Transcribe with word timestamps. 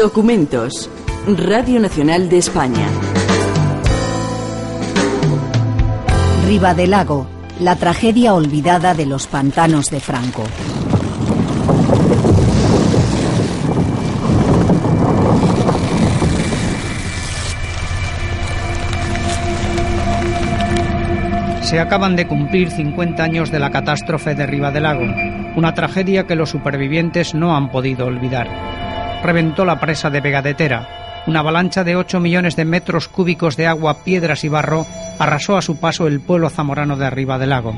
Documentos. 0.00 0.88
Radio 1.26 1.78
Nacional 1.78 2.30
de 2.30 2.38
España. 2.38 2.86
Riva 6.46 6.72
del 6.72 6.92
Lago. 6.92 7.26
La 7.60 7.76
tragedia 7.76 8.32
olvidada 8.32 8.94
de 8.94 9.04
los 9.04 9.26
pantanos 9.26 9.90
de 9.90 10.00
Franco. 10.00 10.44
Se 21.60 21.78
acaban 21.78 22.16
de 22.16 22.26
cumplir 22.26 22.70
50 22.70 23.22
años 23.22 23.50
de 23.50 23.58
la 23.58 23.70
catástrofe 23.70 24.34
de 24.34 24.46
Riva 24.46 24.70
del 24.70 24.84
Lago, 24.84 25.04
una 25.56 25.74
tragedia 25.74 26.26
que 26.26 26.36
los 26.36 26.48
supervivientes 26.48 27.34
no 27.34 27.54
han 27.54 27.70
podido 27.70 28.06
olvidar. 28.06 28.89
Reventó 29.22 29.64
la 29.64 29.78
presa 29.78 30.10
de 30.10 30.20
Vega 30.20 30.42
de 30.42 30.54
Tera. 30.54 31.22
Una 31.26 31.40
avalancha 31.40 31.84
de 31.84 31.96
8 31.96 32.20
millones 32.20 32.56
de 32.56 32.64
metros 32.64 33.08
cúbicos 33.08 33.56
de 33.56 33.66
agua, 33.66 34.02
piedras 34.02 34.44
y 34.44 34.48
barro 34.48 34.86
arrasó 35.18 35.56
a 35.56 35.62
su 35.62 35.76
paso 35.78 36.06
el 36.06 36.20
pueblo 36.20 36.48
zamorano 36.48 36.96
de 36.96 37.10
Riva 37.10 37.38
del 37.38 37.50
Lago. 37.50 37.74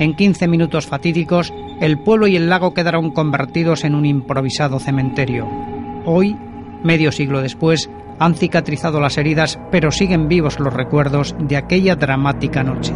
En 0.00 0.16
15 0.16 0.48
minutos 0.48 0.86
fatídicos, 0.86 1.52
el 1.80 1.98
pueblo 1.98 2.26
y 2.26 2.36
el 2.36 2.48
lago 2.48 2.74
quedaron 2.74 3.10
convertidos 3.10 3.84
en 3.84 3.94
un 3.94 4.06
improvisado 4.06 4.80
cementerio. 4.80 5.48
Hoy, 6.04 6.36
medio 6.82 7.12
siglo 7.12 7.40
después, 7.42 7.88
han 8.18 8.34
cicatrizado 8.34 9.00
las 9.00 9.16
heridas, 9.16 9.58
pero 9.70 9.90
siguen 9.90 10.28
vivos 10.28 10.58
los 10.58 10.74
recuerdos 10.74 11.36
de 11.38 11.56
aquella 11.56 11.96
dramática 11.96 12.62
noche. 12.62 12.92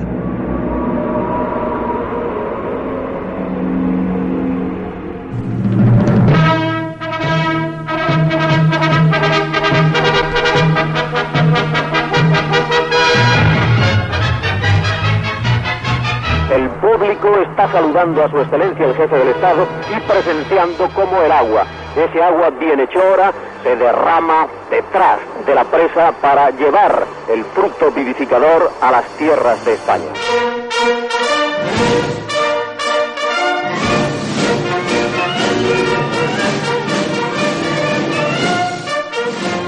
Saludando 17.75 18.23
a 18.23 18.30
su 18.30 18.39
excelencia 18.39 18.87
el 18.87 18.95
jefe 18.95 19.17
del 19.17 19.29
Estado 19.30 19.67
y 19.91 20.01
presenciando 20.09 20.89
cómo 20.95 21.21
el 21.23 21.33
agua, 21.33 21.67
ese 21.97 22.23
agua 22.23 22.51
bienhechora, 22.51 23.33
se 23.65 23.75
derrama 23.75 24.47
detrás 24.71 25.19
de 25.45 25.55
la 25.57 25.65
presa 25.65 26.13
para 26.23 26.51
llevar 26.51 27.05
el 27.29 27.45
fruto 27.47 27.91
vivificador 27.91 28.71
a 28.80 28.93
las 28.93 29.05
tierras 29.17 29.65
de 29.65 29.75
España. 29.75 30.13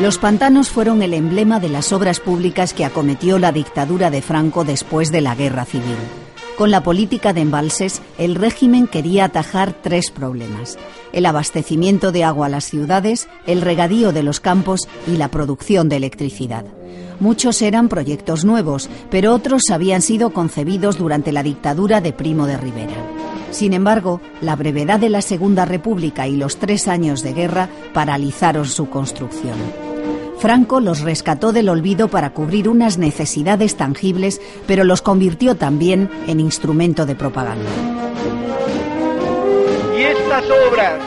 Los 0.00 0.18
pantanos 0.18 0.70
fueron 0.70 1.02
el 1.02 1.12
emblema 1.12 1.58
de 1.58 1.70
las 1.70 1.92
obras 1.92 2.20
públicas 2.20 2.72
que 2.72 2.84
acometió 2.84 3.40
la 3.40 3.50
dictadura 3.50 4.10
de 4.10 4.22
Franco 4.22 4.62
después 4.62 5.10
de 5.10 5.22
la 5.22 5.34
Guerra 5.34 5.64
Civil. 5.64 6.25
Con 6.56 6.70
la 6.70 6.82
política 6.82 7.34
de 7.34 7.42
embalses, 7.42 8.00
el 8.16 8.34
régimen 8.34 8.86
quería 8.86 9.26
atajar 9.26 9.74
tres 9.82 10.10
problemas. 10.10 10.78
El 11.12 11.26
abastecimiento 11.26 12.12
de 12.12 12.24
agua 12.24 12.46
a 12.46 12.48
las 12.48 12.64
ciudades, 12.64 13.28
el 13.46 13.60
regadío 13.60 14.10
de 14.12 14.22
los 14.22 14.40
campos 14.40 14.88
y 15.06 15.18
la 15.18 15.28
producción 15.28 15.90
de 15.90 15.96
electricidad. 15.96 16.64
Muchos 17.20 17.60
eran 17.60 17.88
proyectos 17.88 18.46
nuevos, 18.46 18.88
pero 19.10 19.34
otros 19.34 19.64
habían 19.70 20.00
sido 20.00 20.30
concebidos 20.30 20.96
durante 20.96 21.30
la 21.30 21.42
dictadura 21.42 22.00
de 22.00 22.14
Primo 22.14 22.46
de 22.46 22.56
Rivera. 22.56 22.96
Sin 23.50 23.74
embargo, 23.74 24.22
la 24.40 24.56
brevedad 24.56 24.98
de 24.98 25.10
la 25.10 25.20
Segunda 25.20 25.66
República 25.66 26.26
y 26.26 26.36
los 26.36 26.56
tres 26.56 26.88
años 26.88 27.22
de 27.22 27.34
guerra 27.34 27.68
paralizaron 27.92 28.64
su 28.64 28.88
construcción. 28.88 29.56
Franco 30.38 30.80
los 30.80 31.00
rescató 31.00 31.52
del 31.52 31.68
olvido 31.68 32.08
para 32.08 32.30
cubrir 32.30 32.68
unas 32.68 32.98
necesidades 32.98 33.76
tangibles, 33.76 34.40
pero 34.66 34.84
los 34.84 35.02
convirtió 35.02 35.56
también 35.56 36.10
en 36.26 36.40
instrumento 36.40 37.06
de 37.06 37.14
propaganda. 37.14 37.70
Y 39.96 40.02
estas 40.02 40.44
obras, 40.68 41.00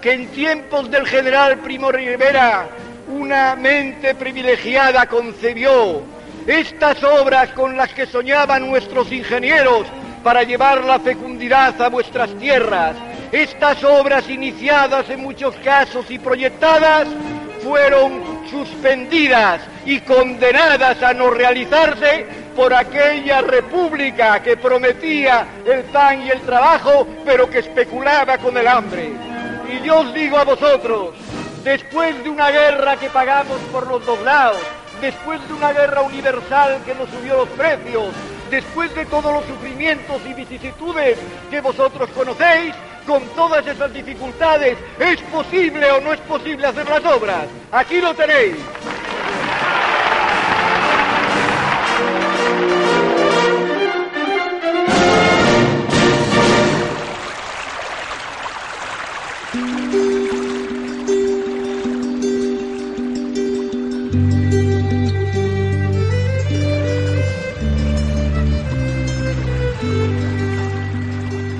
que 0.00 0.12
en 0.12 0.28
tiempos 0.28 0.90
del 0.90 1.06
general 1.06 1.58
Primo 1.58 1.90
Rivera 1.90 2.68
una 3.08 3.56
mente 3.56 4.14
privilegiada 4.14 5.06
concebió, 5.06 6.02
estas 6.46 7.02
obras 7.02 7.50
con 7.50 7.76
las 7.76 7.92
que 7.92 8.06
soñaban 8.06 8.68
nuestros 8.68 9.10
ingenieros 9.10 9.86
para 10.22 10.42
llevar 10.42 10.84
la 10.84 11.00
fecundidad 11.00 11.80
a 11.80 11.88
vuestras 11.88 12.30
tierras, 12.38 12.96
estas 13.32 13.82
obras 13.84 14.28
iniciadas 14.28 15.08
en 15.10 15.20
muchos 15.22 15.54
casos 15.56 16.10
y 16.10 16.18
proyectadas, 16.18 17.08
fueron 17.62 18.46
suspendidas 18.50 19.62
y 19.84 20.00
condenadas 20.00 21.02
a 21.02 21.12
no 21.12 21.30
realizarse 21.30 22.26
por 22.54 22.72
aquella 22.72 23.42
república 23.42 24.42
que 24.42 24.56
prometía 24.56 25.46
el 25.66 25.84
pan 25.84 26.22
y 26.22 26.30
el 26.30 26.40
trabajo, 26.40 27.06
pero 27.24 27.48
que 27.50 27.58
especulaba 27.58 28.38
con 28.38 28.56
el 28.56 28.66
hambre. 28.66 29.12
Y 29.70 29.84
yo 29.86 30.00
os 30.00 30.14
digo 30.14 30.38
a 30.38 30.44
vosotros, 30.44 31.14
después 31.62 32.22
de 32.22 32.30
una 32.30 32.50
guerra 32.50 32.96
que 32.96 33.10
pagamos 33.10 33.58
por 33.72 33.86
los 33.86 34.04
dos 34.06 34.20
lados, 34.22 34.62
después 35.00 35.46
de 35.46 35.54
una 35.54 35.72
guerra 35.72 36.02
universal 36.02 36.80
que 36.84 36.94
nos 36.94 37.10
subió 37.10 37.36
los 37.36 37.48
precios, 37.50 38.14
después 38.50 38.94
de 38.94 39.04
todos 39.06 39.32
los 39.32 39.44
sufrimientos 39.44 40.20
y 40.26 40.32
vicisitudes 40.32 41.18
que 41.50 41.60
vosotros 41.60 42.08
conocéis, 42.10 42.74
con 43.06 43.22
todas 43.30 43.66
esas 43.66 43.92
dificultades, 43.94 44.76
¿es 44.98 45.20
posible 45.22 45.90
o 45.92 46.00
no 46.00 46.12
es 46.12 46.20
posible 46.20 46.66
hacer 46.66 46.88
las 46.88 47.04
obras? 47.04 47.46
Aquí 47.70 48.00
lo 48.00 48.14
tenéis. 48.14 48.56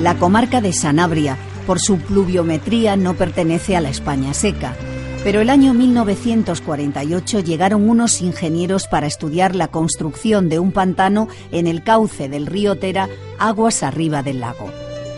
La 0.06 0.14
comarca 0.14 0.60
de 0.60 0.72
Sanabria, 0.72 1.36
por 1.66 1.80
su 1.80 1.98
pluviometría, 1.98 2.94
no 2.94 3.14
pertenece 3.14 3.74
a 3.74 3.80
la 3.80 3.88
España 3.88 4.34
seca. 4.34 4.76
Pero 5.24 5.40
el 5.40 5.50
año 5.50 5.74
1948 5.74 7.40
llegaron 7.40 7.90
unos 7.90 8.22
ingenieros 8.22 8.86
para 8.86 9.08
estudiar 9.08 9.56
la 9.56 9.66
construcción 9.66 10.48
de 10.48 10.60
un 10.60 10.70
pantano 10.70 11.26
en 11.50 11.66
el 11.66 11.82
cauce 11.82 12.28
del 12.28 12.46
río 12.46 12.76
Tera, 12.76 13.08
aguas 13.40 13.82
arriba 13.82 14.22
del 14.22 14.38
lago. 14.38 14.70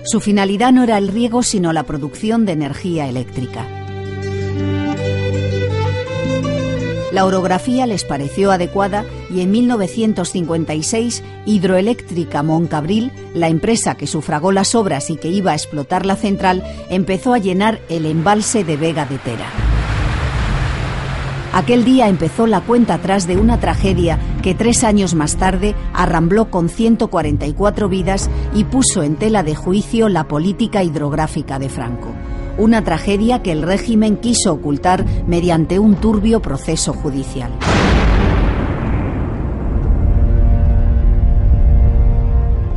Su 0.07 0.21
finalidad 0.21 0.73
no 0.73 0.85
era 0.85 0.97
el 0.97 1.09
riego, 1.09 1.43
sino 1.43 1.75
la 1.75 1.83
producción 1.83 2.47
de 2.47 2.53
energía 2.53 3.11
eléctrica. 3.11 3.67
La 7.13 7.27
orografía 7.27 7.87
les 7.87 8.05
pareció 8.05 8.53
adecuada 8.53 9.05
y 9.31 9.41
en 9.41 9.51
1956 9.51 11.23
Hidroeléctrica 11.47 12.43
Moncabril, 12.43 13.13
la 13.35 13.49
empresa 13.49 13.95
que 13.97 14.07
sufragó 14.07 14.53
las 14.53 14.75
obras 14.75 15.11
y 15.11 15.17
que 15.17 15.29
iba 15.29 15.53
a 15.53 15.55
explotar 15.55 16.07
la 16.07 16.17
central, 16.17 16.65
empezó 16.91 17.35
a 17.35 17.39
llenar 17.39 17.81
el 17.89 18.07
embalse 18.07 18.65
de 18.65 18.77
Vega 18.77 19.07
de 19.07 19.19
Tera. 19.19 19.47
Aquel 21.53 21.85
día 21.85 22.09
empezó 22.09 22.47
la 22.47 22.61
cuenta 22.61 22.95
atrás 22.95 23.27
de 23.27 23.37
una 23.37 23.59
tragedia 23.59 24.19
que 24.43 24.55
tres 24.55 24.85
años 24.85 25.15
más 25.15 25.37
tarde 25.37 25.75
arrambló 25.95 26.51
con 26.51 26.69
144 26.69 27.89
vidas 27.89 28.31
y 28.55 28.65
puso 28.65 29.03
en 29.03 29.17
tela 29.17 29.43
de 29.43 29.55
juicio 29.55 30.09
la 30.09 30.29
política 30.29 30.85
hidrográfica 30.85 31.59
de 31.59 31.69
Franco 31.69 32.15
una 32.59 32.83
tragedia 32.83 33.41
que 33.41 33.53
el 33.53 33.63
régimen 33.63 34.17
quiso 34.17 34.53
ocultar 34.53 35.05
mediante 35.27 35.79
un 35.79 35.95
turbio 35.95 36.43
proceso 36.43 36.93
judicial. 36.93 37.53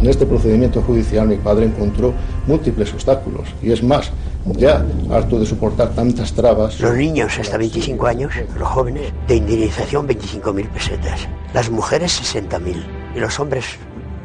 En 0.02 0.10
este 0.10 0.26
procedimiento 0.26 0.82
judicial 0.82 1.28
mi 1.28 1.38
padre 1.38 1.66
encontró 1.66 2.12
múltiples 2.48 2.92
obstáculos 2.92 3.48
y 3.62 3.72
es 3.72 3.84
más, 3.84 4.12
ya 4.58 4.84
harto 5.12 5.40
de 5.40 5.46
soportar 5.46 5.90
tantas 5.94 6.34
trabas. 6.34 6.80
Los 6.80 6.96
niños 6.96 7.38
hasta 7.38 7.58
25 7.58 8.08
años, 8.08 8.34
los 8.58 8.68
jóvenes, 8.68 9.14
de 9.28 9.36
indemnización 9.36 10.08
25.000 10.08 10.70
pesetas, 10.70 11.28
las 11.54 11.70
mujeres 11.70 12.20
60.000 12.20 12.84
y 13.16 13.20
los 13.20 13.40
hombres 13.40 13.78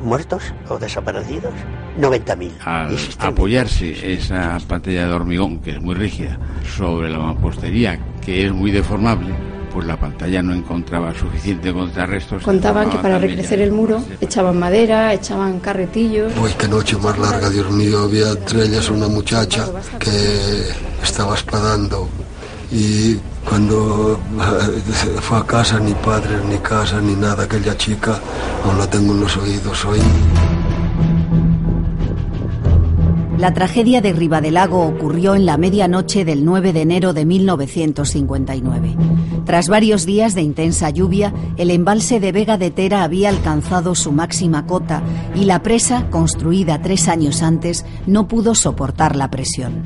muertos 0.02 0.54
o 0.70 0.78
desaparecidos, 0.78 1.52
90.000. 2.00 2.50
Al 2.64 2.96
apoyarse 3.18 4.14
esa 4.14 4.58
pantalla 4.66 5.06
de 5.08 5.12
hormigón, 5.12 5.58
que 5.58 5.72
es 5.72 5.80
muy 5.82 5.94
rígida, 5.94 6.38
sobre 6.74 7.10
la 7.10 7.18
mampostería, 7.18 8.00
que 8.24 8.46
es 8.46 8.52
muy 8.52 8.70
deformable, 8.70 9.34
pues 9.76 9.86
la 9.86 10.00
pantalla 10.00 10.42
no 10.42 10.54
encontraba 10.54 11.12
suficiente 11.12 11.70
contrarrestos. 11.70 12.42
Contaban 12.42 12.88
que 12.88 12.96
para 12.96 13.18
recrecer 13.18 13.60
el 13.60 13.72
muro 13.72 14.02
echaban 14.22 14.58
madera, 14.58 15.12
echaban 15.12 15.60
carretillos. 15.60 16.32
Uy, 16.42 16.50
qué 16.58 16.66
noche 16.66 16.96
más 16.96 17.18
larga, 17.18 17.50
Dios 17.50 17.70
mío. 17.70 17.98
Había 18.04 18.30
entre 18.30 18.64
ellas 18.64 18.88
una 18.88 19.06
muchacha 19.06 19.66
que 19.98 20.70
estaba 21.02 21.34
espadando 21.34 22.08
Y 22.72 23.16
cuando 23.46 24.18
fue 25.20 25.38
a 25.40 25.44
casa, 25.44 25.78
ni 25.78 25.92
padre, 25.92 26.38
ni 26.48 26.56
casa, 26.56 26.98
ni 26.98 27.14
nada, 27.14 27.44
aquella 27.44 27.76
chica, 27.76 28.18
aún 28.64 28.78
la 28.78 28.88
tengo 28.88 29.12
en 29.12 29.20
los 29.20 29.36
oídos 29.36 29.84
hoy. 29.84 30.00
La 33.38 33.52
tragedia 33.52 34.00
de 34.00 34.14
Ribadelago 34.14 34.86
ocurrió 34.86 35.34
en 35.34 35.44
la 35.44 35.58
medianoche 35.58 36.24
del 36.24 36.44
9 36.46 36.72
de 36.72 36.80
enero 36.80 37.12
de 37.12 37.26
1959. 37.26 38.96
Tras 39.44 39.68
varios 39.68 40.06
días 40.06 40.34
de 40.34 40.40
intensa 40.40 40.88
lluvia, 40.88 41.34
el 41.58 41.70
embalse 41.70 42.18
de 42.18 42.32
Vega 42.32 42.56
de 42.56 42.70
Tera 42.70 43.02
había 43.02 43.28
alcanzado 43.28 43.94
su 43.94 44.10
máxima 44.10 44.66
cota 44.66 45.02
y 45.34 45.44
la 45.44 45.62
presa, 45.62 46.08
construida 46.08 46.80
tres 46.80 47.08
años 47.08 47.42
antes, 47.42 47.84
no 48.06 48.26
pudo 48.26 48.54
soportar 48.54 49.16
la 49.16 49.30
presión. 49.30 49.84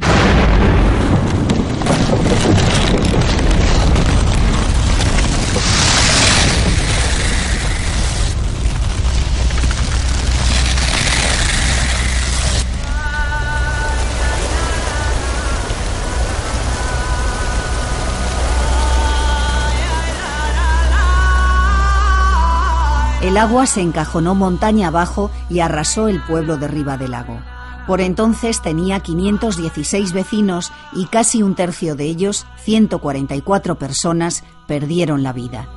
El 23.30 23.36
agua 23.36 23.64
se 23.66 23.80
encajonó 23.80 24.34
montaña 24.34 24.88
abajo 24.88 25.30
y 25.48 25.60
arrasó 25.60 26.08
el 26.08 26.20
pueblo 26.20 26.56
de 26.56 26.66
Riva 26.66 26.96
del 26.96 27.12
Lago. 27.12 27.38
Por 27.86 28.00
entonces 28.00 28.60
tenía 28.60 28.98
516 28.98 30.12
vecinos 30.12 30.72
y 30.92 31.06
casi 31.06 31.44
un 31.44 31.54
tercio 31.54 31.94
de 31.94 32.06
ellos, 32.06 32.44
144 32.64 33.78
personas, 33.78 34.42
perdieron 34.66 35.22
la 35.22 35.32
vida. 35.32 35.68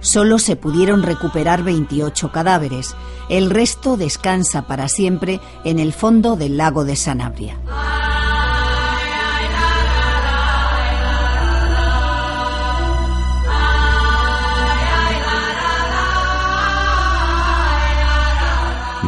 Solo 0.00 0.38
se 0.38 0.56
pudieron 0.56 1.02
recuperar 1.02 1.62
28 1.62 2.32
cadáveres. 2.32 2.96
El 3.28 3.50
resto 3.50 3.98
descansa 3.98 4.66
para 4.66 4.88
siempre 4.88 5.42
en 5.64 5.78
el 5.78 5.92
fondo 5.92 6.34
del 6.34 6.56
lago 6.56 6.86
de 6.86 6.96
Sanabria. 6.96 7.58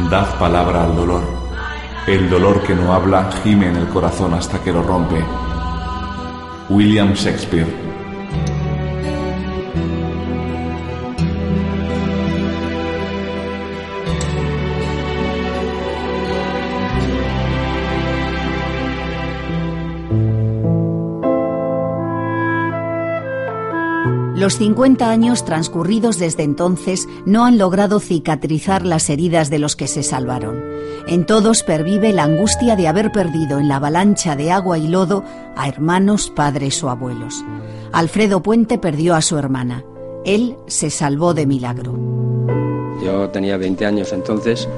Dad 0.07 0.39
palabra 0.39 0.85
al 0.85 0.95
dolor. 0.95 1.23
El 2.07 2.29
dolor 2.29 2.63
que 2.63 2.73
no 2.73 2.93
habla 2.93 3.29
gime 3.43 3.69
en 3.69 3.75
el 3.75 3.87
corazón 3.89 4.33
hasta 4.33 4.59
que 4.63 4.71
lo 4.71 4.81
rompe. 4.81 5.23
William 6.69 7.13
Shakespeare. 7.13 7.88
Los 24.39 24.55
50 24.55 25.09
años 25.09 25.43
transcurridos 25.43 26.17
desde 26.17 26.43
entonces 26.43 27.09
no 27.25 27.43
han 27.43 27.57
logrado 27.57 27.99
cicatrizar 27.99 28.85
las 28.85 29.09
heridas 29.09 29.49
de 29.49 29.59
los 29.59 29.75
que 29.75 29.85
se 29.85 30.01
salvaron. 30.01 30.63
En 31.09 31.25
todos 31.25 31.61
pervive 31.61 32.13
la 32.13 32.23
angustia 32.23 32.77
de 32.77 32.87
haber 32.87 33.11
perdido 33.11 33.59
en 33.59 33.67
la 33.67 33.75
avalancha 33.75 34.37
de 34.37 34.49
agua 34.49 34.77
y 34.77 34.87
lodo 34.87 35.25
a 35.57 35.67
hermanos, 35.67 36.31
padres 36.33 36.81
o 36.85 36.89
abuelos. 36.89 37.43
Alfredo 37.91 38.41
Puente 38.41 38.77
perdió 38.77 39.13
a 39.13 39.21
su 39.21 39.37
hermana. 39.37 39.83
Él 40.23 40.55
se 40.67 40.89
salvó 40.89 41.33
de 41.33 41.45
milagro. 41.45 41.99
Yo 43.03 43.27
tenía 43.31 43.57
20 43.57 43.85
años 43.85 44.13
entonces 44.13 44.69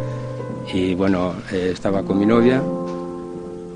y 0.73 0.95
bueno, 0.95 1.35
eh, 1.51 1.69
estaba 1.71 2.01
con 2.01 2.17
mi 2.17 2.25
novia 2.25 2.63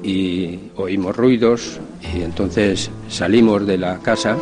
y 0.02 0.62
oímos 0.78 1.16
ruidos 1.16 1.80
y 2.12 2.24
entonces 2.24 2.90
salimos 3.08 3.68
de 3.68 3.78
la 3.78 4.00
casa 4.00 4.36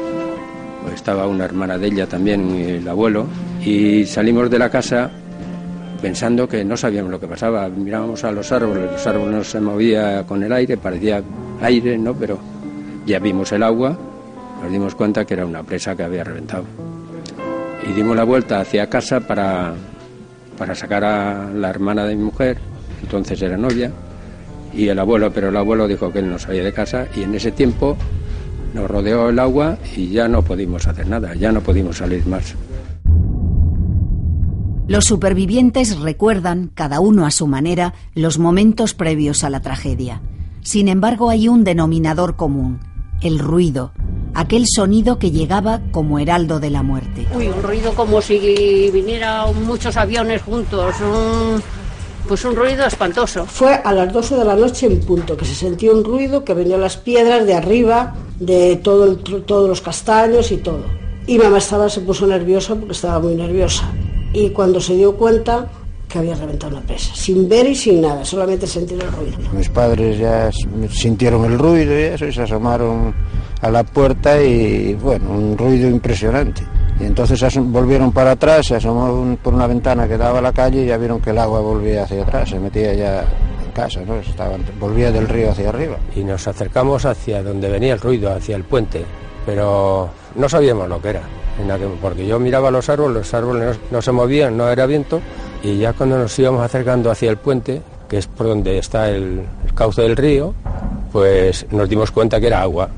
estaba 0.94 1.27
una 1.27 1.45
hermana 1.45 1.77
de 1.77 1.88
ella 1.88 2.07
también, 2.07 2.51
el 2.51 2.88
abuelo, 2.88 3.27
y 3.63 4.06
salimos 4.06 4.50
de 4.50 4.59
la 4.59 4.69
casa 4.69 5.12
pensando 6.01 6.50
que 6.50 6.65
no 6.65 6.75
sabíamos 6.75 7.12
lo 7.12 7.19
que 7.19 7.27
pasaba. 7.27 7.69
Mirábamos 7.69 8.24
a 8.24 8.31
los 8.31 8.51
árboles, 8.51 8.91
los 8.91 9.07
árboles 9.07 9.35
no 9.35 9.44
se 9.44 9.62
movían 9.62 10.24
con 10.25 10.44
el 10.44 10.51
aire, 10.51 10.75
parecía 10.77 11.24
aire, 11.62 11.97
¿no? 11.97 12.13
Pero 12.13 12.39
ya 13.06 13.19
vimos 13.19 13.51
el 13.53 13.63
agua, 13.63 13.97
nos 14.62 14.71
dimos 14.71 14.95
cuenta 14.95 15.25
que 15.25 15.33
era 15.33 15.45
una 15.45 15.63
presa 15.63 15.95
que 15.95 16.03
había 16.03 16.24
reventado. 16.24 16.65
Y 17.88 17.94
dimos 17.94 18.15
la 18.15 18.24
vuelta 18.24 18.59
hacia 18.59 18.89
casa 18.89 19.21
para, 19.21 19.74
para 20.57 20.75
sacar 20.75 21.03
a 21.03 21.50
la 21.53 21.69
hermana 21.69 22.06
de 22.06 22.15
mi 22.15 22.24
mujer, 22.24 22.57
entonces 23.01 23.41
era 23.41 23.57
novia, 23.57 23.91
y 24.74 24.88
el 24.88 25.00
abuelo, 25.00 25.31
pero 25.31 25.50
el 25.50 25.57
abuelo 25.57 25.88
dijo 25.88 26.12
que 26.12 26.19
él 26.19 26.29
no 26.29 26.39
salía 26.39 26.63
de 26.63 26.74
casa, 26.74 27.07
y 27.15 27.24
en 27.24 27.36
ese 27.36 27.51
tiempo 27.51 27.95
nos 28.74 28.90
rodeó 28.90 29.30
el 29.30 29.40
agua 29.40 29.78
y 29.96 30.10
ya 30.10 30.28
no 30.28 30.42
pudimos 30.42 30.88
hacer 30.88 31.08
nada, 31.08 31.34
ya 31.36 31.52
no 31.52 31.62
pudimos 31.62 31.98
salir 31.98 32.25
más. 32.28 32.56
Los 34.88 35.06
supervivientes 35.06 35.98
recuerdan, 36.00 36.70
cada 36.74 37.00
uno 37.00 37.25
a 37.25 37.31
su 37.31 37.48
manera, 37.48 37.94
los 38.16 38.38
momentos 38.38 38.94
previos 38.94 39.44
a 39.44 39.50
la 39.50 39.62
tragedia. 39.62 40.22
Sin 40.62 40.88
embargo, 40.88 41.30
hay 41.30 41.48
un 41.48 41.64
denominador 41.64 42.36
común, 42.36 42.80
el 43.22 43.40
ruido, 43.40 43.94
aquel 44.34 44.66
sonido 44.68 45.20
que 45.20 45.31
llegaba 45.31 45.81
como 45.92 46.20
heraldo 46.20 46.60
de 46.60 46.70
la 46.70 46.84
muerte. 46.84 47.25
Uy, 47.36 47.48
un 47.48 47.64
ruido 47.64 47.94
como 47.94 48.22
si 48.22 48.90
vinieran 48.92 49.64
muchos 49.66 49.96
aviones 49.96 50.42
juntos, 50.42 50.96
un 51.00 51.62
pues 52.28 52.46
un 52.46 52.56
ruido 52.56 52.86
espantoso. 52.86 53.46
Fue 53.46 53.74
a 53.74 53.92
las 53.92 54.12
12 54.12 54.36
de 54.36 54.46
la 54.46 54.56
noche 54.56 54.88
en 54.88 55.00
punto, 55.02 55.36
que 55.36 55.46
se 55.46 55.56
sintió 55.56 55.94
un 55.94 56.04
ruido 56.04 56.44
que 56.44 56.54
venía 56.54 56.78
las 56.78 56.98
piedras 56.98 57.46
de 57.46 57.54
arriba, 57.54 58.16
de 58.39 58.77
todo 58.77 59.15
todos 59.18 59.69
los 59.69 59.81
castaños 59.81 60.51
y 60.51 60.57
todo. 60.57 60.83
Y 61.25 61.38
mamá 61.38 61.57
estaba, 61.57 61.89
se 61.89 62.01
puso 62.01 62.27
nerviosa 62.27 62.75
porque 62.75 62.91
estaba 62.91 63.19
muy 63.19 63.35
nerviosa. 63.35 63.89
Y 64.33 64.50
cuando 64.50 64.81
se 64.81 64.95
dio 64.95 65.15
cuenta 65.15 65.69
que 66.09 66.19
había 66.19 66.35
reventado 66.35 66.74
la 66.74 66.81
presa, 66.81 67.15
sin 67.15 67.50
ver 67.50 67.67
y 67.67 67.75
sin 67.75 68.01
nada, 68.01 68.24
solamente 68.24 68.67
sentir 68.67 69.01
el 69.01 69.12
ruido. 69.12 69.38
Mis 69.53 69.69
padres 69.69 70.19
ya 70.19 70.51
sintieron 70.91 71.46
el 71.46 71.58
ruido 71.58 71.98
y 71.98 72.03
eso, 72.03 72.27
y 72.27 72.34
se 72.34 72.43
asomaron 72.43 73.15
a 73.62 73.72
la 73.72 73.84
puerta 73.84 74.41
y 74.41 74.93
bueno, 74.96 75.31
un 75.31 75.58
ruido 75.58 75.89
impresionante. 75.89 76.62
Y 77.00 77.05
entonces 77.05 77.41
volvieron 77.63 78.12
para 78.12 78.31
atrás, 78.31 78.67
se 78.67 78.75
asomó 78.75 79.36
por 79.41 79.53
una 79.53 79.65
ventana 79.65 80.08
que 80.08 80.17
daba 80.17 80.39
a 80.39 80.41
la 80.41 80.51
calle 80.51 80.84
y 80.84 80.88
ya 80.88 80.98
vieron 80.98 81.19
que 81.19 81.31
el 81.31 81.38
agua 81.39 81.62
volvía 81.62 82.03
hacia 82.03 82.22
atrás, 82.22 82.50
se 82.50 82.60
metía 82.60 82.93
ya 82.93 83.25
casa, 83.74 84.01
¿no? 84.01 84.15
volvía 84.80 85.12
del 85.12 85.27
río 85.27 85.51
hacia 85.51 85.70
arriba. 85.70 85.98
Y 86.15 86.24
nos 86.24 86.48
acercamos 86.48 87.06
hacia 87.06 87.44
donde 87.44 87.70
venía 87.70 87.94
el 87.94 88.00
ruido, 88.00 88.32
hacia 88.32 88.56
el 88.56 88.63
puente, 88.63 89.03
pero 89.46 90.10
no 90.36 90.50
sabíamos 90.50 90.88
lo 90.88 91.01
que 91.01 91.10
era, 91.10 91.22
porque 92.01 92.25
yo 92.25 92.39
miraba 92.39 92.72
los 92.72 92.89
árboles, 92.89 93.18
los 93.18 93.34
árboles 93.34 93.80
no, 93.92 94.01
se 94.01 94.12
movían, 94.12 94.56
no 94.56 94.70
era 94.70 94.86
viento, 94.86 95.22
y 95.63 95.77
ya 95.77 95.94
cuando 95.94 96.18
nos 96.18 96.38
íbamos 96.39 96.63
acercando 96.63 97.12
hacia 97.12 97.30
el 97.30 97.38
puente, 97.38 97.82
que 98.08 98.18
es 98.18 98.27
por 98.27 98.48
donde 98.48 98.77
está 98.77 99.10
el 99.10 99.44
cauce 99.75 100.01
del 100.01 100.15
río, 100.15 100.53
pues 101.12 101.65
nos 101.72 101.89
dimos 101.89 102.12
cuenta 102.12 102.39
que 102.39 102.48
era 102.48 102.62
agua 102.62 102.89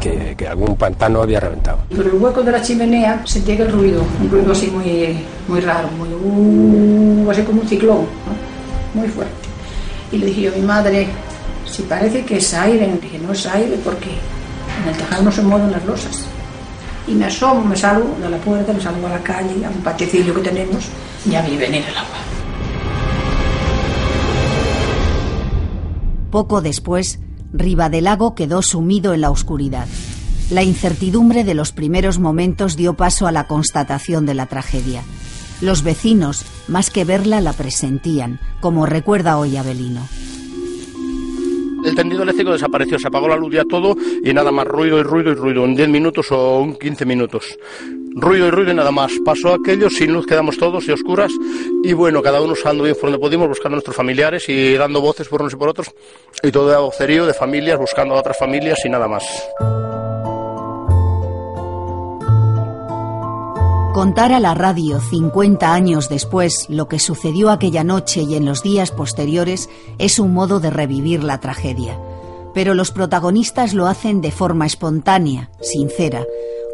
que, 0.00 0.46
algún 0.48 0.76
pantano 0.76 1.22
había 1.22 1.40
reventado. 1.40 1.78
Por 1.94 2.06
el 2.06 2.14
hueco 2.14 2.42
de 2.42 2.52
la 2.52 2.62
chimenea 2.62 3.22
sentía 3.26 3.56
que 3.56 3.62
el 3.62 3.72
ruido, 3.72 4.02
un 4.20 4.30
ruido 4.30 4.52
así 4.52 4.68
muy, 4.68 5.18
muy 5.48 5.60
raro, 5.60 5.88
muy, 5.96 6.08
uh, 6.08 7.30
así 7.30 7.42
como 7.42 7.62
un 7.62 7.68
ciclón, 7.68 8.06
muy 8.94 9.08
fuerte. 9.08 9.53
Y 10.14 10.18
le 10.18 10.26
dije 10.26 10.42
yo 10.42 10.52
mi 10.52 10.62
madre, 10.62 11.08
si 11.66 11.82
parece 11.82 12.24
que 12.24 12.36
es 12.36 12.54
aire, 12.54 12.86
le 12.86 12.98
dije, 12.98 13.18
no 13.18 13.32
es 13.32 13.46
aire 13.46 13.76
porque 13.82 14.10
en 14.10 14.88
el 14.88 14.96
tejado 14.96 15.24
no 15.24 15.32
se 15.32 15.42
mueven 15.42 15.72
las 15.72 15.84
losas. 15.84 16.24
Y 17.08 17.14
me 17.14 17.24
asomo, 17.24 17.64
me 17.64 17.74
salgo 17.74 18.16
de 18.22 18.30
la 18.30 18.36
puerta, 18.36 18.72
me 18.72 18.80
salgo 18.80 19.08
a 19.08 19.10
la 19.10 19.18
calle, 19.18 19.64
a 19.66 19.70
un 19.70 19.82
patecillo 19.82 20.32
que 20.34 20.40
tenemos, 20.42 20.84
y 21.28 21.34
a 21.34 21.42
mí 21.42 21.56
venir 21.56 21.82
el 21.88 21.96
agua. 21.96 22.18
Poco 26.30 26.60
después, 26.60 27.18
Ribadelago 27.52 28.36
quedó 28.36 28.62
sumido 28.62 29.14
en 29.14 29.20
la 29.20 29.30
oscuridad. 29.30 29.88
La 30.50 30.62
incertidumbre 30.62 31.42
de 31.42 31.54
los 31.54 31.72
primeros 31.72 32.20
momentos 32.20 32.76
dio 32.76 32.94
paso 32.94 33.26
a 33.26 33.32
la 33.32 33.48
constatación 33.48 34.26
de 34.26 34.34
la 34.34 34.46
tragedia. 34.46 35.02
Los 35.60 35.82
vecinos, 35.82 36.44
más 36.68 36.90
que 36.90 37.04
verla, 37.04 37.40
la 37.40 37.52
presentían, 37.52 38.40
como 38.60 38.86
recuerda 38.86 39.38
hoy 39.38 39.56
Abelino. 39.56 40.06
El 41.84 41.94
tendido 41.94 42.22
eléctrico 42.22 42.52
desapareció, 42.52 42.98
se 42.98 43.08
apagó 43.08 43.28
la 43.28 43.36
luz 43.36 43.52
ya 43.54 43.64
todo 43.64 43.94
y 44.22 44.32
nada 44.32 44.50
más 44.50 44.66
ruido 44.66 44.98
y 44.98 45.02
ruido 45.02 45.32
y 45.32 45.34
ruido, 45.34 45.64
en 45.64 45.76
10 45.76 45.88
minutos 45.90 46.26
o 46.30 46.62
en 46.62 46.76
15 46.76 47.04
minutos 47.04 47.58
ruido 48.14 48.46
y 48.46 48.50
ruido 48.50 48.72
y 48.72 48.74
nada 48.74 48.90
más. 48.90 49.12
Pasó 49.24 49.54
aquello, 49.54 49.90
sin 49.90 50.12
luz 50.12 50.26
quedamos 50.26 50.56
todos 50.56 50.86
y 50.86 50.92
oscuras 50.92 51.32
y 51.82 51.92
bueno, 51.92 52.22
cada 52.22 52.40
uno 52.40 52.52
usando 52.52 52.84
bien 52.84 52.94
por 52.94 53.10
donde 53.10 53.18
pudimos, 53.18 53.48
buscando 53.48 53.74
a 53.74 53.76
nuestros 53.76 53.96
familiares 53.96 54.48
y 54.48 54.74
dando 54.74 55.00
voces 55.00 55.28
por 55.28 55.40
unos 55.40 55.52
y 55.52 55.56
por 55.56 55.68
otros 55.68 55.90
y 56.42 56.50
todo 56.50 56.70
de 56.70 56.76
vocerío 56.76 57.26
de 57.26 57.34
familias, 57.34 57.78
buscando 57.78 58.14
a 58.14 58.20
otras 58.20 58.38
familias 58.38 58.78
y 58.84 58.88
nada 58.88 59.08
más. 59.08 59.24
Contar 63.94 64.32
a 64.32 64.40
la 64.40 64.54
radio 64.54 64.98
50 64.98 65.72
años 65.72 66.08
después 66.08 66.66
lo 66.68 66.88
que 66.88 66.98
sucedió 66.98 67.50
aquella 67.50 67.84
noche 67.84 68.22
y 68.28 68.34
en 68.34 68.44
los 68.44 68.64
días 68.64 68.90
posteriores 68.90 69.70
es 70.00 70.18
un 70.18 70.34
modo 70.34 70.58
de 70.58 70.70
revivir 70.70 71.22
la 71.22 71.38
tragedia. 71.38 71.96
Pero 72.52 72.74
los 72.74 72.90
protagonistas 72.90 73.72
lo 73.72 73.86
hacen 73.86 74.20
de 74.20 74.32
forma 74.32 74.66
espontánea, 74.66 75.50
sincera, 75.60 76.24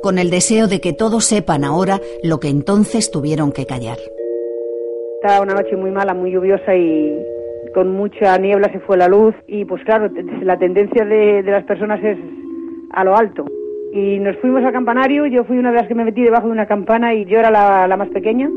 con 0.03 0.19
el 0.19 0.31
deseo 0.31 0.67
de 0.67 0.81
que 0.81 0.95
todos 0.95 1.27
sepan 1.27 1.63
ahora 1.63 2.01
lo 2.25 2.41
que 2.41 2.49
entonces 2.49 3.11
tuvieron 3.11 3.53
que 3.53 3.67
callar. 3.67 3.99
Estaba 5.23 5.43
una 5.43 5.57
noche 5.57 5.77
muy 5.77 5.91
mala, 5.91 6.15
muy 6.15 6.33
lluviosa 6.33 6.75
y 6.75 7.23
con 7.75 7.93
mucha 7.93 8.39
niebla 8.39 8.73
se 8.73 8.81
fue 8.81 8.97
la 8.97 9.09
luz 9.09 9.35
y 9.47 9.67
pues 9.67 9.85
claro, 9.85 10.09
la 10.41 10.59
tendencia 10.59 11.05
de, 11.05 11.43
las 11.43 11.65
personas 11.65 12.03
es 12.03 12.17
a 12.95 13.05
lo 13.05 13.15
alto. 13.15 13.45
Y 13.93 14.21
nos 14.21 14.37
fuimos 14.37 14.63
al 14.65 14.73
campanario, 14.73 15.27
yo 15.27 15.45
fui 15.45 15.59
una 15.59 15.71
de 15.71 15.79
las 15.79 15.89
que 15.89 15.95
me 15.95 16.05
metí 16.05 16.23
debajo 16.23 16.47
de 16.47 16.53
una 16.53 16.67
campana 16.67 17.13
y 17.13 17.25
yo 17.25 17.39
era 17.39 17.51
la, 17.51 17.97
más 17.97 18.09
pequeña 18.11 18.49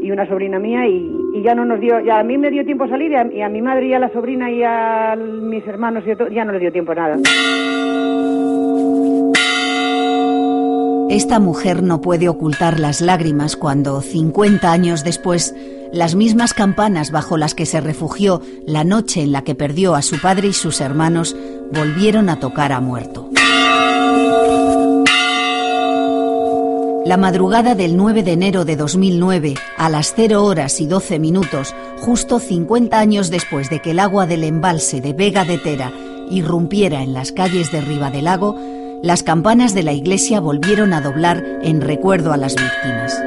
y 0.00 0.10
una 0.12 0.28
sobrina 0.28 0.60
mía 0.60 0.86
y, 0.86 1.42
ya 1.42 1.54
no 1.54 1.64
nos 1.64 1.80
dio, 1.80 2.00
ya 2.00 2.20
a 2.20 2.24
mí 2.24 2.38
me 2.38 2.50
dio 2.50 2.64
tiempo 2.64 2.84
a 2.84 2.88
salir 2.88 3.12
y 3.12 3.42
a, 3.42 3.48
mi 3.48 3.60
madre 3.60 3.88
y 3.88 3.92
a 3.92 3.98
la 3.98 4.10
sobrina 4.10 4.50
y 4.50 4.62
a 4.62 5.14
mis 5.16 5.66
hermanos 5.66 6.04
y 6.06 6.34
ya 6.34 6.44
no 6.44 6.52
le 6.52 6.60
dio 6.60 6.72
tiempo 6.72 6.92
a 6.92 6.94
nada. 6.94 7.16
Esta 11.10 11.40
mujer 11.40 11.82
no 11.82 12.00
puede 12.00 12.28
ocultar 12.28 12.80
las 12.80 13.00
lágrimas 13.00 13.56
cuando, 13.56 14.00
50 14.00 14.70
años 14.70 15.04
después, 15.04 15.54
las 15.92 16.14
mismas 16.14 16.54
campanas 16.54 17.10
bajo 17.10 17.36
las 17.36 17.54
que 17.54 17.66
se 17.66 17.80
refugió 17.80 18.40
la 18.66 18.84
noche 18.84 19.22
en 19.22 19.32
la 19.32 19.42
que 19.42 19.54
perdió 19.54 19.94
a 19.94 20.02
su 20.02 20.20
padre 20.20 20.48
y 20.48 20.52
sus 20.52 20.80
hermanos 20.80 21.36
volvieron 21.72 22.28
a 22.28 22.40
tocar 22.40 22.72
a 22.72 22.80
muerto. 22.80 23.30
La 27.06 27.16
madrugada 27.16 27.76
del 27.76 27.96
9 27.96 28.24
de 28.24 28.32
enero 28.32 28.64
de 28.64 28.74
2009, 28.74 29.54
a 29.78 29.88
las 29.88 30.12
0 30.16 30.44
horas 30.44 30.80
y 30.80 30.88
12 30.88 31.20
minutos, 31.20 31.72
justo 31.98 32.40
50 32.40 32.98
años 32.98 33.30
después 33.30 33.70
de 33.70 33.80
que 33.80 33.92
el 33.92 34.00
agua 34.00 34.26
del 34.26 34.42
embalse 34.42 35.00
de 35.00 35.12
Vega 35.12 35.44
de 35.44 35.56
Tera 35.56 35.92
irrumpiera 36.28 37.04
en 37.04 37.14
las 37.14 37.30
calles 37.30 37.70
de 37.70 37.80
Riva 37.80 38.10
del 38.10 38.24
Lago, 38.24 38.56
las 39.04 39.22
campanas 39.22 39.72
de 39.72 39.84
la 39.84 39.92
iglesia 39.92 40.40
volvieron 40.40 40.92
a 40.92 41.00
doblar 41.00 41.44
en 41.62 41.80
recuerdo 41.80 42.32
a 42.32 42.36
las 42.38 42.56
víctimas. 42.56 43.22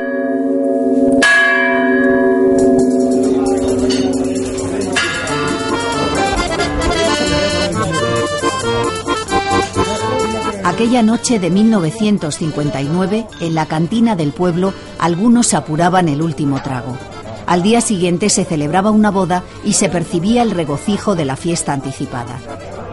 Aquella 10.80 11.04
noche 11.04 11.40
de 11.40 11.50
1959, 11.50 13.28
en 13.42 13.54
la 13.54 13.66
cantina 13.66 14.16
del 14.16 14.32
pueblo, 14.32 14.74
algunos 14.98 15.54
apuraban 15.54 16.08
el 16.08 16.22
último 16.22 16.64
trago. 16.64 16.98
Al 17.46 17.62
día 17.64 17.82
siguiente 17.82 18.30
se 18.30 18.46
celebraba 18.46 18.90
una 18.90 19.12
boda 19.12 19.44
y 19.66 19.74
se 19.74 19.90
percibía 19.90 20.42
el 20.42 20.52
regocijo 20.52 21.16
de 21.16 21.26
la 21.26 21.36
fiesta 21.36 21.74
anticipada. 21.74 22.40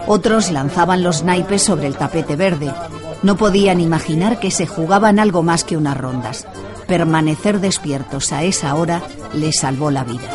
Otros 0.09 0.51
lanzaban 0.51 1.05
los 1.05 1.23
naipes 1.23 1.63
sobre 1.63 1.87
el 1.87 1.95
tapete 1.95 2.35
verde. 2.35 2.73
No 3.23 3.37
podían 3.37 3.81
imaginar 3.81 4.41
que 4.41 4.51
se 4.51 4.67
jugaban 4.67 5.21
algo 5.21 5.45
más 5.45 5.63
que 5.63 5.77
unas 5.77 5.97
rondas. 5.97 6.45
Permanecer 6.89 7.61
despiertos 7.61 8.33
a 8.33 8.43
esa 8.43 8.75
hora 8.75 9.01
les 9.33 9.61
salvó 9.61 9.93
la 9.93 10.03
vida. 10.03 10.29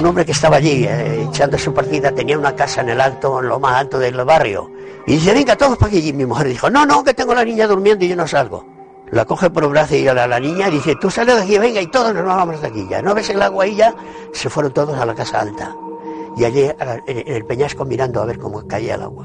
Un 0.00 0.06
hombre 0.06 0.24
que 0.24 0.32
estaba 0.32 0.56
allí 0.56 0.84
eh, 0.84 1.26
echando 1.28 1.58
su 1.58 1.74
partida 1.74 2.10
tenía 2.10 2.38
una 2.38 2.56
casa 2.56 2.80
en 2.80 2.88
el 2.88 3.00
alto, 3.02 3.40
en 3.40 3.48
lo 3.48 3.60
más 3.60 3.76
alto 3.76 3.98
del 3.98 4.16
barrio. 4.24 4.70
Y 5.06 5.12
dice, 5.12 5.34
venga, 5.34 5.56
todos 5.56 5.76
para 5.76 5.88
aquí. 5.88 6.12
Mi 6.14 6.24
mujer 6.24 6.48
dijo, 6.48 6.70
no, 6.70 6.86
no, 6.86 7.04
que 7.04 7.12
tengo 7.12 7.34
la 7.34 7.44
niña 7.44 7.66
durmiendo 7.66 8.02
y 8.04 8.08
yo 8.08 8.16
no 8.16 8.26
salgo. 8.26 8.64
La 9.10 9.26
coge 9.26 9.50
por 9.50 9.64
el 9.64 9.70
brazo 9.70 9.96
y 9.96 10.08
a 10.08 10.14
la, 10.14 10.26
la 10.26 10.40
niña 10.40 10.68
y 10.68 10.72
dice, 10.72 10.96
tú 10.98 11.10
sales 11.10 11.36
de 11.36 11.42
aquí, 11.42 11.58
venga, 11.58 11.82
y 11.82 11.88
todos 11.88 12.14
nos 12.14 12.24
vamos 12.24 12.62
de 12.62 12.68
aquí 12.68 12.86
ya. 12.88 13.02
¿No 13.02 13.14
ves 13.14 13.28
el 13.28 13.42
agua 13.42 13.64
ahí 13.64 13.76
ya? 13.76 13.94
Se 14.32 14.48
fueron 14.48 14.72
todos 14.72 14.98
a 14.98 15.04
la 15.04 15.14
casa 15.14 15.40
alta 15.40 15.76
y 16.36 16.44
allí 16.44 16.62
en 16.62 17.34
el 17.34 17.44
peñasco 17.44 17.84
mirando 17.84 18.22
a 18.22 18.24
ver 18.24 18.38
cómo 18.38 18.66
caía 18.66 18.94
el 18.94 19.02
agua. 19.02 19.24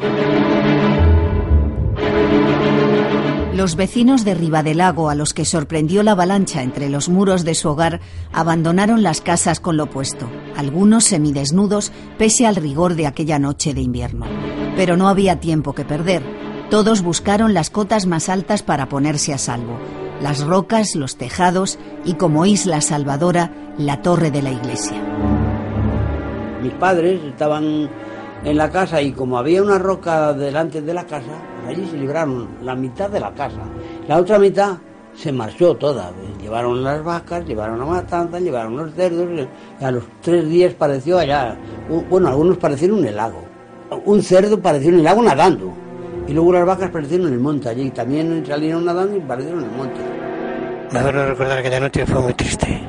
Los 3.55 3.77
vecinos 3.77 4.25
de 4.25 4.75
Lago, 4.75 5.09
a 5.09 5.15
los 5.15 5.33
que 5.33 5.45
sorprendió 5.45 6.03
la 6.03 6.11
avalancha 6.11 6.61
entre 6.61 6.89
los 6.89 7.07
muros 7.07 7.45
de 7.45 7.55
su 7.55 7.69
hogar, 7.69 8.01
abandonaron 8.33 9.01
las 9.01 9.21
casas 9.21 9.61
con 9.61 9.77
lo 9.77 9.89
puesto, 9.89 10.29
algunos 10.57 11.05
semidesnudos 11.05 11.93
pese 12.17 12.45
al 12.45 12.57
rigor 12.57 12.95
de 12.95 13.07
aquella 13.07 13.39
noche 13.39 13.73
de 13.73 13.79
invierno. 13.79 14.25
Pero 14.75 14.97
no 14.97 15.07
había 15.07 15.39
tiempo 15.39 15.73
que 15.73 15.85
perder. 15.85 16.21
Todos 16.69 17.01
buscaron 17.01 17.53
las 17.53 17.69
cotas 17.69 18.07
más 18.07 18.27
altas 18.27 18.61
para 18.61 18.89
ponerse 18.89 19.33
a 19.33 19.37
salvo, 19.37 19.79
las 20.21 20.41
rocas, 20.43 20.93
los 20.95 21.15
tejados 21.15 21.79
y 22.03 22.15
como 22.15 22.45
isla 22.45 22.81
salvadora, 22.81 23.73
la 23.77 24.01
torre 24.01 24.31
de 24.31 24.41
la 24.41 24.51
iglesia 24.51 25.01
mis 26.65 26.73
padres 26.73 27.21
estaban 27.23 27.87
en 28.43 28.57
la 28.57 28.71
casa 28.71 28.99
y 28.99 29.11
como 29.11 29.37
había 29.37 29.61
una 29.61 29.77
roca 29.77 30.33
delante 30.33 30.81
de 30.81 30.93
la 30.95 31.05
casa, 31.05 31.54
allí 31.67 31.87
se 31.89 31.97
libraron 31.97 32.47
la 32.61 32.75
mitad 32.75 33.09
de 33.09 33.19
la 33.19 33.33
casa. 33.33 33.61
La 34.07 34.17
otra 34.17 34.39
mitad 34.39 34.77
se 35.15 35.31
marchó 35.31 35.75
toda. 35.75 36.11
Llevaron 36.41 36.83
las 36.83 37.03
vacas, 37.03 37.45
llevaron 37.45 37.79
la 37.79 37.85
matanza, 37.85 38.39
llevaron 38.39 38.77
los 38.77 38.93
cerdos 38.93 39.27
y 39.79 39.83
a 39.83 39.91
los 39.91 40.03
tres 40.21 40.47
días 40.47 40.73
pareció 40.73 41.17
allá, 41.17 41.57
bueno, 42.09 42.27
algunos 42.27 42.57
parecieron 42.57 42.99
en 42.99 43.05
el 43.05 43.15
lago. 43.15 43.43
Un 44.05 44.21
cerdo 44.21 44.59
pareció 44.59 44.89
en 44.89 44.95
el 44.95 45.03
lago 45.03 45.21
nadando 45.21 45.73
y 46.27 46.33
luego 46.33 46.53
las 46.53 46.65
vacas 46.65 46.89
parecieron 46.89 47.27
en 47.27 47.33
el 47.33 47.39
monte 47.39 47.69
allí. 47.69 47.89
También 47.91 48.43
salieron 48.45 48.85
nadando 48.85 49.15
y 49.15 49.19
parecieron 49.21 49.63
en 49.63 49.69
el 49.69 49.75
monte. 49.75 49.99
Me 50.91 50.99
acuerdo 50.99 51.27
recordar 51.27 51.61
que 51.61 51.67
aquella 51.67 51.79
noche 51.79 52.05
fue 52.05 52.21
muy 52.21 52.33
triste. 52.33 52.81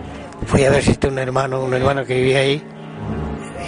Fui 0.47 0.65
a 0.65 0.71
ver 0.71 0.83
si 0.83 0.93
está 0.93 1.09
un 1.09 1.19
hermano, 1.19 1.65
un 1.65 1.75
hermano 1.75 2.05
que 2.05 2.15
vivía 2.15 2.39
ahí 2.39 2.63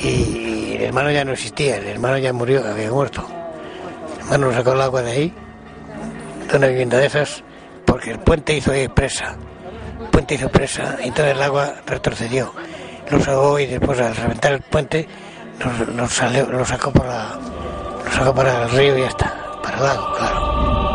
y 0.02 0.76
el 0.76 0.82
hermano 0.82 1.10
ya 1.10 1.24
no 1.24 1.32
existía, 1.32 1.76
el 1.78 1.86
hermano 1.86 2.18
ya 2.18 2.32
murió, 2.32 2.64
había 2.64 2.90
muerto. 2.90 3.37
Hermano 4.30 4.52
sacó 4.52 4.72
el 4.72 4.82
agua 4.82 5.02
de 5.02 5.10
ahí, 5.10 5.34
de 6.50 6.56
una 6.56 6.66
vivienda 6.66 6.98
de 6.98 7.06
esas, 7.06 7.42
porque 7.86 8.10
el 8.10 8.18
puente 8.18 8.54
hizo 8.54 8.72
presa. 8.94 9.36
El 10.00 10.06
puente 10.08 10.34
hizo 10.34 10.50
presa 10.50 10.96
y 11.02 11.08
entonces 11.08 11.34
el 11.34 11.42
agua 11.42 11.76
retrocedió. 11.86 12.52
Lo 13.10 13.20
sacó 13.20 13.58
y 13.58 13.66
después 13.66 13.98
al 14.00 14.14
reventar 14.14 14.52
el 14.52 14.60
puente 14.60 15.08
lo 15.96 16.06
sacó 16.64 16.92
para 16.92 17.36
lo 18.04 18.12
sacó 18.12 18.34
para 18.34 18.64
el 18.64 18.70
río 18.70 18.98
y 18.98 19.00
ya 19.00 19.08
está, 19.08 19.34
para 19.62 19.78
el 19.78 19.82
lago, 19.84 20.12
claro. 20.14 20.87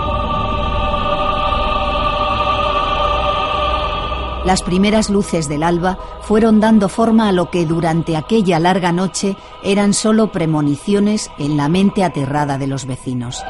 Las 4.45 4.61
primeras 4.61 5.09
luces 5.09 5.47
del 5.47 5.63
alba 5.63 5.97
fueron 6.21 6.59
dando 6.59 6.89
forma 6.89 7.29
a 7.29 7.31
lo 7.31 7.49
que 7.49 7.65
durante 7.65 8.17
aquella 8.17 8.59
larga 8.59 8.91
noche 8.91 9.37
eran 9.63 9.93
solo 9.93 10.33
premoniciones 10.33 11.31
en 11.37 11.55
la 11.55 11.69
mente 11.69 12.03
aterrada 12.03 12.57
de 12.57 12.67
los 12.67 12.85
vecinos. 12.85 13.41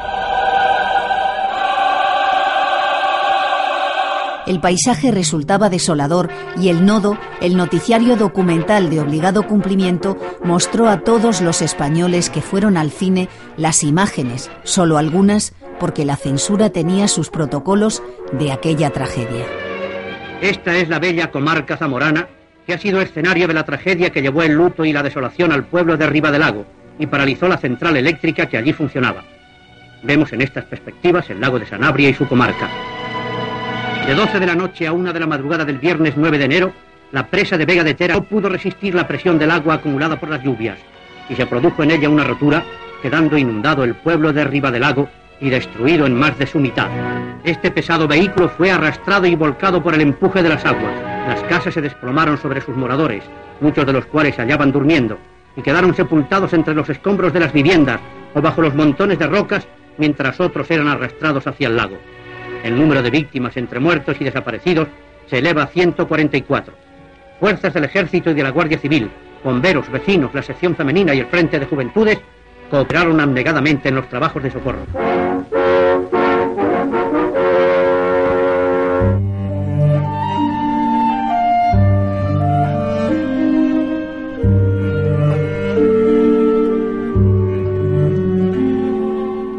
El 4.45 4.59
paisaje 4.59 5.09
resultaba 5.09 5.69
desolador 5.69 6.29
y 6.59 6.67
el 6.69 6.85
nodo, 6.85 7.17
el 7.41 7.55
noticiario 7.55 8.17
documental 8.17 8.89
de 8.89 8.99
obligado 8.99 9.47
cumplimiento, 9.47 10.17
mostró 10.43 10.89
a 10.89 10.99
todos 10.99 11.41
los 11.41 11.61
españoles 11.61 12.29
que 12.29 12.41
fueron 12.41 12.75
al 12.77 12.91
cine 12.91 13.29
las 13.55 13.83
imágenes, 13.83 14.51
solo 14.63 14.97
algunas, 14.97 15.53
porque 15.79 16.05
la 16.05 16.17
censura 16.17 16.69
tenía 16.69 17.07
sus 17.07 17.29
protocolos 17.29 18.03
de 18.33 18.51
aquella 18.51 18.91
tragedia. 18.91 19.45
Esta 20.43 20.75
es 20.75 20.89
la 20.89 20.99
bella 20.99 21.31
comarca 21.31 21.77
zamorana 21.77 22.27
que 22.67 22.73
ha 22.73 22.77
sido 22.77 22.99
escenario 22.99 23.47
de 23.47 23.53
la 23.53 23.63
tragedia 23.63 24.09
que 24.09 24.21
llevó 24.21 24.43
el 24.43 24.51
luto 24.51 24.83
y 24.83 24.91
la 24.91 25.01
desolación 25.01 25.53
al 25.53 25.63
pueblo 25.63 25.95
de 25.95 26.05
Riva 26.05 26.31
del 26.31 26.41
Lago 26.41 26.65
y 26.99 27.07
paralizó 27.07 27.47
la 27.47 27.55
central 27.55 27.95
eléctrica 27.95 28.47
que 28.47 28.57
allí 28.57 28.73
funcionaba. 28.73 29.23
Vemos 30.03 30.33
en 30.33 30.41
estas 30.41 30.65
perspectivas 30.65 31.29
el 31.29 31.39
lago 31.39 31.59
de 31.59 31.65
Sanabria 31.65 32.09
y 32.09 32.13
su 32.13 32.27
comarca. 32.27 32.69
De 34.05 34.13
12 34.13 34.37
de 34.41 34.45
la 34.45 34.55
noche 34.55 34.85
a 34.85 34.91
1 34.91 35.13
de 35.13 35.19
la 35.21 35.27
madrugada 35.27 35.63
del 35.63 35.77
viernes 35.77 36.15
9 36.17 36.37
de 36.37 36.43
enero, 36.43 36.73
la 37.13 37.27
presa 37.27 37.57
de 37.57 37.65
Vega 37.65 37.85
de 37.85 37.93
Tera 37.93 38.15
no 38.15 38.23
pudo 38.25 38.49
resistir 38.49 38.95
la 38.95 39.07
presión 39.07 39.39
del 39.39 39.49
agua 39.49 39.75
acumulada 39.75 40.19
por 40.19 40.27
las 40.27 40.43
lluvias 40.43 40.77
y 41.29 41.35
se 41.35 41.45
produjo 41.45 41.83
en 41.83 41.91
ella 41.91 42.09
una 42.09 42.25
rotura, 42.25 42.65
quedando 43.01 43.37
inundado 43.37 43.85
el 43.85 43.95
pueblo 43.95 44.33
de 44.33 44.43
Riva 44.43 44.71
del 44.71 44.81
Lago 44.81 45.07
y 45.43 45.49
destruido 45.49 46.05
en 46.05 46.15
más 46.15 46.39
de 46.39 46.47
su 46.47 46.57
mitad. 46.57 46.87
Este 47.43 47.69
pesado 47.69 48.07
vehículo 48.07 48.47
fue 48.47 48.71
arrastrado 48.71 49.27
y 49.27 49.35
volcado 49.35 49.83
por 49.83 49.93
el 49.93 49.99
empuje 49.99 50.41
de 50.41 50.47
las 50.47 50.65
aguas. 50.65 50.93
Las 51.27 51.43
casas 51.43 51.73
se 51.73 51.81
desplomaron 51.81 52.37
sobre 52.37 52.61
sus 52.61 52.77
moradores, 52.77 53.25
muchos 53.59 53.85
de 53.85 53.91
los 53.91 54.05
cuales 54.05 54.35
se 54.35 54.41
hallaban 54.41 54.71
durmiendo, 54.71 55.17
y 55.57 55.61
quedaron 55.61 55.93
sepultados 55.93 56.53
entre 56.53 56.73
los 56.73 56.89
escombros 56.89 57.33
de 57.33 57.41
las 57.41 57.51
viviendas 57.51 57.99
o 58.33 58.41
bajo 58.41 58.61
los 58.61 58.73
montones 58.73 59.19
de 59.19 59.27
rocas, 59.27 59.67
mientras 59.97 60.39
otros 60.39 60.71
eran 60.71 60.87
arrastrados 60.87 61.45
hacia 61.45 61.67
el 61.67 61.75
lago. 61.75 61.97
El 62.63 62.77
número 62.77 63.01
de 63.01 63.09
víctimas 63.09 63.57
entre 63.57 63.81
muertos 63.81 64.15
y 64.21 64.23
desaparecidos 64.23 64.87
se 65.25 65.39
eleva 65.39 65.63
a 65.63 65.67
144. 65.67 66.73
Fuerzas 67.41 67.73
del 67.73 67.83
Ejército 67.83 68.31
y 68.31 68.33
de 68.33 68.43
la 68.43 68.51
Guardia 68.51 68.79
Civil, 68.79 69.11
bomberos, 69.43 69.91
vecinos, 69.91 70.33
la 70.33 70.41
sección 70.41 70.73
femenina 70.73 71.13
y 71.13 71.19
el 71.19 71.25
Frente 71.25 71.59
de 71.59 71.65
Juventudes 71.65 72.21
cooperaron 72.73 73.21
abnegadamente 73.21 73.89
en 73.89 73.93
los 73.93 74.09
trabajos 74.09 74.41
de 74.41 74.49
socorro. 74.49 74.87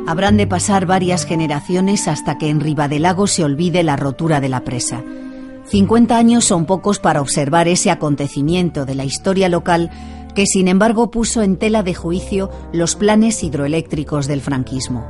Habrán 0.09 0.37
de 0.37 0.49
pasar 0.49 0.87
varias 0.87 1.25
generaciones 1.25 2.09
hasta 2.09 2.37
que 2.37 2.49
en 2.49 2.59
Ribadelago 2.59 3.29
se 3.29 3.45
olvide 3.45 3.85
la 3.85 3.95
rotura 3.95 4.41
de 4.41 4.49
la 4.49 4.65
presa. 4.65 5.05
50 5.67 6.17
años 6.19 6.45
son 6.45 6.67
pocos 6.67 6.99
para 6.99 7.21
observar 7.21 7.69
ese 7.69 7.93
acontecimiento 7.93 8.85
de 8.85 8.97
la 8.97 9.05
historia 9.05 9.49
local 9.49 9.93
que 10.35 10.47
sin 10.47 10.69
embargo 10.69 11.11
puso 11.11 11.43
en 11.43 11.57
tela 11.57 11.83
de 11.83 11.95
juicio 11.95 12.51
los 12.73 12.97
planes 12.97 13.43
hidroeléctricos 13.43 14.27
del 14.27 14.41
franquismo. 14.41 15.07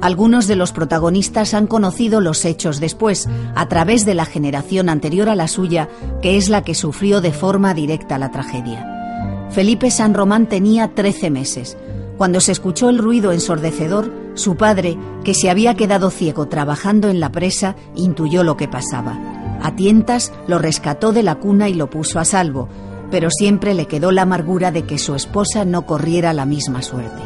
Algunos 0.00 0.46
de 0.46 0.56
los 0.56 0.72
protagonistas 0.72 1.54
han 1.54 1.66
conocido 1.66 2.20
los 2.20 2.44
hechos 2.44 2.78
después, 2.78 3.26
a 3.54 3.68
través 3.68 4.04
de 4.04 4.14
la 4.14 4.26
generación 4.26 4.90
anterior 4.90 5.30
a 5.30 5.34
la 5.34 5.48
suya, 5.48 5.88
que 6.20 6.36
es 6.36 6.50
la 6.50 6.62
que 6.62 6.74
sufrió 6.74 7.22
de 7.22 7.32
forma 7.32 7.72
directa 7.72 8.18
la 8.18 8.30
tragedia. 8.30 9.48
Felipe 9.50 9.90
San 9.90 10.12
Román 10.12 10.48
tenía 10.48 10.94
13 10.94 11.30
meses. 11.30 11.78
Cuando 12.18 12.40
se 12.40 12.52
escuchó 12.52 12.90
el 12.90 12.98
ruido 12.98 13.32
ensordecedor, 13.32 14.12
su 14.34 14.56
padre, 14.56 14.98
que 15.24 15.32
se 15.32 15.48
había 15.48 15.74
quedado 15.74 16.10
ciego 16.10 16.48
trabajando 16.48 17.08
en 17.08 17.18
la 17.18 17.32
presa, 17.32 17.76
intuyó 17.94 18.44
lo 18.44 18.56
que 18.56 18.68
pasaba. 18.68 19.18
A 19.62 19.74
tientas 19.74 20.32
lo 20.46 20.58
rescató 20.58 21.12
de 21.12 21.22
la 21.22 21.36
cuna 21.36 21.68
y 21.68 21.74
lo 21.74 21.88
puso 21.88 22.18
a 22.18 22.24
salvo, 22.24 22.68
pero 23.10 23.28
siempre 23.30 23.74
le 23.74 23.86
quedó 23.86 24.10
la 24.12 24.22
amargura 24.22 24.70
de 24.70 24.84
que 24.84 24.98
su 24.98 25.14
esposa 25.14 25.64
no 25.64 25.86
corriera 25.86 26.32
la 26.32 26.46
misma 26.46 26.82
suerte. 26.82 27.22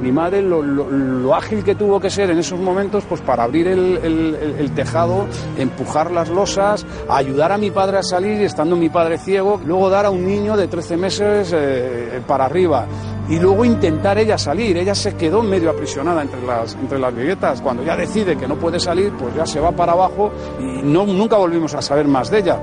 Mi 0.00 0.12
madre, 0.12 0.40
lo, 0.42 1.34
ágil 1.34 1.62
que 1.62 1.74
tuvo 1.74 2.00
que 2.00 2.10
ser 2.10 2.30
en 2.30 2.38
esos 2.38 2.58
momentos, 2.58 3.04
pues 3.08 3.20
para 3.20 3.44
abrir 3.44 3.68
el, 3.68 4.72
tejado, 4.74 5.26
empujar 5.58 6.10
las 6.10 6.28
losas, 6.30 6.86
ayudar 7.08 7.52
a 7.52 7.58
mi 7.58 7.70
padre 7.70 7.98
a 7.98 8.02
salir, 8.02 8.40
estando 8.40 8.76
mi 8.76 8.88
padre 8.88 9.18
ciego, 9.18 9.60
luego 9.64 9.90
dar 9.90 10.06
a 10.06 10.10
un 10.10 10.26
niño 10.26 10.56
de 10.56 10.68
13 10.68 10.96
meses 10.96 11.52
eh, 11.54 12.20
para 12.26 12.46
arriba 12.46 12.86
y 13.28 13.38
luego 13.38 13.64
intentar 13.64 14.18
ella 14.18 14.36
salir. 14.36 14.76
Ella 14.76 14.94
se 14.94 15.14
quedó 15.14 15.42
medio 15.42 15.70
aprisionada 15.70 16.22
entre 16.22 16.42
las, 16.44 16.74
entre 16.74 16.98
las. 16.98 17.60
Cuando 17.60 17.84
ya 17.84 17.96
decide 17.96 18.36
que 18.36 18.48
no 18.48 18.56
puede 18.56 18.80
salir, 18.80 19.12
pues 19.12 19.34
ya 19.34 19.46
se 19.46 19.60
va 19.60 19.70
para 19.70 19.92
abajo 19.92 20.32
y 20.58 20.82
no, 20.82 21.06
nunca 21.06 21.36
volvimos 21.36 21.74
a 21.74 21.82
saber 21.82 22.08
más 22.08 22.30
de 22.30 22.38
ella. 22.38 22.60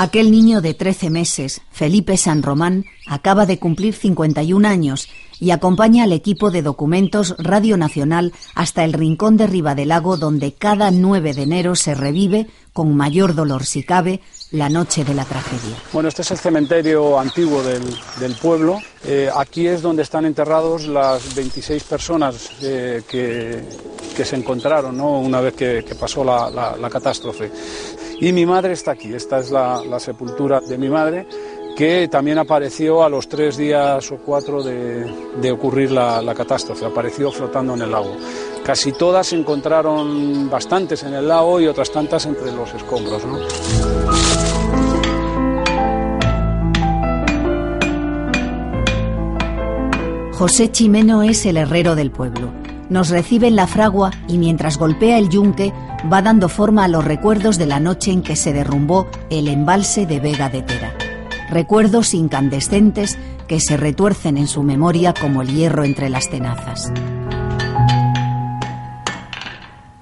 Aquel 0.00 0.30
niño 0.30 0.60
de 0.60 0.74
13 0.74 1.10
meses, 1.10 1.60
Felipe 1.72 2.16
San 2.16 2.44
Román, 2.44 2.84
acaba 3.08 3.46
de 3.46 3.58
cumplir 3.58 3.94
51 3.94 4.68
años 4.68 5.08
y 5.40 5.50
acompaña 5.50 6.04
al 6.04 6.12
equipo 6.12 6.52
de 6.52 6.62
documentos 6.62 7.34
Radio 7.36 7.76
Nacional 7.76 8.32
hasta 8.54 8.84
el 8.84 8.92
rincón 8.92 9.36
de 9.36 9.48
Ribadelago 9.48 10.16
donde 10.16 10.54
cada 10.54 10.92
9 10.92 11.34
de 11.34 11.42
enero 11.42 11.74
se 11.74 11.96
revive, 11.96 12.46
con 12.72 12.94
mayor 12.94 13.34
dolor 13.34 13.64
si 13.64 13.82
cabe, 13.82 14.20
la 14.52 14.68
noche 14.68 15.04
de 15.04 15.14
la 15.14 15.24
tragedia. 15.24 15.76
Bueno, 15.92 16.08
este 16.08 16.22
es 16.22 16.30
el 16.30 16.38
cementerio 16.38 17.18
antiguo 17.18 17.62
del, 17.62 18.34
pueblo. 18.40 18.78
Eh, 19.04 19.28
aquí 19.34 19.66
es 19.66 19.82
donde 19.82 20.02
están 20.02 20.24
enterrados 20.24 20.86
las 20.86 21.34
26 21.34 21.84
personas 21.84 22.50
eh, 22.62 23.02
que, 23.08 24.24
se 24.24 24.36
encontraron 24.36 25.00
una 25.00 25.40
vez 25.40 25.54
que, 25.54 25.94
pasó 25.98 26.24
la 26.24 26.90
catástrofe. 26.90 27.50
Y 28.20 28.32
mi 28.32 28.44
madre 28.44 28.72
está 28.72 28.92
aquí, 28.92 29.14
esta 29.14 29.38
es 29.38 29.50
la, 29.50 30.00
sepultura 30.00 30.60
de 30.60 30.76
mi 30.76 30.88
madre, 30.88 31.26
que 31.76 32.08
también 32.08 32.38
apareció 32.38 33.04
a 33.04 33.08
los 33.08 33.28
tres 33.28 33.56
días 33.56 34.10
o 34.10 34.16
cuatro 34.18 34.60
de, 34.62 35.52
ocurrir 35.52 35.92
la, 35.92 36.34
catástrofe, 36.34 36.84
apareció 36.84 37.30
flotando 37.30 37.74
en 37.74 37.82
el 37.82 37.92
lago. 37.92 38.16
Casi 38.64 38.90
todas 38.90 39.28
se 39.28 39.36
encontraron 39.36 40.50
bastantes 40.50 41.04
en 41.04 41.14
el 41.14 41.28
lago 41.28 41.60
y 41.60 41.68
otras 41.68 41.92
tantas 41.92 42.26
entre 42.26 42.50
los 42.50 42.74
escombros. 42.74 43.22
José 50.38 50.70
Chimeno 50.70 51.24
es 51.24 51.46
el 51.46 51.56
herrero 51.56 51.96
del 51.96 52.12
pueblo. 52.12 52.52
Nos 52.90 53.08
recibe 53.08 53.48
en 53.48 53.56
la 53.56 53.66
fragua 53.66 54.12
y 54.28 54.38
mientras 54.38 54.78
golpea 54.78 55.18
el 55.18 55.28
yunque 55.28 55.72
va 56.12 56.22
dando 56.22 56.48
forma 56.48 56.84
a 56.84 56.88
los 56.88 57.04
recuerdos 57.04 57.58
de 57.58 57.66
la 57.66 57.80
noche 57.80 58.12
en 58.12 58.22
que 58.22 58.36
se 58.36 58.52
derrumbó 58.52 59.08
el 59.30 59.48
embalse 59.48 60.06
de 60.06 60.20
Vega 60.20 60.48
de 60.48 60.62
Tera. 60.62 60.94
Recuerdos 61.50 62.14
incandescentes 62.14 63.18
que 63.48 63.58
se 63.58 63.76
retuercen 63.76 64.38
en 64.38 64.46
su 64.46 64.62
memoria 64.62 65.12
como 65.12 65.42
el 65.42 65.48
hierro 65.48 65.82
entre 65.82 66.08
las 66.08 66.30
tenazas. 66.30 66.92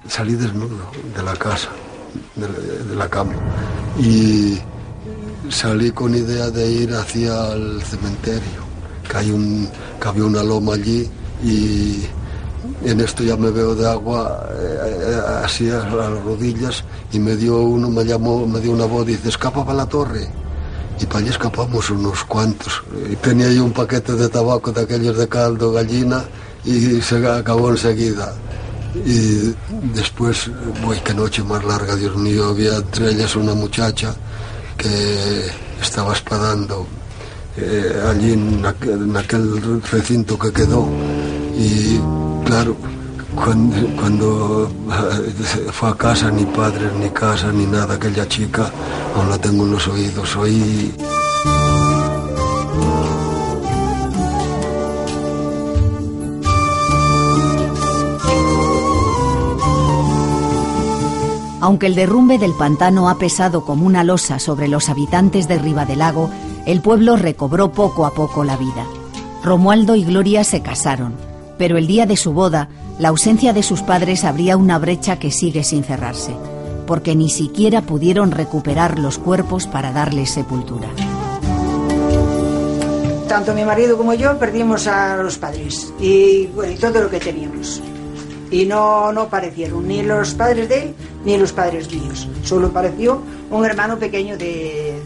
Salí 0.07 0.35
desnudo 0.35 0.91
de 1.15 1.23
la 1.23 1.33
casa, 1.33 1.69
de 2.35 2.95
la 2.95 3.09
cama, 3.09 3.33
y 3.99 4.59
salí 5.49 5.89
con 5.89 6.13
idea 6.13 6.51
de 6.51 6.71
ir 6.71 6.93
hacia 6.93 7.53
el 7.53 7.81
cementerio, 7.81 8.66
que, 9.09 9.17
hay 9.17 9.31
un, 9.31 9.69
que 10.01 10.07
había 10.07 10.25
una 10.25 10.43
loma 10.43 10.73
allí 10.73 11.09
y 11.43 12.05
en 12.83 13.01
esto 13.01 13.23
ya 13.23 13.35
me 13.35 13.49
veo 13.51 13.75
de 13.75 13.89
agua 13.89 14.47
eh, 14.51 14.97
eh, 15.09 15.21
así 15.43 15.69
a 15.69 15.77
las 15.77 16.23
rodillas 16.23 16.83
y 17.11 17.19
me 17.19 17.35
dio 17.35 17.59
uno, 17.61 17.89
me 17.89 18.03
llamó, 18.03 18.45
me 18.45 18.59
dio 18.59 18.71
una 18.71 18.85
voz 18.85 19.05
dice, 19.05 19.29
escapa 19.29 19.65
para 19.65 19.79
la 19.79 19.85
torre. 19.85 20.27
Y 20.99 21.05
para 21.05 21.19
allí 21.19 21.29
escapamos 21.29 21.89
unos 21.91 22.23
cuantos. 22.23 22.81
Y 23.11 23.15
tenía 23.17 23.51
yo 23.51 23.65
un 23.65 23.71
paquete 23.71 24.13
de 24.13 24.29
tabaco 24.29 24.71
de 24.71 24.81
aquellos 24.81 25.15
de 25.15 25.27
caldo, 25.27 25.71
gallina, 25.71 26.23
y 26.65 26.99
se 27.01 27.25
acabó 27.27 27.69
enseguida. 27.69 28.33
Y 29.05 29.53
después, 29.93 30.49
uy, 30.87 30.97
qué 31.03 31.13
noche 31.13 31.43
más 31.43 31.63
larga, 31.63 31.95
Dios 31.95 32.15
mío, 32.15 32.45
había 32.45 32.77
entre 32.77 33.11
ellas 33.11 33.35
una 33.35 33.53
muchacha 33.53 34.15
que 34.75 35.51
estaba 35.81 36.13
espadando 36.13 36.87
eh, 37.57 38.03
allí 38.09 38.33
en 38.33 38.65
aquel 39.15 39.81
recinto 39.91 40.37
que 40.37 40.51
quedó. 40.51 40.87
Y 41.57 41.99
Claro, 42.47 42.77
cuando, 43.35 44.67
eh, 44.67 45.69
fue 45.73 45.89
a 45.89 45.95
casa, 45.95 46.31
ni 46.31 46.45
padres, 46.45 46.93
ni 46.93 47.09
casa, 47.09 47.51
ni 47.51 47.65
nada, 47.65 47.95
aquella 47.95 48.25
chica, 48.25 48.71
aún 49.13 49.29
la 49.29 49.37
tengo 49.37 49.65
en 49.65 49.71
los 49.71 49.85
oídos. 49.89 50.33
Oí. 50.37 50.93
Aunque 61.59 61.87
el 61.87 61.95
derrumbe 61.95 62.37
del 62.37 62.53
pantano 62.53 63.09
ha 63.09 63.17
pesado 63.17 63.65
como 63.65 63.85
una 63.85 64.05
losa 64.05 64.39
sobre 64.39 64.69
los 64.69 64.87
habitantes 64.87 65.49
de 65.49 65.95
Lago, 65.97 66.29
el 66.67 66.81
pueblo 66.81 67.15
recobró 67.15 67.71
poco 67.71 68.05
a 68.05 68.13
poco 68.13 68.43
la 68.43 68.57
vida. 68.57 68.85
Romualdo 69.43 69.95
y 69.95 70.03
Gloria 70.03 70.43
se 70.43 70.61
casaron 70.61 71.15
pero 71.57 71.77
el 71.77 71.87
día 71.87 72.05
de 72.05 72.17
su 72.17 72.33
boda, 72.33 72.69
la 72.99 73.09
ausencia 73.09 73.53
de 73.53 73.63
sus 73.63 73.81
padres 73.81 74.23
abría 74.23 74.57
una 74.57 74.77
brecha 74.77 75.19
que 75.19 75.31
sigue 75.31 75.63
sin 75.63 75.83
cerrarse, 75.83 76.35
porque 76.85 77.15
ni 77.15 77.29
siquiera 77.29 77.81
pudieron 77.81 78.31
recuperar 78.31 78.99
los 78.99 79.17
cuerpos 79.17 79.67
para 79.67 79.91
darles 79.91 80.31
sepultura. 80.31 80.87
Tanto 83.27 83.53
mi 83.53 83.65
marido 83.65 83.97
como 83.97 84.13
yo 84.13 84.37
perdimos 84.39 84.87
a 84.87 85.17
los 85.17 85.37
padres 85.37 85.93
y, 85.99 86.45
todo 86.79 87.01
lo 87.01 87.09
que 87.09 87.19
teníamos. 87.19 87.81
Y 88.49 88.65
no, 88.65 89.11
no 89.11 89.23
aparecieron 89.23 89.85
ni 89.85 90.01
los 90.01 90.33
padres 90.33 90.69
de 90.69 90.83
él 90.83 90.95
ni 91.25 91.37
los 91.37 91.51
padres 91.51 91.91
míos. 91.91 92.29
Solo 92.43 92.67
apareció 92.67 93.21
un 93.51 93.65
hermano 93.65 93.97
pequeño 93.99 94.37
de 94.37 95.01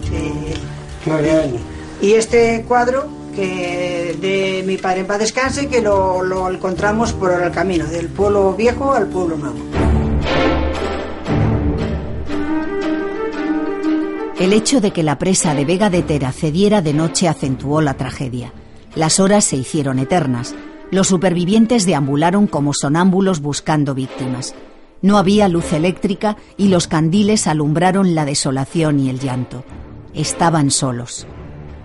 y 2.01 2.13
este 2.13 2.63
cuadro 2.67 3.07
que 3.35 4.17
de 4.19 4.63
mi 4.65 4.77
padre 4.77 5.01
en 5.01 5.07
paz 5.07 5.19
descanse, 5.19 5.67
que 5.67 5.81
lo, 5.81 6.21
lo 6.23 6.49
encontramos 6.49 7.13
por 7.13 7.31
el 7.31 7.51
camino, 7.51 7.85
del 7.85 8.07
pueblo 8.07 8.53
viejo 8.53 8.93
al 8.93 9.07
pueblo 9.07 9.37
nuevo. 9.37 9.59
El 14.39 14.53
hecho 14.53 14.81
de 14.81 14.91
que 14.91 15.03
la 15.03 15.19
presa 15.19 15.53
de 15.53 15.65
Vega 15.65 15.89
de 15.89 16.01
Tera 16.01 16.31
cediera 16.31 16.81
de 16.81 16.93
noche 16.93 17.27
acentuó 17.27 17.79
la 17.79 17.93
tragedia. 17.93 18.51
Las 18.95 19.19
horas 19.19 19.45
se 19.45 19.55
hicieron 19.55 19.99
eternas. 19.99 20.55
Los 20.89 21.07
supervivientes 21.07 21.85
deambularon 21.85 22.47
como 22.47 22.73
sonámbulos 22.73 23.39
buscando 23.39 23.93
víctimas. 23.93 24.55
No 25.01 25.17
había 25.17 25.47
luz 25.47 25.71
eléctrica 25.73 26.37
y 26.57 26.69
los 26.69 26.87
candiles 26.87 27.47
alumbraron 27.47 28.15
la 28.15 28.25
desolación 28.25 28.99
y 28.99 29.09
el 29.09 29.19
llanto. 29.19 29.63
Estaban 30.13 30.71
solos. 30.71 31.25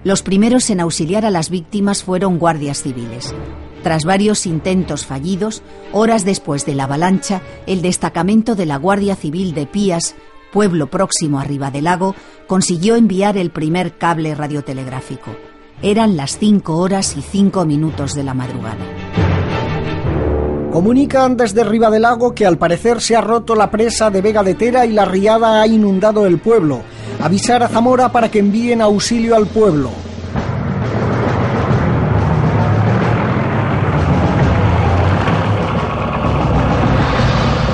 Los 0.02 0.22
primeros 0.22 0.68
en 0.70 0.80
auxiliar 0.80 1.24
a 1.24 1.30
las 1.30 1.48
víctimas 1.48 2.02
fueron 2.02 2.38
guardias 2.38 2.82
civiles. 2.82 3.34
Tras 3.82 4.04
varios 4.04 4.46
intentos 4.46 5.06
fallidos, 5.06 5.62
horas 5.92 6.24
después 6.24 6.66
de 6.66 6.74
la 6.74 6.84
avalancha, 6.84 7.40
el 7.66 7.82
destacamento 7.82 8.56
de 8.56 8.66
la 8.66 8.78
Guardia 8.78 9.14
Civil 9.14 9.54
de 9.54 9.66
Pías, 9.66 10.16
pueblo 10.52 10.88
próximo 10.88 11.38
arriba 11.38 11.70
del 11.70 11.84
lago, 11.84 12.16
consiguió 12.48 12.96
enviar 12.96 13.36
el 13.36 13.50
primer 13.50 13.96
cable 13.96 14.34
radiotelegráfico. 14.34 15.30
Eran 15.82 16.16
las 16.16 16.38
cinco 16.38 16.78
horas 16.78 17.16
y 17.16 17.22
cinco 17.22 17.64
minutos 17.64 18.14
de 18.14 18.24
la 18.24 18.34
madrugada. 18.34 18.84
Comunican 20.72 21.36
desde 21.36 21.64
Lago 22.00 22.34
que 22.34 22.44
al 22.44 22.58
parecer 22.58 23.00
se 23.00 23.14
ha 23.16 23.20
roto 23.20 23.54
la 23.54 23.70
presa 23.70 24.10
de 24.10 24.20
Vega 24.20 24.42
de 24.42 24.54
Tera 24.54 24.84
y 24.84 24.92
la 24.92 25.04
riada 25.04 25.62
ha 25.62 25.66
inundado 25.66 26.26
el 26.26 26.38
pueblo 26.38 26.82
avisar 27.20 27.62
a 27.62 27.68
Zamora 27.68 28.10
para 28.10 28.30
que 28.30 28.38
envíen 28.38 28.80
auxilio 28.80 29.36
al 29.36 29.46
pueblo. 29.46 29.90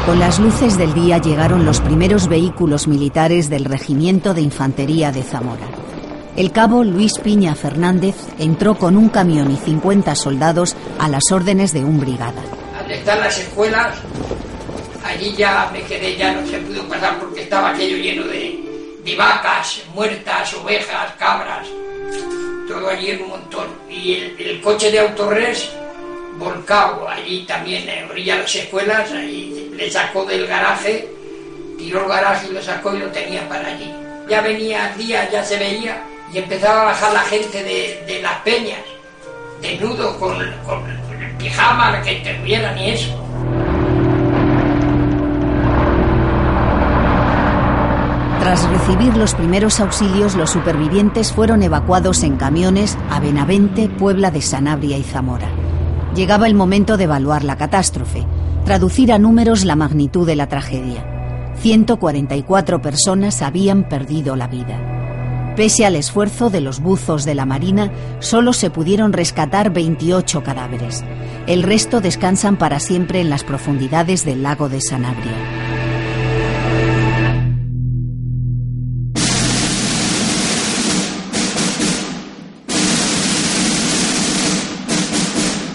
Con 0.07 0.19
las 0.19 0.39
luces 0.39 0.77
del 0.77 0.93
día 0.95 1.19
llegaron 1.19 1.65
los 1.65 1.81
primeros 1.81 2.29
vehículos 2.29 2.87
militares 2.87 3.49
del 3.49 3.65
Regimiento 3.65 4.35
de 4.35 4.43
Infantería 4.43 5.13
de 5.13 5.23
Zamora. 5.23 5.67
El 6.37 6.51
cabo 6.51 6.83
Luis 6.83 7.19
Piña 7.19 7.55
Fernández 7.55 8.17
entró 8.39 8.75
con 8.77 8.97
un 8.97 9.09
camión 9.11 9.51
y 9.51 9.57
50 9.57 10.15
soldados 10.15 10.77
a 10.99 11.09
las 11.09 11.31
órdenes 11.31 11.73
de 11.73 11.85
un 11.85 12.01
brigada. 12.01 12.43
¿Dónde 12.79 13.01
las 13.05 13.39
escuelas? 13.39 13.97
Allí 15.05 15.35
ya 15.37 15.71
me 15.73 15.83
quedé, 15.83 16.17
ya 16.17 16.33
no 16.33 16.47
se 16.47 16.59
pudo 16.59 16.89
pasar 16.89 17.19
porque 17.21 17.43
estaba 17.43 17.71
aquello 17.71 17.97
lleno 17.97 18.25
de, 18.25 18.72
de 19.05 19.17
vacas 19.17 19.83
muertas, 19.95 20.55
ovejas, 20.55 21.13
cabras, 21.19 21.67
todo 22.69 22.89
allí 22.89 23.11
en 23.11 23.23
un 23.23 23.29
montón. 23.31 23.67
Y 23.91 24.15
el, 24.39 24.61
coche 24.61 24.91
de 24.91 25.01
Autorres 25.01 25.71
volcado 26.39 27.09
allí 27.09 27.45
también 27.47 27.89
en 27.89 28.27
las 28.27 28.55
escuelas, 28.55 29.11
ahí 29.13 29.71
le 29.75 29.91
sacó 29.91 30.25
del 30.25 30.47
garaje, 30.47 31.09
tiró 31.79 32.03
el 32.03 32.09
garaje 32.09 32.49
y 32.49 32.53
lo 32.53 32.63
sacó 32.63 32.95
y 32.95 32.99
lo 33.01 33.09
tenía 33.09 33.49
para 33.49 33.69
allí. 33.69 33.93
Ya 34.29 34.41
venía 34.41 34.91
el 34.91 34.99
día, 34.99 35.29
ya 35.31 35.45
se 35.45 35.59
veía, 35.59 36.03
y 36.33 36.39
empezaba 36.39 36.83
a 36.83 36.85
bajar 36.87 37.13
la 37.13 37.23
gente 37.23 37.63
de, 37.63 38.05
de 38.07 38.23
las 38.23 38.39
peñas, 38.41 38.81
desnudo, 39.61 40.19
con, 40.19 40.39
con, 40.65 40.89
el 40.91 41.37
pijama, 41.37 42.01
que 42.03 42.37
tuvieran 42.41 42.79
y 42.79 42.91
eso. 42.93 43.22
Tras 48.43 48.69
recibir 48.69 49.17
los 49.17 49.37
primeros 49.37 49.79
auxilios, 49.79 50.35
los 50.35 50.51
supervivientes 50.51 51.33
fueron 51.33 51.63
evacuados 51.63 52.25
en 52.25 52.37
camiones 52.37 52.99
a 53.09 53.21
Benavente, 53.21 53.89
Puebla 53.89 54.33
de 54.33 54.43
Sanabria 54.43 54.99
y 54.99 55.05
Zamora. 55.05 55.49
Llegaba 56.17 56.49
el 56.49 56.55
momento 56.55 56.97
de 56.97 57.05
evaluar 57.05 57.45
la 57.45 57.57
catástrofe, 57.57 58.27
traducir 58.65 59.13
a 59.13 59.21
números 59.21 59.65
la 59.65 59.77
magnitud 59.77 60.27
de 60.27 60.35
la 60.35 60.49
tragedia. 60.49 61.53
144 61.61 62.83
personas 62.83 63.43
habían 63.43 63.89
perdido 63.89 64.35
la 64.35 64.49
vida. 64.49 65.55
Pese 65.55 65.87
al 65.87 65.95
esfuerzo 65.95 66.51
de 66.51 66.63
los 66.63 66.81
buzos 66.81 67.25
de 67.25 67.37
la 67.37 67.47
Marina, 67.47 67.93
solo 68.19 68.55
se 68.55 68.71
pudieron 68.71 69.13
rescatar 69.13 69.73
28 69.73 70.43
cadáveres. 70.43 71.05
El 71.47 71.63
resto 71.63 72.01
descansan 72.01 72.57
para 72.57 72.81
siempre 72.81 73.21
en 73.21 73.31
las 73.31 73.45
profundidades 73.45 74.25
del 74.25 74.43
lago 74.43 74.69
de 74.69 74.81
Sanabria. 74.81 75.72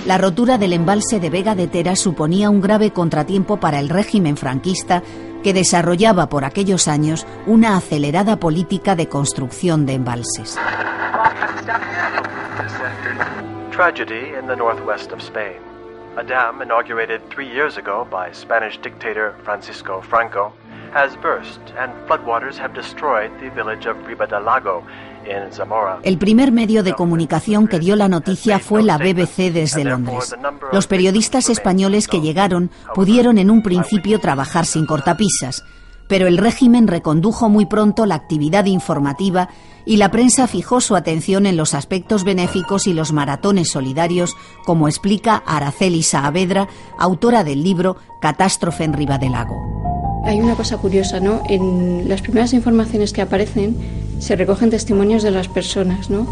La 0.07 0.17
rotura 0.17 0.57
del 0.57 0.71
embalse 0.71 1.19
de 1.19 1.29
Vega 1.29 1.53
de 1.53 1.67
Tera 1.67 1.97
suponía 1.97 2.49
un 2.49 2.61
grave 2.61 2.93
contratiempo 2.93 3.57
para 3.59 3.77
el 3.77 3.89
régimen 3.89 4.37
franquista 4.37 5.03
que 5.43 5.51
desarrollaba 5.51 6.29
por 6.29 6.45
aquellos 6.45 6.87
años 6.87 7.27
una 7.45 7.75
acelerada 7.75 8.37
política 8.37 8.95
de 8.95 9.09
construcción 9.09 9.85
de 9.85 9.95
embalses. 9.95 10.57
Tragedy 13.71 14.33
in 14.39 14.47
the 14.47 14.55
northwest 14.55 15.11
of 15.11 15.19
Spain. 15.19 15.59
A 16.15 16.23
dam 16.23 16.61
inaugurated 16.61 17.19
three 17.29 17.49
years 17.49 17.77
ago 17.77 18.07
by 18.09 18.31
Spanish 18.31 18.79
dictator 18.81 19.35
Francisco 19.43 20.01
Franco 20.01 20.53
has 20.93 21.17
burst 21.17 21.59
and 21.77 21.91
floodwaters 22.07 22.57
have 22.57 22.73
destroyed 22.73 23.29
the 23.41 23.49
village 23.49 23.85
of 23.85 23.97
Ribadalago. 24.07 24.85
El 26.03 26.17
primer 26.17 26.51
medio 26.51 26.83
de 26.83 26.93
comunicación 26.93 27.67
que 27.67 27.79
dio 27.79 27.95
la 27.95 28.07
noticia 28.07 28.59
fue 28.59 28.83
la 28.83 28.97
BBC 28.97 29.51
desde 29.51 29.83
Londres. 29.83 30.35
Los 30.71 30.87
periodistas 30.87 31.49
españoles 31.49 32.07
que 32.07 32.21
llegaron 32.21 32.71
pudieron 32.93 33.37
en 33.37 33.49
un 33.49 33.61
principio 33.61 34.19
trabajar 34.19 34.65
sin 34.65 34.85
cortapisas, 34.85 35.63
pero 36.07 36.27
el 36.27 36.37
régimen 36.37 36.87
recondujo 36.87 37.49
muy 37.49 37.65
pronto 37.65 38.05
la 38.05 38.15
actividad 38.15 38.65
informativa 38.65 39.49
y 39.85 39.97
la 39.97 40.11
prensa 40.11 40.47
fijó 40.47 40.81
su 40.81 40.95
atención 40.95 41.45
en 41.45 41.57
los 41.57 41.73
aspectos 41.73 42.23
benéficos 42.23 42.87
y 42.87 42.93
los 42.93 43.13
maratones 43.13 43.69
solidarios, 43.69 44.35
como 44.65 44.87
explica 44.87 45.43
Araceli 45.45 46.03
Saavedra, 46.03 46.67
autora 46.97 47.43
del 47.43 47.63
libro 47.63 47.97
Catástrofe 48.21 48.83
en 48.83 48.93
Ribadelago. 48.93 49.55
Hay 50.25 50.41
una 50.41 50.55
cosa 50.55 50.77
curiosa, 50.77 51.21
¿no? 51.21 51.41
En 51.47 52.09
las 52.09 52.21
primeras 52.21 52.53
informaciones 52.53 53.13
que 53.13 53.21
aparecen 53.21 53.77
se 54.19 54.35
recogen 54.35 54.69
testimonios 54.69 55.23
de 55.23 55.31
las 55.31 55.47
personas, 55.47 56.09
¿no? 56.09 56.27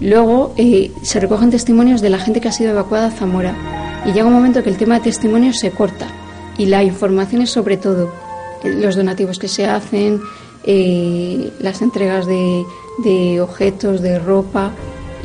Luego 0.00 0.54
eh, 0.56 0.92
se 1.02 1.20
recogen 1.20 1.50
testimonios 1.50 2.00
de 2.00 2.10
la 2.10 2.18
gente 2.18 2.40
que 2.40 2.48
ha 2.48 2.52
sido 2.52 2.70
evacuada 2.70 3.08
a 3.08 3.10
Zamora. 3.10 3.54
Y 4.06 4.12
llega 4.12 4.26
un 4.26 4.32
momento 4.32 4.62
que 4.62 4.70
el 4.70 4.76
tema 4.76 4.94
de 4.94 5.04
testimonios 5.04 5.58
se 5.58 5.70
corta. 5.70 6.06
Y 6.56 6.66
la 6.66 6.82
información 6.82 7.42
es 7.42 7.50
sobre 7.50 7.76
todo 7.76 8.12
eh, 8.62 8.70
los 8.70 8.96
donativos 8.96 9.38
que 9.38 9.48
se 9.48 9.66
hacen, 9.66 10.20
eh, 10.64 11.52
las 11.60 11.82
entregas 11.82 12.26
de, 12.26 12.64
de 13.04 13.40
objetos, 13.40 14.00
de 14.02 14.18
ropa, 14.18 14.70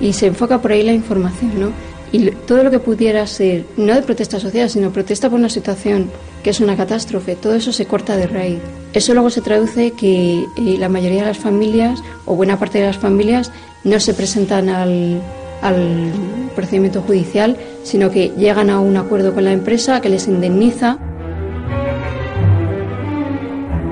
y 0.02 0.14
se 0.14 0.28
enfoca 0.28 0.62
por 0.62 0.72
ahí 0.72 0.84
la 0.84 0.94
información, 0.94 1.60
¿no? 1.60 1.72
Y 2.12 2.30
todo 2.32 2.64
lo 2.64 2.72
que 2.72 2.80
pudiera 2.80 3.26
ser, 3.26 3.66
no 3.78 3.94
de 3.94 4.02
protesta 4.02 4.40
social, 4.40 4.70
sino 4.70 4.92
protesta 4.92 5.30
por 5.30 5.40
una 5.40 5.50
situación 5.50 6.12
que 6.44 6.50
es 6.50 6.60
una 6.60 6.76
catástrofe, 6.76 7.36
todo 7.36 7.56
eso 7.56 7.72
se 7.72 7.86
corta 7.86 8.18
de 8.18 8.28
raíz. 8.28 8.60
Eso 8.94 9.14
luego 9.14 9.30
se 9.30 9.42
traduce 9.42 9.92
que 9.92 10.46
eh, 10.58 10.78
la 10.78 10.90
mayoría 10.90 11.22
de 11.22 11.28
las 11.28 11.38
familias, 11.38 12.04
o 12.26 12.36
buena 12.36 12.60
parte 12.60 12.80
de 12.80 12.86
las 12.86 12.98
familias, 12.98 13.52
no 13.84 14.00
se 14.00 14.14
presentan 14.14 14.70
al, 14.70 15.22
al 15.62 16.12
procedimiento 16.56 17.02
judicial, 17.02 17.58
sino 17.84 18.12
que 18.12 18.32
llegan 18.38 18.70
a 18.70 18.80
un 18.80 18.98
acuerdo 18.98 19.34
con 19.34 19.46
la 19.46 19.54
empresa 19.54 20.02
que 20.02 20.10
les 20.10 20.28
indemniza. 20.28 21.00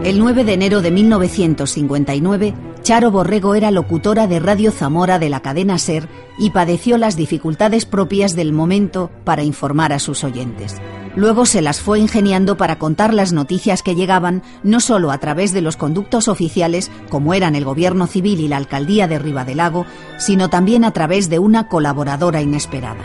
El 0.04 0.20
9 0.20 0.44
de 0.44 0.54
enero 0.54 0.82
de 0.82 0.92
1959, 0.92 2.54
Charo 2.82 3.12
Borrego 3.12 3.56
era 3.56 3.72
locutora 3.72 4.28
de 4.28 4.40
Radio 4.40 4.72
Zamora 4.72 5.20
de 5.20 5.30
la 5.30 5.42
cadena 5.42 5.78
Ser 5.78 6.10
y 6.40 6.50
padeció 6.50 6.98
las 6.98 7.16
dificultades 7.16 7.86
propias 7.86 8.36
del 8.36 8.52
momento 8.52 9.12
para 9.24 9.44
informar 9.44 9.94
a 9.94 10.00
sus 10.00 10.24
oyentes. 10.24 10.78
Luego 11.16 11.46
se 11.46 11.62
las 11.62 11.82
fue 11.82 12.00
ingeniando 12.00 12.56
para 12.56 12.78
contar 12.78 13.14
las 13.14 13.34
noticias 13.34 13.84
que 13.84 13.96
llegaban 13.96 14.44
no 14.64 14.80
solo 14.80 15.12
a 15.12 15.18
través 15.18 15.52
de 15.52 15.62
los 15.62 15.76
conductos 15.76 16.30
oficiales, 16.30 16.90
como 17.10 17.34
eran 17.34 17.56
el 17.56 17.66
Gobierno 17.66 18.08
Civil 18.08 18.40
y 18.40 18.48
la 18.48 18.56
Alcaldía 18.56 19.10
de 19.10 19.20
Ribadelago, 19.20 19.86
sino 20.18 20.50
también 20.50 20.86
a 20.86 20.92
través 20.92 21.30
de 21.30 21.38
una 21.40 21.68
colaboradora 21.68 22.42
inesperada. 22.42 23.02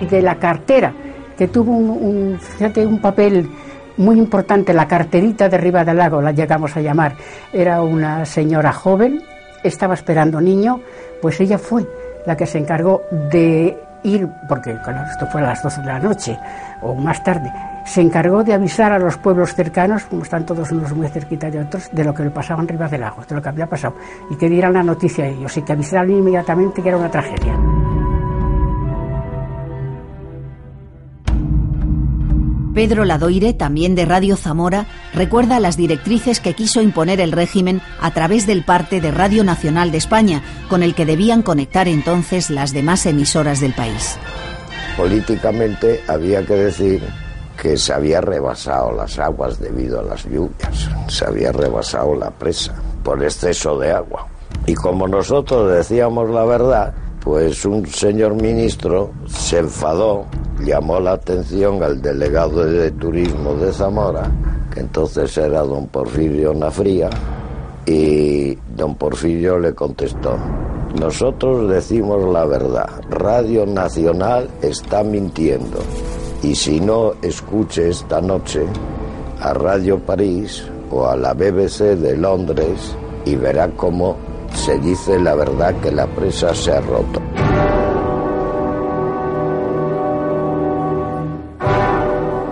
De 0.00 0.22
la 0.22 0.40
cartera, 0.40 0.92
que 1.38 1.46
tuvo 1.46 1.72
un, 1.72 2.38
papel 3.00 3.48
muy 3.96 4.18
importante, 4.18 4.74
la 4.74 4.88
carterita 4.88 5.48
de 5.48 5.58
Ribadelago, 5.58 6.20
la 6.20 6.32
llegamos 6.32 6.76
a 6.76 6.80
llamar. 6.80 7.14
Era 7.52 7.80
una 7.80 8.24
señora 8.24 8.72
joven, 8.72 9.22
estaba 9.62 9.94
esperando 9.94 10.40
niño, 10.40 10.80
pues 11.22 11.40
ella 11.40 11.58
fue 11.58 11.86
la 12.26 12.36
que 12.36 12.46
se 12.46 12.58
encargó 12.58 13.02
de 13.30 13.78
ir, 14.06 14.28
porque 14.48 14.72
esto 14.72 15.26
fue 15.26 15.40
a 15.42 15.48
las 15.48 15.62
12 15.62 15.80
de 15.80 15.86
la 15.86 15.98
noche 15.98 16.38
o 16.80 16.94
más 16.94 17.22
tarde, 17.22 17.52
se 17.84 18.00
encargó 18.00 18.42
de 18.42 18.52
avisar 18.52 18.92
a 18.92 18.98
los 18.98 19.16
pueblos 19.16 19.54
cercanos, 19.54 20.04
como 20.04 20.22
están 20.22 20.44
todos 20.44 20.70
unos 20.72 20.92
muy 20.94 21.08
cerquita 21.08 21.50
de 21.50 21.60
otros, 21.60 21.88
de 21.92 22.04
lo 22.04 22.14
que 22.14 22.24
le 22.24 22.30
pasaba 22.30 22.62
en 22.62 22.68
Rivas 22.68 22.90
del 22.90 23.00
Lago, 23.00 23.22
de 23.26 23.34
lo 23.34 23.42
que 23.42 23.48
había 23.48 23.66
pasado, 23.66 23.94
y 24.30 24.36
que 24.36 24.48
dieran 24.48 24.72
la 24.72 24.82
noticia 24.82 25.24
a 25.24 25.28
ellos, 25.28 25.56
y 25.56 25.62
que 25.62 25.72
avisaran 25.72 26.10
inmediatamente 26.10 26.82
que 26.82 26.88
era 26.88 26.98
una 26.98 27.10
tragedia. 27.10 27.75
Pedro 32.76 33.06
Ladoire, 33.06 33.54
también 33.54 33.94
de 33.94 34.04
Radio 34.04 34.36
Zamora, 34.36 34.84
recuerda 35.14 35.60
las 35.60 35.78
directrices 35.78 36.40
que 36.40 36.52
quiso 36.52 36.82
imponer 36.82 37.22
el 37.22 37.32
régimen 37.32 37.80
a 38.02 38.10
través 38.10 38.46
del 38.46 38.66
parte 38.66 39.00
de 39.00 39.10
Radio 39.10 39.44
Nacional 39.44 39.90
de 39.90 39.96
España, 39.96 40.42
con 40.68 40.82
el 40.82 40.94
que 40.94 41.06
debían 41.06 41.40
conectar 41.40 41.88
entonces 41.88 42.50
las 42.50 42.74
demás 42.74 43.06
emisoras 43.06 43.60
del 43.60 43.72
país. 43.72 44.18
Políticamente 44.94 46.02
había 46.06 46.44
que 46.44 46.52
decir 46.52 47.02
que 47.56 47.78
se 47.78 47.94
había 47.94 48.20
rebasado 48.20 48.92
las 48.92 49.18
aguas 49.18 49.58
debido 49.58 50.00
a 50.00 50.02
las 50.02 50.24
lluvias, 50.24 50.90
se 51.08 51.24
había 51.24 51.52
rebasado 51.52 52.14
la 52.14 52.30
presa 52.30 52.74
por 53.02 53.24
exceso 53.24 53.78
de 53.78 53.90
agua. 53.90 54.28
Y 54.66 54.74
como 54.74 55.08
nosotros 55.08 55.72
decíamos 55.72 56.28
la 56.28 56.44
verdad, 56.44 56.94
pues 57.26 57.64
un 57.64 57.84
señor 57.86 58.40
ministro 58.40 59.10
se 59.26 59.58
enfadó, 59.58 60.26
llamó 60.64 61.00
la 61.00 61.14
atención 61.14 61.82
al 61.82 62.00
delegado 62.00 62.64
de 62.64 62.92
turismo 62.92 63.54
de 63.54 63.72
Zamora, 63.72 64.30
que 64.72 64.78
entonces 64.78 65.36
era 65.36 65.62
don 65.62 65.88
Porfirio 65.88 66.54
Nafría, 66.54 67.10
y 67.84 68.56
don 68.76 68.94
Porfirio 68.94 69.58
le 69.58 69.74
contestó, 69.74 70.38
nosotros 71.00 71.68
decimos 71.68 72.32
la 72.32 72.44
verdad, 72.44 72.88
Radio 73.10 73.66
Nacional 73.66 74.48
está 74.62 75.02
mintiendo, 75.02 75.80
y 76.44 76.54
si 76.54 76.78
no, 76.78 77.14
escuche 77.22 77.88
esta 77.88 78.20
noche 78.20 78.62
a 79.40 79.52
Radio 79.52 79.98
París 79.98 80.62
o 80.92 81.08
a 81.08 81.16
la 81.16 81.34
BBC 81.34 81.96
de 81.96 82.16
Londres 82.16 82.96
y 83.24 83.34
verá 83.34 83.68
cómo 83.72 84.16
se 84.56 84.78
dice 84.78 85.18
la 85.18 85.34
verdad 85.34 85.78
que 85.80 85.92
la 85.92 86.06
presa 86.06 86.54
se 86.54 86.72
ha 86.72 86.80
roto. 86.80 87.20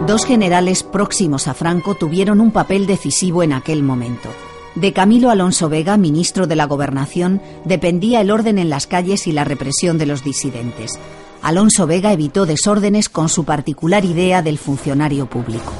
Dos 0.06 0.26
generales 0.26 0.82
próximos 0.82 1.48
a 1.48 1.54
Franco 1.54 1.94
tuvieron 1.94 2.40
un 2.40 2.50
papel 2.50 2.86
decisivo 2.86 3.42
en 3.42 3.54
aquel 3.54 3.82
momento. 3.82 4.28
De 4.74 4.92
Camilo 4.92 5.30
Alonso 5.30 5.70
Vega, 5.70 5.96
ministro 5.96 6.46
de 6.46 6.56
la 6.56 6.66
Gobernación, 6.66 7.40
dependía 7.64 8.20
el 8.20 8.30
orden 8.30 8.58
en 8.58 8.68
las 8.68 8.86
calles 8.86 9.26
y 9.26 9.32
la 9.32 9.44
represión 9.44 9.96
de 9.96 10.06
los 10.06 10.22
disidentes. 10.22 10.98
Alonso 11.40 11.86
Vega 11.86 12.12
evitó 12.12 12.44
desórdenes 12.44 13.08
con 13.08 13.28
su 13.28 13.44
particular 13.44 14.04
idea 14.04 14.42
del 14.42 14.58
funcionario 14.58 15.26
público. 15.26 15.72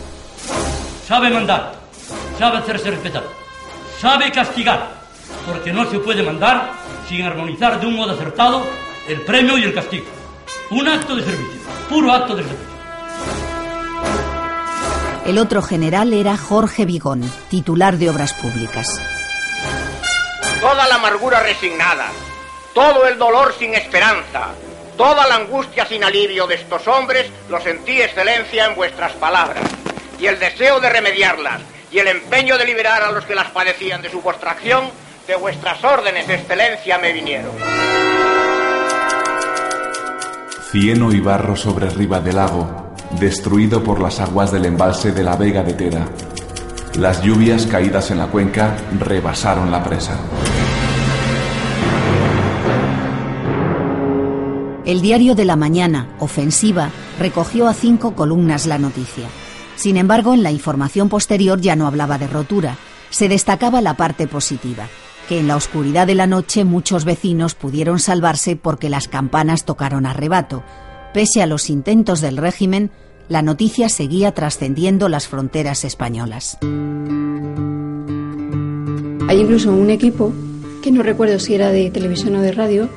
Sabe 1.07 1.29
mandar, 1.29 1.75
sabe 2.39 2.59
hacerse 2.59 2.93
respetar, 2.93 3.25
sabe 4.01 4.33
castigar, 4.33 5.04
porque 5.47 5.73
no 5.73 5.91
se 5.91 5.99
puede 5.99 6.23
mandar 6.23 6.73
sin 7.09 7.23
armonizar 7.23 7.81
de 7.81 7.87
un 7.87 7.97
modo 7.97 8.13
acertado 8.13 8.63
el 9.09 9.21
premio 9.23 9.59
y 9.59 9.65
el 9.65 9.75
castigo. 9.75 10.07
Un 10.71 10.89
acto 10.89 11.15
de 11.17 11.23
servicio, 11.23 11.61
puro 11.89 12.13
acto 12.13 12.35
de 12.35 12.43
servicio. 12.43 12.75
El 15.27 15.39
otro 15.39 15.63
general 15.63 16.13
era 16.13 16.37
Jorge 16.37 16.85
Vigón, 16.85 17.23
titular 17.49 17.97
de 17.97 18.11
Obras 18.11 18.35
Públicas. 18.35 18.87
Toda 20.61 20.87
la 20.87 20.97
amargura 20.97 21.43
resignada, 21.43 22.09
todo 22.75 23.07
el 23.07 23.19
dolor 23.19 23.55
sin 23.59 23.75
esperanza, 23.75 24.49
toda 24.97 25.27
la 25.27 25.37
angustia 25.37 25.87
sin 25.87 26.05
alivio 26.05 26.47
de 26.47 26.57
estos 26.57 26.87
hombres 26.89 27.31
lo 27.49 27.61
sentí 27.61 28.01
excelencia 28.01 28.67
en 28.67 28.75
vuestras 28.75 29.13
palabras, 29.13 29.65
y 30.19 30.27
el 30.27 30.39
deseo 30.39 30.81
de 30.81 30.91
remediarlas, 30.91 31.63
y 31.91 31.99
el 31.99 32.09
empeño 32.09 32.59
de 32.59 32.67
liberar 32.67 33.03
a 33.03 33.11
los 33.11 33.25
que 33.25 33.35
las 33.35 33.51
padecían 33.51 34.03
de 34.03 34.11
su 34.11 34.21
vuestra 34.21 34.53
acción, 34.53 34.91
de 35.27 35.37
vuestras 35.37 35.83
órdenes 35.83 36.27
de 36.29 36.35
excelencia 36.35 36.99
me 36.99 37.13
vinieron. 37.13 37.53
Cieno 40.71 41.13
y 41.13 41.21
barro 41.21 41.57
sobre 41.57 41.89
riba 41.89 42.21
del 42.21 42.37
lago, 42.37 42.93
destruido 43.19 43.83
por 43.83 44.01
las 44.01 44.21
aguas 44.21 44.53
del 44.53 44.67
embalse 44.67 45.13
de 45.13 45.23
la 45.23 45.37
Vega 45.37 45.63
de 45.63 45.73
Tera. 45.73 46.07
Las 46.99 47.23
lluvias 47.23 47.67
caídas 47.67 48.11
en 48.11 48.19
la 48.19 48.27
cuenca 48.27 48.77
rebasaron 48.99 49.71
la 49.71 49.83
presa. 49.83 50.19
El 54.85 55.01
diario 55.01 55.35
de 55.35 55.47
la 55.47 55.57
mañana, 55.57 56.09
Ofensiva, 56.19 56.91
recogió 57.19 57.69
a 57.69 57.75
cinco 57.75 58.15
columnas 58.15 58.67
la 58.67 58.79
noticia. 58.79 59.29
Sin 59.77 59.97
embargo, 59.97 60.35
en 60.35 60.43
la 60.43 60.53
información 60.53 61.09
posterior 61.09 61.61
ya 61.61 61.75
no 61.75 61.87
hablaba 61.87 62.19
de 62.19 62.27
rotura, 62.27 62.77
se 63.09 63.29
destacaba 63.29 63.81
la 63.81 63.95
parte 63.95 64.27
positiva, 64.27 64.87
que 65.29 65.39
en 65.39 65.49
la 65.49 65.57
oscuridad 65.57 66.07
de 66.07 66.15
la 66.15 66.27
noche 66.27 66.65
muchos 66.65 67.05
vecinos 67.05 67.55
pudieron 67.55 67.99
salvarse 67.99 68.57
porque 68.57 68.89
las 68.89 69.09
campanas 69.09 69.65
tocaron 69.65 70.07
a 70.07 70.13
rebato. 70.13 70.63
Pese 71.13 71.43
a 71.43 71.47
los 71.47 71.71
intentos 71.71 72.21
del 72.21 72.37
régimen, 72.37 72.91
la 73.29 73.43
noticia 73.43 73.89
seguía 73.89 74.33
trascendiendo 74.33 75.09
las 75.09 75.29
fronteras 75.29 75.85
españolas. 75.85 76.59
Hay 79.29 79.41
incluso 79.41 79.73
un 79.73 79.91
equipo, 79.91 80.33
que 80.83 80.93
no 80.93 81.03
recuerdo 81.03 81.39
si 81.39 81.55
era 81.55 81.71
de 81.71 81.91
televisión 81.91 82.37
o 82.37 82.43
de 82.43 82.53
radio, 82.53 82.89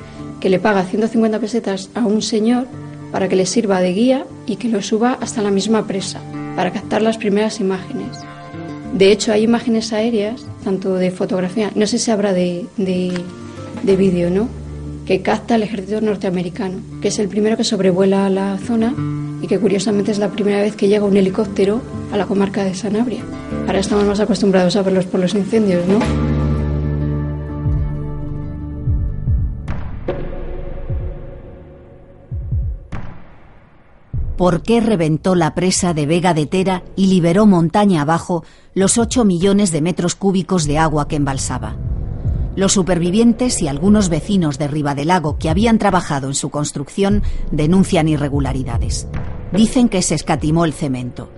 que 0.41 0.49
le 0.49 0.59
paga 0.59 0.83
150 0.83 1.39
pesetas 1.39 1.89
a 1.95 2.01
un 2.01 2.21
señor 2.21 2.67
para 3.11 3.29
que 3.29 3.37
le 3.37 3.45
sirva 3.45 3.79
de 3.79 3.93
guía 3.93 4.25
y 4.45 4.57
que 4.57 4.67
lo 4.67 4.81
suba 4.81 5.17
hasta 5.21 5.41
la 5.41 5.51
misma 5.51 5.87
presa, 5.87 6.19
para 6.55 6.73
captar 6.73 7.01
las 7.01 7.17
primeras 7.17 7.59
imágenes. 7.59 8.19
De 8.93 9.11
hecho, 9.11 9.31
hay 9.31 9.43
imágenes 9.43 9.93
aéreas, 9.93 10.45
tanto 10.63 10.95
de 10.95 11.11
fotografía, 11.11 11.71
no 11.75 11.85
sé 11.87 11.99
si 11.99 12.11
habrá 12.11 12.33
de, 12.33 12.65
de, 12.77 13.13
de 13.83 13.95
vídeo, 13.95 14.29
¿no? 14.29 14.49
Que 15.05 15.21
capta 15.21 15.55
el 15.55 15.63
ejército 15.63 16.01
norteamericano, 16.01 16.79
que 17.01 17.09
es 17.09 17.19
el 17.19 17.27
primero 17.27 17.57
que 17.57 17.63
sobrevuela 17.63 18.29
la 18.29 18.57
zona 18.57 18.93
y 19.41 19.47
que 19.47 19.59
curiosamente 19.59 20.11
es 20.11 20.19
la 20.19 20.29
primera 20.29 20.61
vez 20.61 20.75
que 20.75 20.87
llega 20.87 21.05
un 21.05 21.15
helicóptero 21.15 21.81
a 22.11 22.17
la 22.17 22.25
comarca 22.25 22.63
de 22.63 22.73
Sanabria. 22.73 23.23
Ahora 23.67 23.79
estamos 23.79 24.05
más 24.05 24.19
acostumbrados 24.19 24.75
a 24.75 24.81
verlos 24.81 25.05
por 25.05 25.19
los 25.19 25.33
incendios, 25.35 25.85
¿no? 25.87 26.36
¿Por 34.37 34.61
qué 34.61 34.81
reventó 34.81 35.33
la 35.33 35.55
presa 35.55 35.95
de 35.95 36.05
Vega 36.05 36.35
de 36.35 36.45
Tera 36.45 36.83
y 36.95 37.07
liberó 37.07 37.47
montaña 37.47 38.03
abajo 38.03 38.43
los 38.75 38.99
8 38.99 39.25
millones 39.25 39.71
de 39.71 39.81
metros 39.81 40.13
cúbicos 40.13 40.65
de 40.65 40.77
agua 40.77 41.07
que 41.07 41.15
embalsaba? 41.15 41.75
Los 42.55 42.73
supervivientes 42.73 43.63
y 43.63 43.67
algunos 43.67 44.09
vecinos 44.09 44.59
de 44.59 45.05
Lago 45.05 45.39
que 45.39 45.49
habían 45.49 45.79
trabajado 45.79 46.27
en 46.27 46.35
su 46.35 46.51
construcción 46.51 47.23
denuncian 47.51 48.07
irregularidades. 48.07 49.07
Dicen 49.51 49.89
que 49.89 50.03
se 50.03 50.13
escatimó 50.13 50.65
el 50.65 50.73
cemento. 50.73 51.31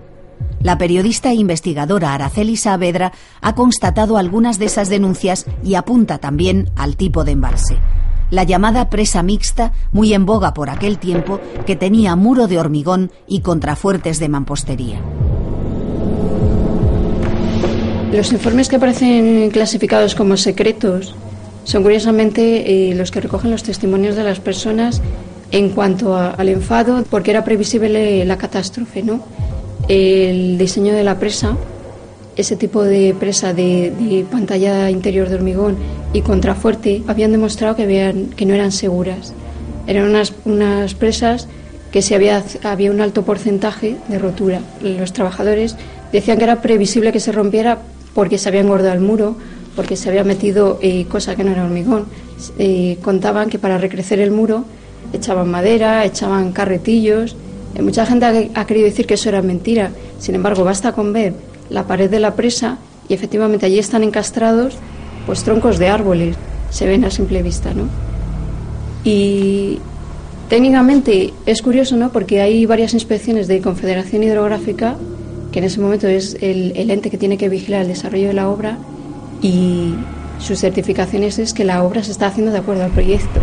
La 0.60 0.76
periodista 0.76 1.30
e 1.30 1.36
investigadora 1.36 2.12
Araceli 2.12 2.58
Saavedra 2.58 3.12
ha 3.40 3.54
constatado 3.54 4.18
algunas 4.18 4.58
de 4.58 4.66
esas 4.66 4.90
denuncias 4.90 5.46
y 5.64 5.74
apunta 5.74 6.18
también 6.18 6.70
al 6.76 6.96
tipo 6.96 7.24
de 7.24 7.32
embalse. 7.32 7.78
La 8.30 8.44
llamada 8.44 8.90
presa 8.90 9.22
mixta, 9.22 9.72
muy 9.92 10.14
en 10.14 10.24
boga 10.24 10.54
por 10.54 10.70
aquel 10.70 10.98
tiempo, 10.98 11.40
que 11.66 11.76
tenía 11.76 12.14
muro 12.16 12.46
de 12.46 12.58
hormigón 12.58 13.10
y 13.26 13.40
contrafuertes 13.40 14.20
de 14.20 14.28
mampostería. 14.28 15.00
Los 18.12 18.32
informes 18.32 18.68
que 18.68 18.76
aparecen 18.76 19.50
clasificados 19.50 20.14
como 20.14 20.36
secretos 20.36 21.14
son 21.64 21.82
curiosamente 21.82 22.90
eh, 22.90 22.94
los 22.94 23.10
que 23.10 23.20
recogen 23.20 23.50
los 23.50 23.62
testimonios 23.62 24.16
de 24.16 24.24
las 24.24 24.40
personas 24.40 25.00
en 25.52 25.70
cuanto 25.70 26.16
al 26.16 26.48
enfado, 26.48 27.04
porque 27.10 27.30
era 27.30 27.44
previsible 27.44 28.24
la 28.24 28.38
catástrofe, 28.38 29.02
¿no? 29.02 29.20
El 29.88 30.58
diseño 30.58 30.94
de 30.94 31.04
la 31.04 31.18
presa, 31.18 31.56
ese 32.40 32.56
tipo 32.56 32.82
de 32.82 33.14
presa 33.18 33.52
de, 33.54 34.24
pantalla 34.30 34.90
interior 34.90 35.28
de 35.28 35.36
hormigón 35.36 35.76
y 36.12 36.22
contrafuerte, 36.22 37.02
habían 37.06 37.32
demostrado 37.32 37.76
que, 37.76 37.84
habían, 37.84 38.26
que 38.30 38.46
no 38.46 38.54
eran 38.54 38.72
seguras. 38.72 39.32
Eran 39.86 40.08
unas, 40.08 40.32
unas 40.44 40.94
presas 40.94 41.48
que 41.92 42.02
si 42.02 42.14
había, 42.14 42.42
había 42.62 42.90
un 42.90 43.00
alto 43.00 43.24
porcentaje 43.24 43.96
de 44.08 44.18
rotura. 44.18 44.60
Los 44.82 45.12
trabajadores 45.12 45.76
decían 46.12 46.38
que 46.38 46.44
era 46.44 46.62
previsible 46.62 47.12
que 47.12 47.20
se 47.20 47.32
rompiera 47.32 47.78
porque 48.14 48.38
se 48.38 48.48
había 48.48 48.60
engordado 48.60 48.94
el 48.94 49.00
muro, 49.00 49.36
porque 49.76 49.96
se 49.96 50.08
había 50.08 50.24
metido 50.24 50.78
eh, 50.82 51.06
cosa 51.06 51.36
que 51.36 51.44
no 51.44 51.52
era 51.52 51.64
hormigón. 51.64 52.06
Eh, 52.58 52.98
contaban 53.02 53.50
que 53.50 53.58
para 53.58 53.78
recrecer 53.78 54.20
el 54.20 54.30
muro 54.30 54.64
echaban 55.12 55.50
madera, 55.50 56.04
echaban 56.04 56.52
carretillos. 56.52 57.36
Eh, 57.74 57.82
mucha 57.82 58.06
gente 58.06 58.50
ha, 58.54 58.66
querido 58.66 58.86
decir 58.86 59.06
que 59.06 59.14
eso 59.14 59.28
era 59.28 59.42
mentira. 59.42 59.90
Sin 60.18 60.34
embargo, 60.34 60.64
basta 60.64 60.92
con 60.92 61.12
ver 61.12 61.34
la 61.70 61.86
pared 61.86 62.10
de 62.10 62.20
la 62.20 62.34
presa 62.34 62.78
y 63.08 63.14
efectivamente 63.14 63.66
allí 63.66 63.78
están 63.78 64.02
encastrados 64.02 64.76
pues 65.26 65.42
troncos 65.44 65.78
de 65.78 65.88
árboles, 65.88 66.36
se 66.70 66.86
ven 66.86 67.04
a 67.04 67.10
simple 67.10 67.42
vista, 67.42 67.72
¿no? 67.72 67.84
Y 69.04 69.78
técnicamente 70.48 71.32
es 71.46 71.62
curioso, 71.62 71.96
¿no? 71.96 72.10
Porque 72.10 72.40
hay 72.40 72.66
varias 72.66 72.94
inspecciones 72.94 73.48
de 73.48 73.60
Confederación 73.60 74.22
Hidrográfica 74.22 74.96
que 75.52 75.58
en 75.58 75.64
ese 75.64 75.80
momento 75.80 76.06
es 76.06 76.36
el, 76.40 76.72
el, 76.76 76.90
ente 76.90 77.10
que 77.10 77.18
tiene 77.18 77.36
que 77.36 77.48
vigilar 77.48 77.82
el 77.82 77.88
desarrollo 77.88 78.28
de 78.28 78.34
la 78.34 78.48
obra 78.48 78.78
y 79.42 79.94
sus 80.38 80.60
certificaciones 80.60 81.38
es 81.38 81.52
que 81.52 81.64
la 81.64 81.82
obra 81.82 82.02
se 82.02 82.12
está 82.12 82.26
haciendo 82.26 82.52
de 82.52 82.58
acuerdo 82.58 82.84
al 82.84 82.90
proyecto. 82.90 83.40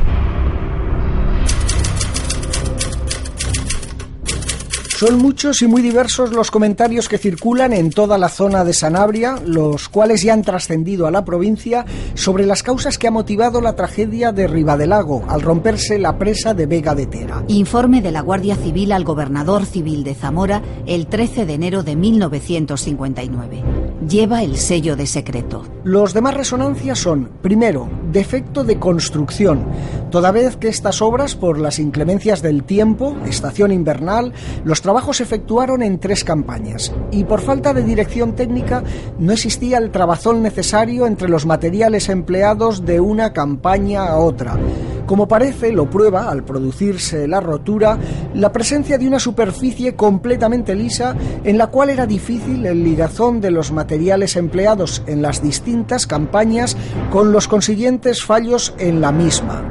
Son 4.97 5.19
muchos 5.19 5.61
y 5.61 5.67
muy 5.67 5.83
diversos 5.83 6.31
los 6.31 6.49
comentarios 6.49 7.07
que 7.07 7.19
circulan 7.19 7.71
en 7.71 7.91
toda 7.91 8.17
la 8.17 8.29
zona 8.29 8.65
de 8.65 8.73
Sanabria, 8.73 9.35
los 9.45 9.89
cuales 9.89 10.23
ya 10.23 10.33
han 10.33 10.41
trascendido 10.41 11.05
a 11.05 11.11
la 11.11 11.23
provincia 11.23 11.85
sobre 12.15 12.47
las 12.47 12.63
causas 12.63 12.97
que 12.97 13.07
ha 13.07 13.11
motivado 13.11 13.61
la 13.61 13.75
tragedia 13.75 14.31
de 14.31 14.47
Ribadelago 14.47 15.23
al 15.29 15.43
romperse 15.43 15.99
la 15.99 16.17
presa 16.17 16.55
de 16.55 16.65
Vega 16.65 16.95
de 16.95 17.05
Tera. 17.05 17.43
Informe 17.47 18.01
de 18.01 18.11
la 18.11 18.21
Guardia 18.21 18.55
Civil 18.55 18.91
al 18.91 19.03
gobernador 19.03 19.67
civil 19.67 20.03
de 20.03 20.15
Zamora 20.15 20.63
el 20.87 21.05
13 21.05 21.45
de 21.45 21.53
enero 21.53 21.83
de 21.83 21.95
1959. 21.95 23.63
Lleva 24.07 24.41
el 24.41 24.55
sello 24.55 24.95
de 24.95 25.05
secreto. 25.05 25.65
Los 25.83 26.13
demás 26.13 26.33
resonancias 26.33 26.99
son, 26.99 27.29
primero, 27.41 27.89
defecto 28.09 28.63
de 28.63 28.79
construcción, 28.79 29.65
toda 30.11 30.31
vez 30.31 30.55
que 30.55 30.69
estas 30.69 31.01
obras, 31.01 31.35
por 31.35 31.59
las 31.59 31.77
inclemencias 31.77 32.41
del 32.41 32.63
tiempo, 32.63 33.17
estación 33.25 33.73
invernal, 33.73 34.31
los 34.63 34.81
trabajos 34.81 35.17
se 35.17 35.23
efectuaron 35.23 35.81
en 35.81 35.99
tres 35.99 36.23
campañas 36.23 36.93
y 37.11 37.25
por 37.25 37.41
falta 37.41 37.73
de 37.73 37.83
dirección 37.83 38.33
técnica 38.33 38.81
no 39.19 39.33
existía 39.33 39.77
el 39.77 39.91
trabazón 39.91 40.41
necesario 40.41 41.05
entre 41.05 41.27
los 41.27 41.45
materiales 41.45 42.07
empleados 42.07 42.85
de 42.85 43.01
una 43.01 43.33
campaña 43.33 44.05
a 44.05 44.17
otra. 44.17 44.57
Como 45.05 45.29
parece, 45.29 45.71
lo 45.71 45.89
prueba, 45.89 46.29
al 46.29 46.43
producirse 46.43 47.29
la 47.29 47.39
rotura, 47.39 47.97
la 48.33 48.51
presencia 48.51 48.97
de 48.97 49.07
una 49.07 49.19
superficie 49.19 49.95
completamente 49.95 50.75
lisa 50.75 51.15
en 51.45 51.57
la 51.57 51.67
cual 51.67 51.91
era 51.91 52.05
difícil 52.05 52.65
el 52.65 52.83
ligazón 52.83 53.39
de 53.39 53.51
los 53.51 53.71
materiales 53.71 53.96
empleados 54.35 55.03
en 55.07 55.21
las 55.21 55.41
distintas 55.41 56.07
campañas 56.07 56.77
con 57.11 57.31
los 57.31 57.47
consiguientes 57.47 58.23
fallos 58.23 58.73
en 58.77 59.01
la 59.01 59.11
misma. 59.11 59.69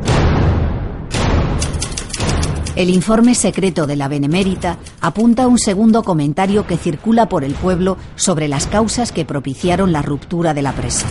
El 2.77 2.91
informe 2.91 3.35
secreto 3.35 3.87
de 3.87 3.97
la 3.97 4.07
Benemérita 4.07 4.77
apunta 5.01 5.47
un 5.47 5.59
segundo 5.59 6.03
comentario 6.03 6.67
que 6.67 6.77
circula 6.77 7.27
por 7.27 7.43
el 7.43 7.55
pueblo 7.55 7.97
sobre 8.17 8.49
las 8.49 8.67
causas 8.67 9.13
que 9.13 9.25
propiciaron 9.25 9.93
la 9.93 10.03
ruptura 10.03 10.53
de 10.53 10.61
la 10.61 10.73
presa. 10.73 11.07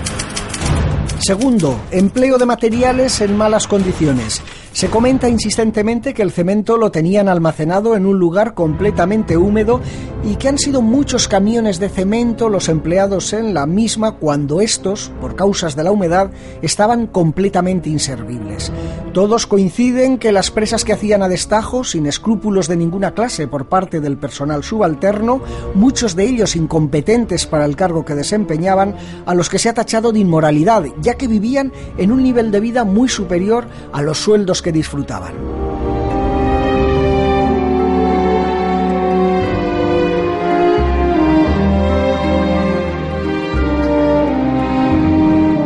Segundo, 1.17 1.80
empleo 1.89 2.38
de 2.38 2.45
materiales 2.45 3.19
en 3.21 3.36
malas 3.36 3.65
condiciones. 3.65 4.43
Se 4.76 4.90
comenta 4.90 5.30
insistentemente 5.30 6.14
que 6.14 6.22
el 6.22 6.34
cemento 6.34 6.76
lo 6.76 6.92
tenían 6.92 7.30
almacenado 7.30 7.96
en 7.96 8.06
un 8.06 8.20
lugar 8.20 8.54
completamente 8.54 9.38
húmedo 9.38 9.80
y 10.26 10.36
que 10.36 10.50
han 10.50 10.58
sido 10.58 10.82
muchos 10.82 11.30
camiones 11.30 11.80
de 11.80 11.88
cemento 11.88 12.50
los 12.50 12.68
empleados 12.68 13.32
en 13.32 13.54
la 13.54 13.68
misma 13.68 14.16
cuando 14.16 14.60
estos, 14.60 15.14
por 15.22 15.38
causas 15.38 15.78
de 15.78 15.86
la 15.86 15.92
humedad, 15.92 16.30
estaban 16.62 17.08
completamente 17.08 17.90
inservibles. 17.90 18.70
Todos 19.14 19.48
coinciden 19.48 20.18
que 20.18 20.34
las 20.34 20.52
presas 20.52 20.84
que 20.84 20.92
hacían 20.92 21.24
a 21.24 21.30
destajo, 21.30 21.86
sin 21.86 22.06
escrúpulos 22.06 22.68
de 22.68 22.76
ninguna 22.76 23.14
clase 23.14 23.48
por 23.48 23.70
parte 23.70 24.02
del 24.02 24.18
personal 24.18 24.62
subalterno, 24.62 25.42
muchos 25.74 26.18
de 26.18 26.26
ellos 26.26 26.58
incompetentes 26.58 27.46
para 27.46 27.64
el 27.64 27.78
cargo 27.78 28.04
que 28.04 28.14
desempeñaban, 28.14 28.94
a 29.26 29.34
los 29.36 29.48
que 29.48 29.58
se 29.58 29.70
ha 29.70 29.74
tachado 29.74 30.12
de 30.12 30.20
inmoralidad, 30.20 30.84
ya 31.00 31.14
que 31.14 31.30
vivían 31.30 31.72
en 31.98 32.12
un 32.12 32.24
nivel 32.24 32.52
de 32.52 32.60
vida 32.60 32.84
muy 32.84 33.08
superior 33.08 33.68
a 33.94 34.02
los 34.02 34.18
sueldos 34.18 34.64
que 34.65 34.71
disfrutaban. 34.71 35.36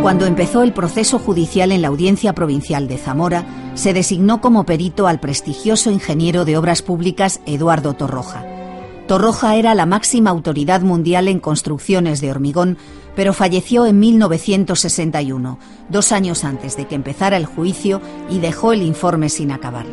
Cuando 0.02 0.26
empezó 0.26 0.64
el 0.64 0.74
proceso 0.74 1.18
judicial 1.18 1.72
en 1.72 1.82
la 1.82 1.88
Audiencia 1.88 2.34
Provincial 2.34 2.90
de 2.90 2.98
Zamora, 2.98 3.46
se 3.76 3.94
designó 3.94 4.42
como 4.42 4.66
perito 4.66 5.08
al 5.08 5.22
prestigioso 5.22 5.92
ingeniero 5.92 6.44
de 6.44 6.58
obras 6.58 6.82
públicas 6.82 7.40
Eduardo 7.46 7.94
Torroja. 7.94 8.59
Torroja 9.10 9.56
era 9.56 9.74
la 9.74 9.88
máxima 9.88 10.30
autoridad 10.30 10.82
mundial 10.82 11.28
en 11.30 11.40
construcciones 11.40 12.22
de 12.22 12.30
hormigón, 12.30 12.78
pero 13.16 13.34
falleció 13.34 13.88
en 13.88 13.98
1961, 14.00 15.58
dos 15.90 16.12
años 16.12 16.44
antes 16.44 16.78
de 16.78 16.86
que 16.86 16.94
empezara 16.94 17.36
el 17.36 17.48
juicio, 17.48 18.04
y 18.30 18.38
dejó 18.38 18.72
el 18.72 18.84
informe 18.84 19.30
sin 19.30 19.52
acabar. 19.52 19.88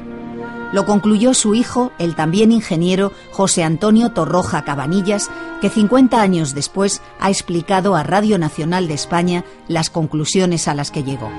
Lo 0.74 0.84
concluyó 0.84 1.32
su 1.32 1.54
hijo, 1.54 1.92
el 1.98 2.14
también 2.14 2.52
ingeniero 2.52 3.10
José 3.32 3.64
Antonio 3.64 4.10
Torroja 4.10 4.64
Cabanillas, 4.64 5.30
que 5.62 5.70
50 5.70 6.20
años 6.20 6.54
después 6.54 7.00
ha 7.18 7.30
explicado 7.30 7.96
a 7.96 8.02
Radio 8.02 8.38
Nacional 8.38 8.86
de 8.86 8.92
España 8.92 9.46
las 9.66 9.88
conclusiones 9.88 10.68
a 10.68 10.74
las 10.74 10.90
que 10.90 11.04
llegó. 11.04 11.30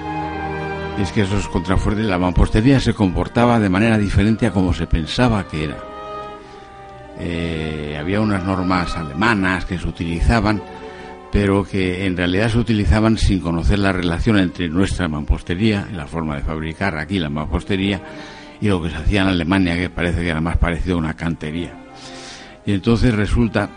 Es 0.99 1.11
que 1.11 1.21
esos 1.21 1.47
contrafuertes, 1.47 2.07
la 2.07 2.17
mampostería 2.17 2.79
se 2.79 2.95
comportaba 2.95 3.59
de 3.59 3.69
manera 3.69 3.99
diferente 3.99 4.47
a 4.47 4.51
como 4.51 4.73
se 4.73 4.87
pensaba 4.87 5.47
que 5.47 5.65
era. 5.65 5.96
Eh, 7.19 7.97
había 7.99 8.21
unas 8.21 8.43
normas 8.43 8.95
alemanas 8.95 9.65
que 9.65 9.79
se 9.79 9.87
utilizaban, 9.87 10.61
pero 11.31 11.63
que 11.63 12.05
en 12.05 12.15
realidad 12.15 12.49
se 12.49 12.59
utilizaban 12.59 13.17
sin 13.17 13.39
conocer 13.39 13.79
la 13.79 13.91
relación 13.91 14.37
entre 14.37 14.69
nuestra 14.69 15.07
mampostería, 15.07 15.87
la 15.93 16.07
forma 16.07 16.35
de 16.35 16.43
fabricar 16.43 16.97
aquí 16.97 17.19
la 17.19 17.29
mampostería, 17.29 18.01
y 18.61 18.67
lo 18.67 18.81
que 18.81 18.89
se 18.89 18.97
hacía 18.97 19.21
en 19.21 19.27
Alemania, 19.27 19.75
que 19.75 19.89
parece 19.89 20.21
que 20.21 20.29
era 20.29 20.41
más 20.41 20.57
parecido 20.57 20.95
a 20.95 20.99
una 20.99 21.15
cantería. 21.15 21.73
Y 22.65 22.73
entonces 22.73 23.13
resulta 23.13 23.69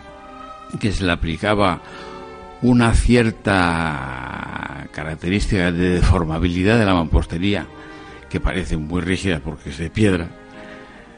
que 0.79 0.91
se 0.91 1.03
le 1.05 1.11
aplicaba 1.11 1.81
una 2.61 2.93
cierta 2.93 4.87
característica 4.91 5.71
de 5.71 5.95
deformabilidad 5.95 6.77
de 6.77 6.85
la 6.85 6.93
mampostería, 6.93 7.65
que 8.29 8.39
parece 8.39 8.77
muy 8.77 9.01
rígida 9.01 9.39
porque 9.39 9.71
es 9.71 9.77
de 9.77 9.89
piedra, 9.89 10.27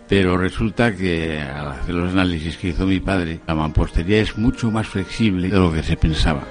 pero 0.08 0.38
resulta 0.38 0.96
que 0.96 1.40
al 1.40 1.68
hacer 1.70 1.96
los 1.96 2.12
análisis 2.12 2.58
que 2.58 2.70
hizo 2.70 2.86
mi 2.86 3.00
padre, 3.00 3.40
la 3.48 3.56
mampostería 3.56 4.22
es 4.22 4.38
mucho 4.38 4.70
más 4.72 4.88
flexible 4.88 5.50
de 5.50 5.58
lo 5.58 5.72
que 5.72 5.84
se 5.84 5.96
pensaba. 5.96 6.44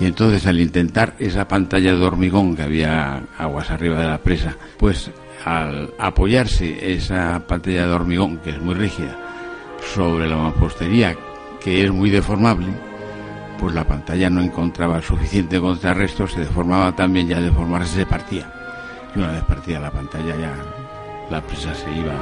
Y 0.00 0.06
entonces 0.06 0.46
al 0.46 0.58
intentar 0.58 1.14
esa 1.18 1.46
pantalla 1.46 1.94
de 1.94 2.04
hormigón 2.04 2.56
que 2.56 2.62
había 2.62 3.22
aguas 3.38 3.70
arriba 3.70 4.00
de 4.00 4.08
la 4.08 4.18
presa, 4.18 4.56
pues 4.78 5.10
al 5.44 5.92
apoyarse 5.98 6.92
esa 6.92 7.42
pantalla 7.46 7.86
de 7.86 7.92
hormigón, 7.92 8.38
que 8.38 8.50
es 8.50 8.60
muy 8.60 8.74
rígida, 8.74 9.16
sobre 9.94 10.28
la 10.28 10.36
mampostería, 10.36 11.16
que 11.60 11.84
es 11.84 11.92
muy 11.92 12.10
deformable, 12.10 12.68
pues 13.58 13.74
la 13.74 13.84
pantalla 13.84 14.28
no 14.28 14.40
encontraba 14.40 15.00
suficiente 15.02 15.60
contrarresto, 15.60 16.26
se 16.26 16.40
deformaba 16.40 16.96
también, 16.96 17.28
ya 17.28 17.40
deformarse 17.40 17.96
se 18.00 18.06
partía. 18.06 18.52
Y 19.14 19.18
una 19.20 19.32
vez 19.32 19.44
partida 19.44 19.78
la 19.78 19.90
pantalla 19.90 20.36
ya 20.36 20.52
la 21.30 21.40
presa 21.40 21.74
se 21.74 21.90
iba 21.92 22.14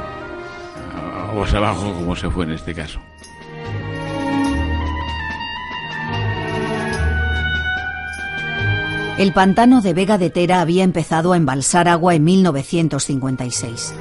aguas 1.29 1.53
abajo 1.53 1.93
como 1.93 2.15
se 2.15 2.29
fue 2.29 2.45
en 2.45 2.51
este 2.51 2.73
caso. 2.73 2.99
El 9.17 9.33
pantano 9.33 9.81
de 9.81 9.93
Vega 9.93 10.17
de 10.17 10.29
Tera 10.29 10.61
había 10.61 10.83
empezado 10.83 11.33
a 11.33 11.37
embalsar 11.37 11.87
agua 11.87 12.15
en 12.15 12.23
1956. 12.23 13.93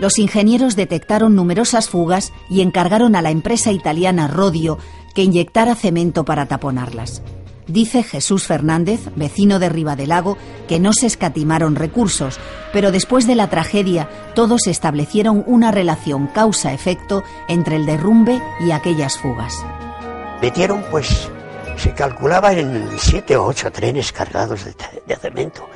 Los 0.00 0.18
ingenieros 0.18 0.74
detectaron 0.74 1.36
numerosas 1.36 1.88
fugas 1.88 2.32
y 2.50 2.60
encargaron 2.60 3.14
a 3.14 3.22
la 3.22 3.30
empresa 3.30 3.70
italiana 3.70 4.26
Rodio 4.26 4.78
que 5.14 5.22
inyectara 5.22 5.76
cemento 5.76 6.24
para 6.24 6.46
taponarlas. 6.46 7.22
Dice 7.66 8.02
Jesús 8.02 8.46
Fernández, 8.46 9.00
vecino 9.16 9.58
de 9.58 10.06
Lago, 10.06 10.36
que 10.68 10.78
no 10.78 10.92
se 10.92 11.06
escatimaron 11.06 11.76
recursos, 11.76 12.38
pero 12.72 12.92
después 12.92 13.26
de 13.26 13.34
la 13.34 13.48
tragedia 13.48 14.08
todos 14.34 14.66
establecieron 14.66 15.42
una 15.46 15.70
relación 15.70 16.26
causa-efecto 16.26 17.22
entre 17.48 17.76
el 17.76 17.86
derrumbe 17.86 18.42
y 18.60 18.72
aquellas 18.72 19.16
fugas. 19.16 19.64
Metieron, 20.42 20.84
pues, 20.90 21.30
se 21.78 21.94
calculaba 21.94 22.52
en 22.52 22.86
siete 22.98 23.36
o 23.36 23.46
ocho 23.46 23.72
trenes 23.72 24.12
cargados 24.12 24.64
de, 24.66 24.74
de 25.06 25.16
cemento, 25.16 25.66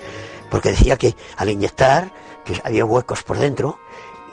porque 0.50 0.70
decía 0.70 0.96
que 0.96 1.14
al 1.38 1.48
inyectar, 1.48 2.12
que 2.44 2.60
había 2.64 2.84
huecos 2.84 3.22
por 3.22 3.38
dentro, 3.38 3.78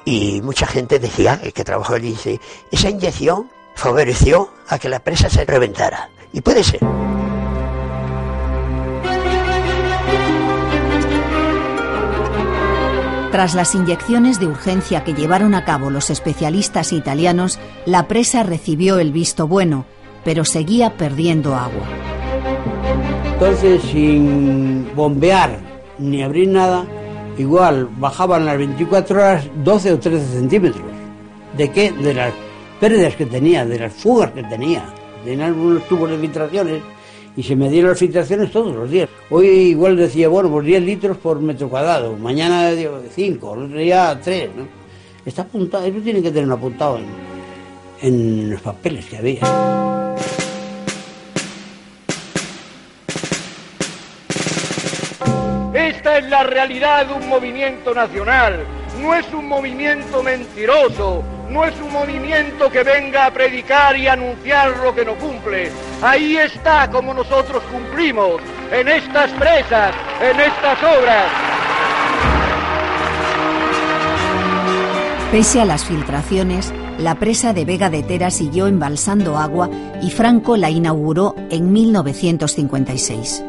y 0.04 0.42
mucha 0.42 0.68
gente 0.68 1.00
decía, 1.00 1.40
el 1.42 1.54
que 1.54 1.64
trabajó 1.64 1.94
allí, 1.94 2.10
dice, 2.10 2.42
esa 2.70 2.90
inyección 2.90 3.50
favoreció 3.76 4.50
a 4.68 4.78
que 4.78 4.90
la 4.90 5.00
presa 5.00 5.30
se 5.30 5.46
reventara. 5.46 6.10
Y 6.34 6.42
puede 6.42 6.64
ser. 6.64 6.82
Tras 13.36 13.54
las 13.54 13.76
inyecciones 13.76 14.40
de 14.40 14.48
urgencia 14.48 15.04
que 15.04 15.14
llevaron 15.14 15.56
a 15.56 15.66
cabo 15.66 15.90
los 15.90 16.10
especialistas 16.10 16.94
italianos, 16.94 17.60
la 17.86 18.08
presa 18.08 18.44
recibió 18.44 18.98
el 18.98 19.12
visto 19.12 19.46
bueno, 19.46 19.86
pero 20.24 20.46
seguía 20.46 20.96
perdiendo 20.96 21.54
agua. 21.54 21.86
Entonces, 23.34 23.82
sin 23.92 24.90
bombear 24.96 25.60
ni 26.00 26.24
abrir 26.24 26.48
nada, 26.48 26.86
igual 27.38 27.90
bajaban 27.98 28.46
las 28.46 28.58
24 28.58 29.18
horas 29.18 29.46
12 29.66 29.92
o 29.92 30.00
13 30.00 30.26
centímetros. 30.28 30.88
¿De 31.58 31.70
qué? 31.72 31.92
De 31.92 32.14
las 32.14 32.34
pérdidas 32.80 33.18
que 33.18 33.26
tenía, 33.26 33.66
de 33.66 33.80
las 33.80 33.92
fugas 33.92 34.32
que 34.32 34.44
tenía. 34.44 34.86
Tenían 35.26 35.48
algunos 35.48 35.86
tubos 35.90 36.10
de 36.10 36.20
filtraciones 36.20 36.82
y 37.38 37.44
se 37.44 37.56
me 37.56 37.70
dieron 37.70 37.90
las 37.92 38.00
filtraciones 38.00 38.52
todos 38.52 38.74
los 38.76 38.90
días. 38.90 39.10
Hoy 39.30 39.48
igual 39.48 39.98
decía, 39.98 40.28
bueno, 40.28 40.50
pues 40.50 40.66
10 40.66 40.84
litros 40.84 41.18
por 41.18 41.40
metro 41.40 41.70
cuadrado, 41.70 42.16
mañana 42.18 42.72
5, 43.10 43.54
el 43.54 43.64
otro 43.64 43.78
día 43.78 44.20
3, 44.24 44.50
¿no? 44.56 44.68
Está 45.26 45.42
apuntado, 45.42 45.86
eso 45.86 46.00
tiene 46.00 46.22
que 46.22 46.32
tener 46.32 46.52
apuntado 46.52 47.00
en, 47.00 47.06
en 48.02 48.50
los 48.52 48.62
papeles 48.62 49.06
que 49.06 49.18
había. 49.18 49.42
Esta 55.74 56.18
es 56.20 56.30
la 56.30 56.44
realidad 56.44 57.08
de 57.08 57.14
un 57.16 57.28
movimiento 57.28 57.94
nacional, 57.94 58.64
no 59.02 59.16
es 59.16 59.26
un 59.34 59.48
movimiento 59.48 60.24
mentiroso, 60.24 61.24
no 61.50 61.66
es 61.66 61.76
un 61.82 61.92
movimiento 61.92 62.70
que 62.70 62.84
venga 62.84 63.26
a 63.26 63.32
predicar 63.32 63.98
y 63.98 64.08
anunciar 64.08 64.78
lo 64.78 64.94
que 64.94 65.04
no 65.04 65.16
cumple. 65.16 65.72
Ahí 66.06 66.38
está 66.38 66.88
como 66.92 67.16
nosotros 67.16 67.64
cumplimos, 67.72 68.40
en 68.72 68.88
estas 68.88 69.32
presas, 69.32 69.96
en 70.22 70.40
estas 70.40 70.78
obras. 70.84 71.32
Pese 75.32 75.62
a 75.62 75.66
las 75.66 75.84
filtraciones, 75.84 76.72
la 77.00 77.16
presa 77.16 77.54
de 77.54 77.66
Vega 77.66 77.90
de 77.90 78.04
Tera 78.04 78.30
siguió 78.30 78.68
embalsando 78.68 79.40
agua 79.40 79.68
y 80.00 80.12
Franco 80.12 80.58
la 80.58 80.70
inauguró 80.70 81.34
en 81.50 81.74
1956. 81.74 83.44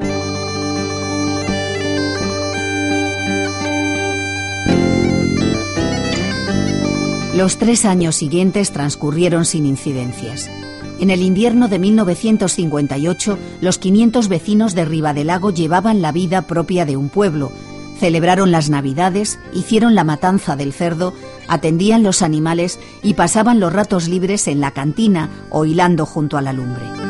Los 7.34 7.58
tres 7.58 7.84
años 7.84 8.16
siguientes 8.16 8.72
transcurrieron 8.72 9.44
sin 9.44 9.66
incidencias. 9.66 10.50
En 10.98 11.10
el 11.10 11.22
invierno 11.22 11.68
de 11.68 11.78
1958, 11.78 13.38
los 13.60 13.78
500 13.78 14.28
vecinos 14.28 14.74
de 14.74 15.24
Lago 15.24 15.50
llevaban 15.50 16.00
la 16.00 16.10
vida 16.10 16.42
propia 16.42 16.86
de 16.86 16.96
un 16.96 17.10
pueblo. 17.10 17.52
Celebraron 18.00 18.50
las 18.50 18.70
Navidades, 18.70 19.38
hicieron 19.52 19.94
la 19.94 20.04
matanza 20.04 20.56
del 20.56 20.72
cerdo, 20.72 21.12
atendían 21.48 22.02
los 22.02 22.22
animales 22.22 22.78
y 23.02 23.14
pasaban 23.14 23.60
los 23.60 23.72
ratos 23.72 24.08
libres 24.08 24.48
en 24.48 24.60
la 24.60 24.70
cantina 24.70 25.30
o 25.50 25.64
hilando 25.64 26.06
junto 26.06 26.38
a 26.38 26.42
la 26.42 26.52
lumbre. 26.52 27.05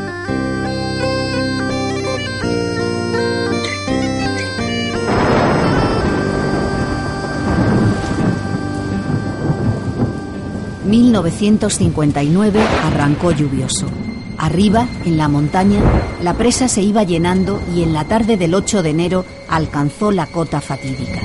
...1959 10.86 12.60
arrancó 12.84 13.32
lluvioso. 13.32 13.86
Arriba, 14.38 14.86
en 15.04 15.16
la 15.16 15.28
montaña, 15.28 15.80
la 16.22 16.34
presa 16.34 16.68
se 16.68 16.82
iba 16.82 17.02
llenando 17.02 17.60
y 17.74 17.82
en 17.82 17.92
la 17.92 18.04
tarde 18.04 18.36
del 18.36 18.54
8 18.54 18.82
de 18.82 18.90
enero 18.90 19.24
alcanzó 19.48 20.12
la 20.12 20.26
cota 20.26 20.60
fatídica. 20.60 21.20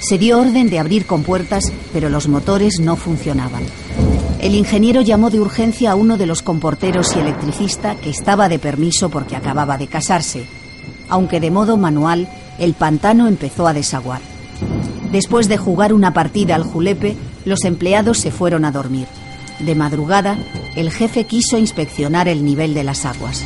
Se 0.00 0.18
dio 0.18 0.40
orden 0.40 0.68
de 0.68 0.80
abrir 0.80 1.06
compuertas, 1.06 1.72
pero 1.92 2.08
los 2.08 2.28
motores 2.28 2.80
no 2.80 2.96
funcionaban. 2.96 3.62
El 4.40 4.56
ingeniero 4.56 5.00
llamó 5.02 5.30
de 5.30 5.38
urgencia 5.38 5.92
a 5.92 5.94
uno 5.94 6.16
de 6.16 6.26
los 6.26 6.42
comporteros 6.42 7.14
y 7.14 7.20
electricista 7.20 7.94
que 7.94 8.10
estaba 8.10 8.48
de 8.48 8.58
permiso 8.58 9.08
porque 9.08 9.36
acababa 9.36 9.78
de 9.78 9.86
casarse. 9.86 10.44
Aunque 11.08 11.38
de 11.38 11.52
modo 11.52 11.76
manual, 11.76 12.28
el 12.58 12.74
pantano 12.74 13.28
empezó 13.28 13.68
a 13.68 13.72
desaguar. 13.72 14.20
Después 15.12 15.48
de 15.48 15.58
jugar 15.58 15.92
una 15.92 16.12
partida 16.12 16.56
al 16.56 16.64
julepe, 16.64 17.16
los 17.44 17.64
empleados 17.64 18.18
se 18.18 18.30
fueron 18.30 18.64
a 18.64 18.72
dormir. 18.72 19.06
De 19.58 19.74
madrugada, 19.74 20.38
el 20.76 20.90
jefe 20.90 21.24
quiso 21.24 21.58
inspeccionar 21.58 22.28
el 22.28 22.44
nivel 22.44 22.74
de 22.74 22.84
las 22.84 23.04
aguas. 23.04 23.44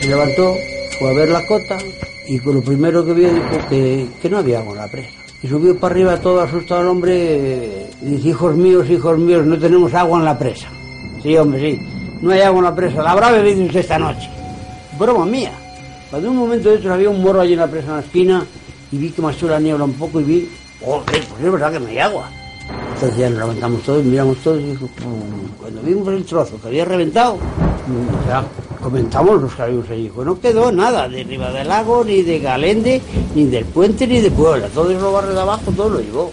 Se 0.00 0.08
levantó, 0.08 0.54
fue 0.98 1.10
a 1.10 1.14
ver 1.14 1.30
la 1.30 1.46
cota 1.46 1.78
y 2.28 2.38
con 2.38 2.56
lo 2.56 2.62
primero 2.62 3.04
que 3.04 3.12
vio 3.12 3.32
dijo 3.32 3.68
que, 3.68 4.28
no 4.28 4.38
había 4.38 4.58
agua 4.58 4.72
en 4.72 4.78
la 4.78 4.88
presa. 4.88 5.10
Y 5.42 5.48
subió 5.48 5.78
para 5.78 5.94
arriba 5.94 6.20
todo 6.20 6.40
asustado 6.40 6.82
el 6.82 6.88
hombre 6.88 7.88
y 8.02 8.06
dice, 8.06 8.28
hijos 8.28 8.56
míos, 8.56 8.88
hijos 8.90 9.18
míos, 9.18 9.46
no 9.46 9.58
tenemos 9.58 9.94
agua 9.94 10.18
en 10.18 10.24
la 10.24 10.38
presa. 10.38 10.68
Sí, 11.22 11.36
hombre, 11.36 11.60
sí, 11.60 11.80
no 12.20 12.32
hay 12.32 12.40
agua 12.40 12.58
en 12.58 12.64
la 12.64 12.74
presa, 12.74 13.02
la 13.02 13.12
habrá 13.12 13.30
bebido 13.30 13.64
usted 13.64 13.80
esta 13.80 13.98
noche. 13.98 14.28
Broma 14.98 15.26
mía. 15.26 15.52
Cuando 16.10 16.30
un 16.30 16.36
momento 16.36 16.68
de 16.68 16.76
estos 16.76 16.90
había 16.90 17.10
un 17.10 17.22
morro 17.22 17.40
allí 17.40 17.52
en 17.52 17.58
la 17.58 17.66
presa 17.66 17.88
en 17.88 17.94
la 17.94 18.00
esquina 18.00 18.46
y 18.92 18.96
vi 18.96 19.10
que 19.10 19.22
marchó 19.22 19.48
la 19.48 19.58
niebla 19.58 19.84
un 19.84 19.94
poco 19.94 20.20
y 20.20 20.24
vi, 20.24 20.48
oh, 20.84 21.02
pues 21.04 21.22
es 21.22 21.52
verdad 21.52 21.72
que 21.72 21.80
no 21.80 21.86
hay 21.88 21.98
agua. 21.98 22.30
Entonces 22.94 23.18
ya 23.18 23.28
nos 23.28 23.38
levantamos 23.40 23.82
todos, 23.82 24.04
miramos 24.04 24.38
todos 24.38 24.60
y 24.60 24.64
dijo, 24.64 24.88
cuando 25.60 25.82
vimos 25.82 26.08
el 26.08 26.24
trozo 26.24 26.58
que 26.60 26.68
había 26.68 26.84
reventado, 26.84 27.36
ya 28.26 28.44
comentamos 28.82 29.42
los 29.42 29.54
que 29.54 29.62
habíamos 29.62 29.90
allí, 29.90 30.10
pues 30.14 30.26
no 30.26 30.40
quedó 30.40 30.72
nada 30.72 31.08
de 31.08 31.22
Riva 31.22 31.50
del 31.52 31.68
Lago, 31.68 32.04
ni 32.04 32.22
de 32.22 32.38
Galende, 32.38 33.02
ni 33.34 33.44
del 33.44 33.64
puente, 33.66 34.06
ni 34.06 34.20
de 34.20 34.30
Puebla. 34.30 34.68
Todo 34.68 34.90
eso 34.90 35.12
barrio 35.12 35.34
de 35.34 35.40
abajo, 35.40 35.70
todo 35.72 35.90
lo 35.90 36.00
llevó. 36.00 36.32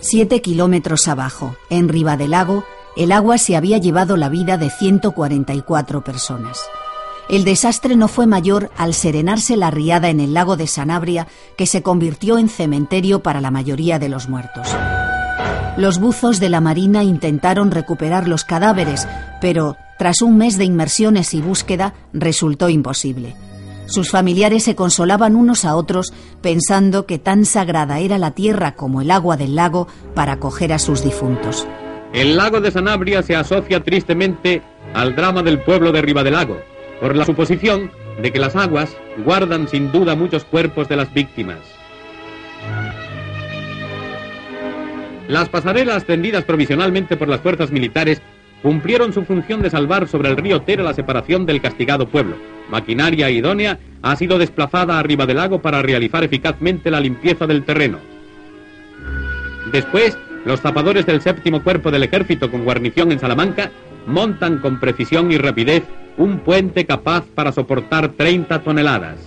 Siete 0.00 0.40
kilómetros 0.40 1.08
abajo, 1.08 1.56
en 1.68 1.88
Riva 1.88 2.16
del 2.16 2.30
Lago, 2.30 2.64
el 2.96 3.12
agua 3.12 3.38
se 3.38 3.56
había 3.56 3.78
llevado 3.78 4.16
la 4.16 4.28
vida 4.28 4.56
de 4.56 4.70
144 4.70 6.02
personas. 6.02 6.60
El 7.28 7.44
desastre 7.44 7.94
no 7.94 8.08
fue 8.08 8.26
mayor 8.26 8.70
al 8.78 8.94
serenarse 8.94 9.56
la 9.56 9.70
riada 9.70 10.08
en 10.08 10.18
el 10.18 10.32
lago 10.32 10.56
de 10.56 10.66
Sanabria, 10.66 11.26
que 11.58 11.66
se 11.66 11.82
convirtió 11.82 12.38
en 12.38 12.48
cementerio 12.48 13.22
para 13.22 13.42
la 13.42 13.50
mayoría 13.50 13.98
de 13.98 14.08
los 14.08 14.30
muertos. 14.30 14.66
Los 15.76 15.98
buzos 15.98 16.40
de 16.40 16.48
la 16.48 16.62
Marina 16.62 17.04
intentaron 17.04 17.70
recuperar 17.70 18.26
los 18.26 18.44
cadáveres, 18.44 19.06
pero 19.42 19.76
tras 19.98 20.22
un 20.22 20.38
mes 20.38 20.56
de 20.56 20.64
inmersiones 20.64 21.34
y 21.34 21.42
búsqueda 21.42 21.92
resultó 22.14 22.70
imposible. 22.70 23.36
Sus 23.86 24.10
familiares 24.10 24.64
se 24.64 24.74
consolaban 24.74 25.36
unos 25.36 25.66
a 25.66 25.76
otros 25.76 26.14
pensando 26.40 27.04
que 27.04 27.18
tan 27.18 27.44
sagrada 27.44 27.98
era 27.98 28.16
la 28.16 28.30
tierra 28.30 28.74
como 28.74 29.02
el 29.02 29.10
agua 29.10 29.36
del 29.36 29.54
lago 29.54 29.86
para 30.14 30.32
acoger 30.32 30.72
a 30.72 30.78
sus 30.78 31.04
difuntos. 31.04 31.66
El 32.14 32.38
lago 32.38 32.62
de 32.62 32.70
Sanabria 32.70 33.22
se 33.22 33.36
asocia 33.36 33.84
tristemente 33.84 34.62
al 34.94 35.14
drama 35.14 35.42
del 35.42 35.62
pueblo 35.62 35.92
de 35.92 36.30
Lago 36.30 36.56
por 37.00 37.14
la 37.16 37.24
suposición 37.24 37.90
de 38.20 38.32
que 38.32 38.38
las 38.38 38.56
aguas 38.56 38.96
guardan 39.24 39.68
sin 39.68 39.92
duda 39.92 40.14
muchos 40.14 40.44
cuerpos 40.44 40.88
de 40.88 40.96
las 40.96 41.12
víctimas. 41.12 41.58
Las 45.28 45.48
pasarelas 45.48 46.04
tendidas 46.04 46.44
provisionalmente 46.44 47.16
por 47.16 47.28
las 47.28 47.40
fuerzas 47.40 47.70
militares 47.70 48.22
cumplieron 48.62 49.12
su 49.12 49.24
función 49.24 49.62
de 49.62 49.70
salvar 49.70 50.08
sobre 50.08 50.30
el 50.30 50.36
río 50.36 50.62
Tera 50.62 50.82
la 50.82 50.94
separación 50.94 51.46
del 51.46 51.60
castigado 51.60 52.08
pueblo. 52.08 52.36
Maquinaria 52.70 53.30
idónea 53.30 53.78
ha 54.02 54.16
sido 54.16 54.38
desplazada 54.38 54.98
arriba 54.98 55.26
del 55.26 55.36
lago 55.36 55.60
para 55.60 55.82
realizar 55.82 56.24
eficazmente 56.24 56.90
la 56.90 57.00
limpieza 57.00 57.46
del 57.46 57.64
terreno. 57.64 57.98
Después, 59.70 60.18
los 60.44 60.60
zapadores 60.60 61.06
del 61.06 61.20
séptimo 61.20 61.62
cuerpo 61.62 61.90
del 61.90 62.04
ejército 62.04 62.50
con 62.50 62.64
guarnición 62.64 63.12
en 63.12 63.20
Salamanca 63.20 63.70
montan 64.08 64.58
con 64.58 64.80
precisión 64.80 65.30
y 65.30 65.38
rapidez 65.38 65.84
un 66.16 66.40
puente 66.40 66.84
capaz 66.86 67.24
para 67.34 67.52
soportar 67.52 68.08
30 68.08 68.62
toneladas. 68.62 69.20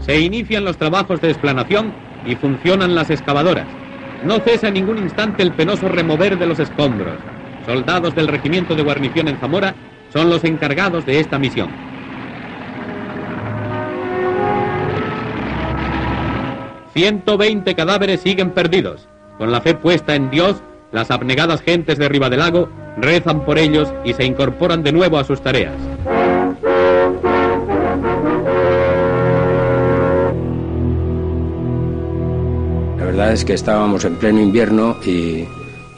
Se 0.00 0.20
inician 0.20 0.64
los 0.64 0.76
trabajos 0.76 1.20
de 1.20 1.30
explanación 1.30 1.92
y 2.26 2.34
funcionan 2.36 2.94
las 2.94 3.10
excavadoras. 3.10 3.66
No 4.24 4.38
cesa 4.40 4.68
en 4.68 4.74
ningún 4.74 4.98
instante 4.98 5.42
el 5.42 5.52
penoso 5.52 5.88
remover 5.88 6.38
de 6.38 6.46
los 6.46 6.58
escombros. 6.58 7.16
Soldados 7.66 8.14
del 8.14 8.28
regimiento 8.28 8.74
de 8.74 8.82
guarnición 8.82 9.28
en 9.28 9.38
Zamora 9.38 9.74
son 10.12 10.30
los 10.30 10.44
encargados 10.44 11.04
de 11.04 11.20
esta 11.20 11.38
misión. 11.38 11.87
120 16.98 17.76
cadáveres 17.76 18.22
siguen 18.22 18.50
perdidos. 18.50 19.06
Con 19.38 19.52
la 19.52 19.60
fe 19.60 19.72
puesta 19.72 20.16
en 20.16 20.30
Dios, 20.30 20.56
las 20.90 21.12
abnegadas 21.12 21.60
gentes 21.60 21.96
de 21.96 22.08
Lago 22.08 22.68
rezan 22.96 23.44
por 23.44 23.56
ellos 23.56 23.88
y 24.04 24.14
se 24.14 24.24
incorporan 24.24 24.82
de 24.82 24.90
nuevo 24.90 25.16
a 25.16 25.22
sus 25.22 25.40
tareas. 25.40 25.76
La 32.96 33.04
verdad 33.04 33.32
es 33.32 33.44
que 33.44 33.52
estábamos 33.52 34.04
en 34.04 34.16
pleno 34.16 34.40
invierno 34.40 34.96
y, 35.06 35.46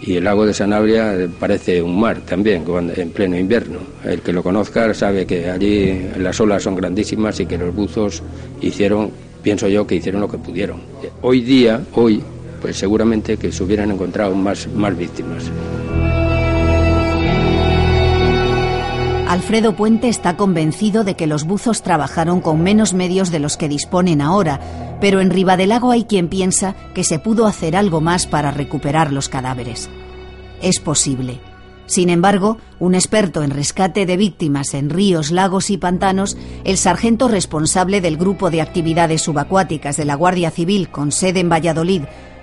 el 0.06 0.24
lago 0.24 0.44
de 0.44 0.52
Sanabria 0.52 1.14
parece 1.38 1.80
un 1.80 1.98
mar 1.98 2.18
también 2.26 2.64
en 2.94 3.10
pleno 3.10 3.38
invierno. 3.38 3.78
El 4.04 4.20
que 4.20 4.34
lo 4.34 4.42
conozca 4.42 4.92
sabe 4.92 5.24
que 5.24 5.48
allí 5.48 6.10
las 6.18 6.38
olas 6.40 6.62
son 6.62 6.74
grandísimas 6.74 7.40
y 7.40 7.46
que 7.46 7.56
los 7.56 7.74
buzos 7.74 8.22
hicieron, 8.60 9.29
pienso 9.42 9.68
yo, 9.68 9.86
que 9.86 9.96
hicieron 9.96 10.20
lo 10.20 10.28
que 10.28 10.38
pudieron. 10.38 10.80
Hoy 11.22 11.40
día, 11.40 11.80
hoy, 11.94 12.22
pues 12.60 12.76
seguramente 12.76 13.36
que 13.36 13.52
se 13.52 13.62
hubieran 13.62 13.90
encontrado 13.90 14.34
más, 14.34 14.68
más 14.68 14.96
víctimas. 14.96 15.50
Alfredo 19.30 19.76
Puente 19.76 20.08
está 20.08 20.36
convencido 20.36 21.04
de 21.04 21.14
que 21.14 21.28
los 21.28 21.44
buzos 21.44 21.82
trabajaron 21.82 22.40
con 22.40 22.62
menos 22.62 22.94
medios 22.94 23.30
de 23.30 23.38
los 23.38 23.56
que 23.56 23.68
disponen 23.68 24.20
ahora, 24.20 24.98
pero 25.00 25.20
en 25.20 25.30
Ribadelago 25.30 25.92
hay 25.92 26.02
quien 26.02 26.26
piensa 26.26 26.74
que 26.94 27.04
se 27.04 27.20
pudo 27.20 27.46
hacer 27.46 27.76
algo 27.76 28.00
más 28.00 28.26
para 28.26 28.50
recuperar 28.50 29.12
los 29.12 29.28
cadáveres. 29.28 29.88
Es 30.60 30.80
posible. 30.80 31.49
Sin 31.90 32.08
embargo, 32.08 32.56
un 32.78 32.94
experto 32.94 33.42
en 33.42 33.50
rescate 33.50 34.06
de 34.06 34.16
víctimas 34.16 34.74
en 34.74 34.90
ríos, 34.90 35.32
lagos 35.32 35.70
y 35.70 35.76
pantanos, 35.76 36.36
el 36.62 36.76
sargento 36.76 37.26
responsable 37.26 38.00
del 38.00 38.16
grupo 38.16 38.48
de 38.48 38.60
actividades 38.60 39.22
subacuáticas 39.22 39.96
de 39.96 40.04
la 40.04 40.14
Guardia 40.14 40.52
Civil 40.52 40.88
con 40.88 41.10
sede 41.10 41.40
en 41.40 41.48
Valladolid, 41.48 42.02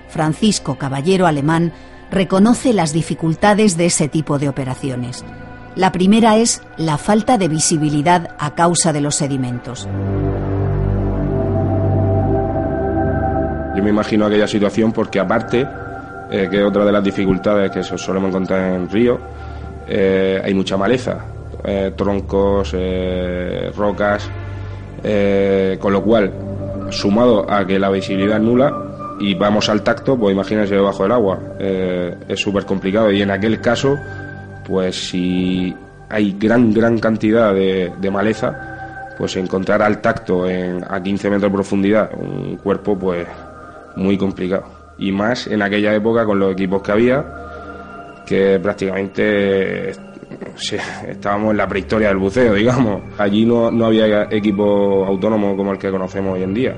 Francisco 0.10 0.78
Caballero 0.78 1.28
Alemán, 1.28 1.72
reconoce 2.12 2.74
las 2.74 2.92
dificultades 2.92 3.78
de 3.78 3.86
ese 3.86 4.10
tipo 4.10 4.38
de 4.38 4.50
operaciones. 4.50 5.24
La 5.78 5.94
primera 5.94 6.36
es 6.36 6.62
la 6.76 6.98
falta 6.98 7.38
de 7.38 7.48
visibilidad 7.48 8.36
a 8.40 8.54
causa 8.54 8.92
de 8.92 9.00
los 9.00 9.16
sedimentos. 9.16 9.88
Yo 13.78 13.82
me 13.82 13.92
imagino 13.92 14.26
aquella 14.26 14.48
situación 14.50 14.92
porque 14.92 15.22
aparte, 15.22 15.66
eh, 16.30 16.48
que 16.50 16.64
otra 16.64 16.84
de 16.84 16.92
las 16.92 17.04
dificultades 17.04 17.72
que 17.72 17.84
solemos 17.84 18.30
encontrar 18.30 18.74
en 18.74 18.90
río, 18.90 19.18
eh, 19.88 20.42
hay 20.44 20.54
mucha 20.54 20.76
maleza, 20.76 21.26
eh, 21.64 21.94
troncos, 21.96 22.76
rocas, 23.76 24.30
con 25.80 25.94
lo 25.94 26.04
cual, 26.04 26.34
sumado 26.90 27.50
a 27.50 27.66
que 27.66 27.80
la 27.80 27.90
visibilidad 27.90 28.38
es 28.38 28.44
nula, 28.44 28.74
y 29.20 29.34
vamos 29.36 29.70
al 29.70 29.82
tacto, 29.82 30.18
pues 30.18 30.34
imagínense 30.34 30.76
debajo 30.76 31.04
del 31.04 31.12
agua. 31.14 31.40
Es 31.58 32.40
súper 32.40 32.66
complicado 32.66 33.12
y 33.12 33.22
en 33.22 33.32
aquel 33.32 33.62
caso, 33.62 33.98
pues 34.66 35.10
si 35.10 35.74
hay 36.10 36.36
gran, 36.38 36.74
gran 36.74 37.00
cantidad 37.00 37.54
de, 37.54 38.12
maleza, 38.12 39.16
pues 39.18 39.36
encontrar 39.38 39.82
al 39.82 40.02
tacto 40.02 40.48
en, 40.48 40.84
a 40.88 41.02
15 41.02 41.30
metros 41.30 41.52
de 41.52 41.56
profundidad 41.56 42.12
un 42.14 42.58
cuerpo, 42.58 42.98
pues 42.98 43.28
muy 43.96 44.18
complicado. 44.18 44.77
Y 45.00 45.12
más 45.12 45.48
en 45.48 45.62
aquella 45.62 45.94
época 45.94 46.26
con 46.26 46.40
los 46.40 46.54
equipos 46.54 46.82
que 46.82 46.92
había, 46.92 47.26
que 48.26 48.60
prácticamente 48.60 49.92
estábamos 51.08 51.52
en 51.52 51.58
la 51.58 51.68
prehistoria 51.68 52.10
del 52.10 52.18
buceo, 52.18 52.54
digamos. 52.54 53.02
Allí 53.18 53.46
no, 53.46 53.72
no 53.72 53.86
había 53.86 54.24
equipo 54.24 55.06
autónomo 55.06 55.56
como 55.56 55.72
el 55.72 55.78
que 55.78 55.92
conocemos 55.92 56.34
hoy 56.36 56.44
en 56.44 56.54
día. 56.54 56.76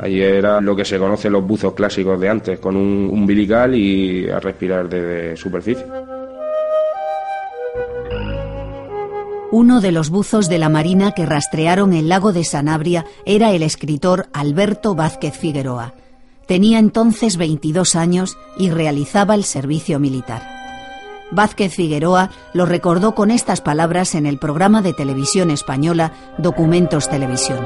Allí 0.00 0.22
era 0.22 0.60
lo 0.60 0.76
que 0.76 0.84
se 0.84 0.98
conoce 0.98 1.28
los 1.28 1.44
buzos 1.44 1.74
clásicos 1.74 2.20
de 2.20 2.28
antes, 2.28 2.58
con 2.60 2.76
un 2.76 3.08
umbilical 3.10 3.74
y 3.74 4.28
a 4.30 4.38
respirar 4.38 4.88
desde 4.88 5.36
superficie. 5.36 5.84
Uno 9.50 9.80
de 9.80 9.92
los 9.92 10.10
buzos 10.10 10.48
de 10.48 10.58
la 10.58 10.68
Marina 10.68 11.12
que 11.12 11.24
rastrearon 11.24 11.94
el 11.94 12.08
lago 12.08 12.32
de 12.32 12.44
Sanabria 12.44 13.06
era 13.24 13.52
el 13.52 13.62
escritor 13.62 14.26
Alberto 14.32 14.94
Vázquez 14.94 15.38
Figueroa. 15.38 15.94
Tenía 16.48 16.78
entonces 16.78 17.36
22 17.36 17.94
años 17.94 18.38
y 18.56 18.70
realizaba 18.70 19.34
el 19.34 19.44
servicio 19.44 20.00
militar. 20.00 20.40
Vázquez 21.30 21.74
Figueroa 21.74 22.30
lo 22.54 22.64
recordó 22.64 23.14
con 23.14 23.30
estas 23.30 23.60
palabras 23.60 24.14
en 24.14 24.24
el 24.24 24.38
programa 24.38 24.80
de 24.80 24.94
televisión 24.94 25.50
española 25.50 26.14
Documentos 26.38 27.10
Televisión. 27.10 27.58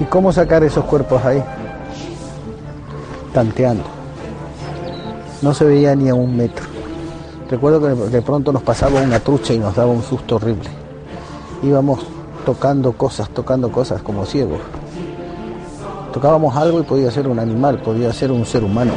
¿Y 0.00 0.04
cómo 0.04 0.32
sacar 0.32 0.64
esos 0.64 0.86
cuerpos 0.86 1.22
ahí? 1.22 1.44
Tanteando. 3.34 3.84
No 5.42 5.52
se 5.52 5.66
veía 5.66 5.94
ni 5.94 6.08
a 6.08 6.14
un 6.14 6.34
metro. 6.34 6.64
Recuerdo 7.50 7.82
que 7.82 8.10
de 8.10 8.22
pronto 8.22 8.52
nos 8.52 8.62
pasaba 8.62 9.02
una 9.02 9.20
trucha 9.20 9.52
y 9.52 9.58
nos 9.58 9.76
daba 9.76 9.90
un 9.90 10.02
susto 10.02 10.36
horrible. 10.36 10.70
Íbamos 11.62 12.06
tocando 12.46 12.92
cosas, 12.92 13.28
tocando 13.28 13.70
cosas 13.70 14.00
como 14.00 14.24
ciegos. 14.24 14.60
Tocábamos 16.16 16.56
algo 16.56 16.80
y 16.80 16.82
podía 16.82 17.10
ser 17.10 17.28
un 17.28 17.38
animal, 17.38 17.78
podía 17.82 18.10
ser 18.10 18.32
un 18.32 18.46
ser 18.46 18.64
humano. 18.64 18.94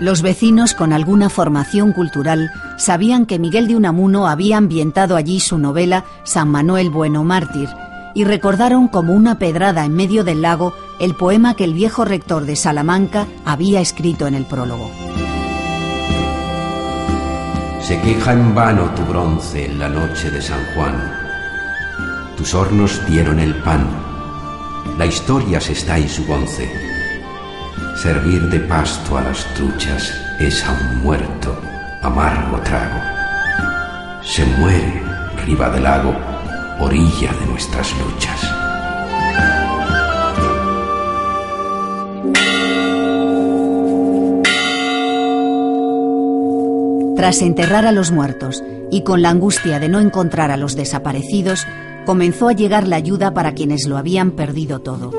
Los 0.00 0.22
vecinos 0.22 0.74
con 0.74 0.92
alguna 0.92 1.28
formación 1.28 1.92
cultural 1.92 2.52
sabían 2.76 3.26
que 3.26 3.40
Miguel 3.40 3.66
de 3.66 3.74
Unamuno 3.74 4.28
había 4.28 4.58
ambientado 4.58 5.16
allí 5.16 5.40
su 5.40 5.58
novela 5.58 6.04
San 6.22 6.48
Manuel 6.48 6.88
Bueno 6.88 7.24
Mártir 7.24 7.68
y 8.14 8.22
recordaron 8.22 8.86
como 8.86 9.12
una 9.12 9.40
pedrada 9.40 9.84
en 9.84 9.94
medio 9.96 10.22
del 10.22 10.42
lago 10.42 10.72
el 11.00 11.16
poema 11.16 11.54
que 11.56 11.64
el 11.64 11.74
viejo 11.74 12.04
rector 12.04 12.44
de 12.44 12.54
Salamanca 12.54 13.26
había 13.44 13.80
escrito 13.80 14.28
en 14.28 14.36
el 14.36 14.44
prólogo. 14.44 14.88
Se 17.86 18.00
queja 18.00 18.32
en 18.32 18.52
vano 18.52 18.90
tu 18.96 19.02
bronce 19.04 19.66
en 19.66 19.78
la 19.78 19.88
noche 19.88 20.28
de 20.28 20.42
San 20.42 20.58
Juan. 20.74 20.96
Tus 22.36 22.52
hornos 22.52 23.00
dieron 23.06 23.38
el 23.38 23.54
pan. 23.62 23.86
La 24.98 25.06
historia 25.06 25.60
se 25.60 25.74
está 25.74 25.96
en 25.96 26.08
su 26.08 26.28
once 26.28 26.68
Servir 28.02 28.42
de 28.48 28.58
pasto 28.58 29.16
a 29.16 29.20
las 29.20 29.44
truchas 29.54 30.12
es 30.40 30.64
a 30.64 30.72
un 30.72 31.04
muerto 31.04 31.56
amargo 32.02 32.58
trago. 32.62 33.00
Se 34.20 34.44
muere 34.44 35.04
riba 35.44 35.70
del 35.70 35.84
lago, 35.84 36.12
orilla 36.80 37.32
de 37.34 37.46
nuestras 37.46 37.92
luchas. 38.00 38.55
Tras 47.16 47.42
enterrar 47.42 47.86
a 47.86 47.92
los 47.92 48.12
muertos 48.12 48.62
y 48.90 49.02
con 49.02 49.22
la 49.22 49.30
angustia 49.30 49.80
de 49.80 49.88
no 49.88 49.98
encontrar 49.98 50.50
a 50.50 50.56
los 50.56 50.76
desaparecidos, 50.76 51.66
comenzó 52.04 52.48
a 52.48 52.52
llegar 52.52 52.86
la 52.86 52.96
ayuda 52.96 53.34
para 53.34 53.52
quienes 53.52 53.86
lo 53.88 53.96
habían 53.96 54.30
perdido 54.32 54.80
todo 54.80 55.12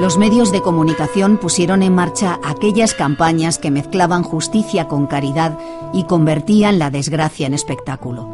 los 0.00 0.16
medios 0.16 0.50
de 0.50 0.62
comunicación 0.62 1.36
pusieron 1.36 1.82
en 1.82 1.94
marcha 1.94 2.40
aquellas 2.42 2.94
campañas 2.94 3.58
que 3.58 3.70
mezclaban 3.70 4.22
justicia 4.22 4.88
con 4.88 5.06
caridad 5.06 5.58
y 5.92 6.04
convertían 6.04 6.78
la 6.78 6.90
desgracia 6.90 7.46
en 7.46 7.52
espectáculo. 7.52 8.26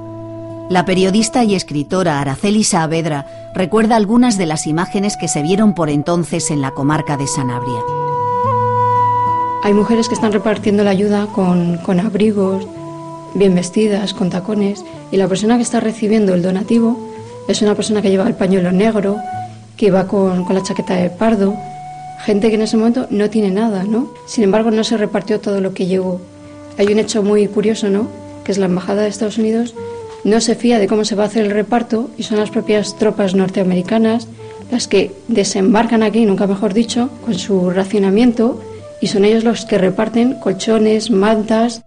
La 0.70 0.84
periodista 0.84 1.42
y 1.42 1.56
escritora 1.56 2.20
Araceli 2.20 2.62
Saavedra 2.62 3.26
recuerda 3.52 3.96
algunas 3.96 4.38
de 4.38 4.46
las 4.46 4.68
imágenes 4.68 5.16
que 5.16 5.26
se 5.26 5.42
vieron 5.42 5.74
por 5.74 5.90
entonces 5.90 6.52
en 6.52 6.60
la 6.60 6.70
comarca 6.70 7.16
de 7.16 7.26
Sanabria. 7.26 8.05
Hay 9.62 9.74
mujeres 9.74 10.08
que 10.08 10.14
están 10.14 10.32
repartiendo 10.32 10.84
la 10.84 10.90
ayuda 10.90 11.26
con, 11.26 11.78
con 11.78 12.00
abrigos, 12.00 12.66
bien 13.34 13.54
vestidas, 13.54 14.14
con 14.14 14.30
tacones, 14.30 14.84
y 15.10 15.16
la 15.16 15.28
persona 15.28 15.56
que 15.56 15.62
está 15.62 15.80
recibiendo 15.80 16.34
el 16.34 16.42
donativo 16.42 16.98
es 17.48 17.62
una 17.62 17.74
persona 17.74 18.02
que 18.02 18.10
lleva 18.10 18.26
el 18.26 18.34
pañuelo 18.34 18.72
negro, 18.72 19.16
que 19.76 19.90
va 19.90 20.06
con, 20.06 20.44
con 20.44 20.54
la 20.54 20.62
chaqueta 20.62 20.94
de 20.94 21.10
pardo, 21.10 21.54
gente 22.24 22.48
que 22.48 22.54
en 22.54 22.62
ese 22.62 22.76
momento 22.76 23.06
no 23.10 23.28
tiene 23.30 23.50
nada, 23.50 23.84
¿no? 23.84 24.12
Sin 24.26 24.44
embargo, 24.44 24.70
no 24.70 24.84
se 24.84 24.96
repartió 24.96 25.40
todo 25.40 25.60
lo 25.60 25.74
que 25.74 25.86
llegó. 25.86 26.20
Hay 26.78 26.86
un 26.88 26.98
hecho 26.98 27.22
muy 27.22 27.46
curioso, 27.48 27.88
¿no? 27.88 28.08
Que 28.44 28.52
es 28.52 28.58
la 28.58 28.66
Embajada 28.66 29.02
de 29.02 29.08
Estados 29.08 29.38
Unidos 29.38 29.74
no 30.26 30.40
se 30.40 30.56
fía 30.56 30.80
de 30.80 30.88
cómo 30.88 31.04
se 31.04 31.14
va 31.14 31.22
a 31.22 31.26
hacer 31.26 31.44
el 31.44 31.52
reparto 31.52 32.10
y 32.18 32.24
son 32.24 32.38
las 32.38 32.50
propias 32.50 32.96
tropas 32.96 33.36
norteamericanas 33.36 34.26
las 34.72 34.88
que 34.88 35.12
desembarcan 35.28 36.02
aquí, 36.02 36.26
nunca 36.26 36.48
mejor 36.48 36.74
dicho, 36.74 37.10
con 37.24 37.34
su 37.34 37.70
racionamiento 37.70 38.60
y 39.00 39.08
son 39.08 39.24
ellos 39.24 39.44
los 39.44 39.64
que 39.64 39.78
reparten 39.78 40.34
colchones, 40.40 41.10
mantas. 41.10 41.82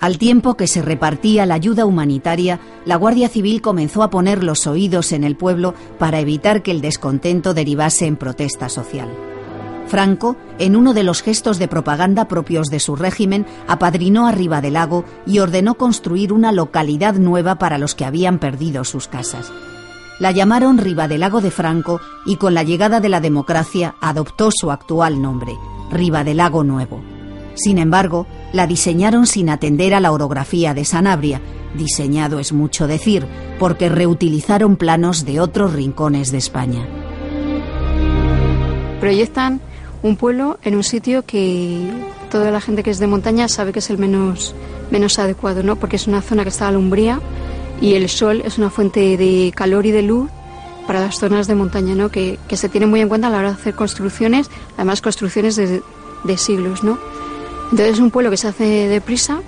Al 0.00 0.18
tiempo 0.18 0.54
que 0.54 0.66
se 0.66 0.82
repartía 0.82 1.46
la 1.46 1.54
ayuda 1.54 1.86
humanitaria, 1.86 2.60
la 2.84 2.96
Guardia 2.96 3.28
Civil 3.30 3.62
comenzó 3.62 4.02
a 4.02 4.10
poner 4.10 4.44
los 4.44 4.66
oídos 4.66 5.12
en 5.12 5.24
el 5.24 5.34
pueblo 5.34 5.74
para 5.98 6.20
evitar 6.20 6.62
que 6.62 6.72
el 6.72 6.82
descontento 6.82 7.54
derivase 7.54 8.06
en 8.06 8.16
protesta 8.16 8.68
social. 8.68 9.08
Franco, 9.86 10.36
en 10.58 10.76
uno 10.76 10.92
de 10.92 11.04
los 11.04 11.22
gestos 11.22 11.58
de 11.58 11.68
propaganda 11.68 12.28
propios 12.28 12.68
de 12.68 12.80
su 12.80 12.96
régimen, 12.96 13.46
apadrinó 13.66 14.26
arriba 14.26 14.60
del 14.60 14.74
lago 14.74 15.04
y 15.26 15.38
ordenó 15.38 15.74
construir 15.74 16.32
una 16.32 16.52
localidad 16.52 17.14
nueva 17.14 17.58
para 17.58 17.78
los 17.78 17.94
que 17.94 18.04
habían 18.04 18.38
perdido 18.38 18.84
sus 18.84 19.08
casas. 19.08 19.50
La 20.20 20.30
llamaron 20.30 20.78
Lago 21.18 21.40
de 21.40 21.50
Franco 21.50 22.00
y 22.24 22.36
con 22.36 22.54
la 22.54 22.62
llegada 22.62 23.00
de 23.00 23.08
la 23.08 23.20
democracia 23.20 23.96
adoptó 24.00 24.50
su 24.54 24.70
actual 24.70 25.20
nombre, 25.20 25.56
Lago 26.34 26.62
Nuevo. 26.62 27.00
Sin 27.54 27.78
embargo, 27.78 28.26
la 28.52 28.68
diseñaron 28.68 29.26
sin 29.26 29.48
atender 29.48 29.92
a 29.92 30.00
la 30.00 30.12
orografía 30.12 30.72
de 30.72 30.84
Sanabria. 30.84 31.40
Diseñado 31.74 32.38
es 32.38 32.52
mucho 32.52 32.86
decir, 32.86 33.26
porque 33.58 33.88
reutilizaron 33.88 34.76
planos 34.76 35.24
de 35.24 35.40
otros 35.40 35.72
rincones 35.72 36.30
de 36.30 36.38
España. 36.38 36.86
Proyectan 39.00 39.60
un 40.02 40.16
pueblo 40.16 40.58
en 40.62 40.76
un 40.76 40.84
sitio 40.84 41.24
que 41.24 41.90
toda 42.30 42.52
la 42.52 42.60
gente 42.60 42.84
que 42.84 42.90
es 42.90 43.00
de 43.00 43.08
montaña 43.08 43.48
sabe 43.48 43.72
que 43.72 43.80
es 43.80 43.90
el 43.90 43.98
menos, 43.98 44.54
menos 44.92 45.18
adecuado, 45.18 45.64
¿no? 45.64 45.74
porque 45.76 45.96
es 45.96 46.06
una 46.06 46.22
zona 46.22 46.44
que 46.44 46.50
está 46.50 46.68
a 46.68 46.72
la 46.72 46.78
y 47.80 47.94
el 47.94 48.08
sol 48.08 48.42
es 48.44 48.58
una 48.58 48.70
fuente 48.70 49.16
de 49.16 49.52
calor 49.54 49.86
y 49.86 49.90
de 49.90 50.02
luz 50.02 50.30
para 50.86 51.00
las 51.00 51.18
zonas 51.18 51.46
de 51.46 51.54
montaña, 51.54 51.94
¿no? 51.94 52.10
que, 52.10 52.38
se 52.50 52.68
tienen 52.68 52.90
muy 52.90 53.00
en 53.00 53.08
cuenta 53.08 53.28
a 53.28 53.30
la 53.30 53.38
hora 53.38 53.48
de 53.48 53.54
hacer 53.54 53.74
construcciones, 53.74 54.50
además 54.76 55.00
construcciones 55.00 55.56
de, 55.56 55.82
de 56.24 56.36
siglos. 56.36 56.84
¿no? 56.84 56.98
Entonces 57.70 57.94
es 57.94 57.98
un 57.98 58.10
pueblo 58.10 58.30
que 58.30 58.36
se 58.36 58.48
hace 58.48 58.88
deprisa, 58.88 59.40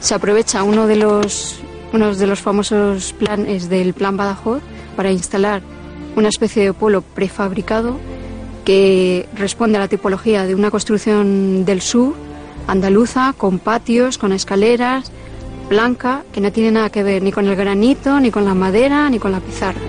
se 0.00 0.14
aprovecha 0.14 0.62
uno 0.62 0.86
de 0.86 0.96
los, 0.96 1.56
uno 1.92 2.14
de 2.14 2.26
los 2.26 2.40
famosos 2.40 3.12
planes 3.14 3.68
del 3.68 3.94
Plan 3.94 4.16
Badajoz 4.16 4.62
para 4.96 5.10
instalar 5.10 5.62
una 6.14 6.28
especie 6.28 6.64
de 6.64 6.72
pueblo 6.72 7.02
prefabricado 7.02 7.98
que 8.64 9.28
responde 9.36 9.76
a 9.76 9.80
la 9.80 9.88
tipología 9.88 10.44
de 10.44 10.54
una 10.54 10.70
construcción 10.70 11.64
del 11.64 11.80
sur, 11.80 12.14
andaluza, 12.66 13.32
con 13.36 13.58
patios, 13.58 14.18
con 14.18 14.32
escaleras, 14.32 15.12
blanca, 15.68 16.22
que 16.32 16.40
no 16.40 16.52
tiene 16.52 16.70
nada 16.70 16.90
que 16.90 17.02
ver 17.02 17.22
ni 17.22 17.32
con 17.32 17.46
el 17.46 17.56
granito, 17.56 18.18
ni 18.20 18.30
con 18.30 18.44
la 18.44 18.54
madera, 18.54 19.08
ni 19.10 19.18
con 19.18 19.32
la 19.32 19.40
pizarra. 19.40 19.80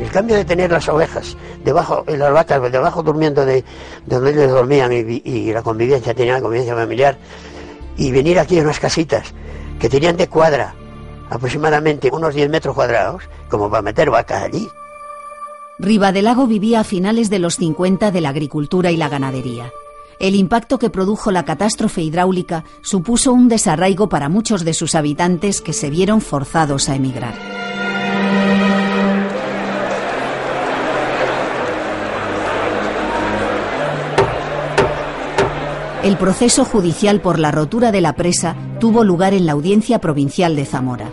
El 0.00 0.10
cambio 0.10 0.36
de 0.36 0.44
tener 0.44 0.70
las 0.70 0.88
ovejas 0.88 1.36
debajo, 1.64 2.04
y 2.08 2.16
las 2.16 2.32
vacas 2.32 2.72
debajo 2.72 3.02
durmiendo 3.02 3.44
de, 3.44 3.64
donde 4.06 4.30
ellos 4.30 4.50
dormían 4.50 4.92
y, 4.92 5.52
la 5.52 5.62
convivencia, 5.62 6.14
tenían 6.14 6.36
la 6.36 6.42
convivencia 6.42 6.74
familiar, 6.74 7.18
y 7.96 8.10
venir 8.10 8.38
aquí 8.38 8.58
a 8.58 8.62
unas 8.62 8.80
casitas 8.80 9.34
que 9.78 9.88
tenían 9.88 10.16
de 10.16 10.28
cuadra 10.28 10.74
aproximadamente 11.30 12.10
unos 12.10 12.34
10 12.34 12.48
metros 12.48 12.74
cuadrados, 12.74 13.24
como 13.50 13.70
para 13.70 13.82
meter 13.82 14.10
vacas 14.10 14.44
allí. 14.44 14.66
Ribadelago 15.78 16.46
vivía 16.46 16.80
a 16.80 16.84
finales 16.84 17.30
de 17.30 17.38
los 17.38 17.56
50 17.56 18.10
de 18.10 18.20
la 18.20 18.30
agricultura 18.30 18.90
y 18.90 18.96
la 18.96 19.08
ganadería. 19.08 19.70
El 20.18 20.34
impacto 20.34 20.78
que 20.78 20.90
produjo 20.90 21.30
la 21.30 21.44
catástrofe 21.44 22.02
hidráulica 22.02 22.64
supuso 22.82 23.32
un 23.32 23.48
desarraigo 23.48 24.08
para 24.08 24.28
muchos 24.28 24.64
de 24.64 24.74
sus 24.74 24.96
habitantes 24.96 25.60
que 25.60 25.72
se 25.72 25.90
vieron 25.90 26.20
forzados 26.20 26.88
a 26.88 26.96
emigrar. 26.96 27.34
El 36.02 36.16
proceso 36.16 36.64
judicial 36.64 37.20
por 37.20 37.38
la 37.38 37.50
rotura 37.50 37.92
de 37.92 38.00
la 38.00 38.14
presa 38.14 38.56
tuvo 38.80 39.04
lugar 39.04 39.34
en 39.34 39.46
la 39.46 39.52
Audiencia 39.52 40.00
Provincial 40.00 40.56
de 40.56 40.64
Zamora. 40.64 41.10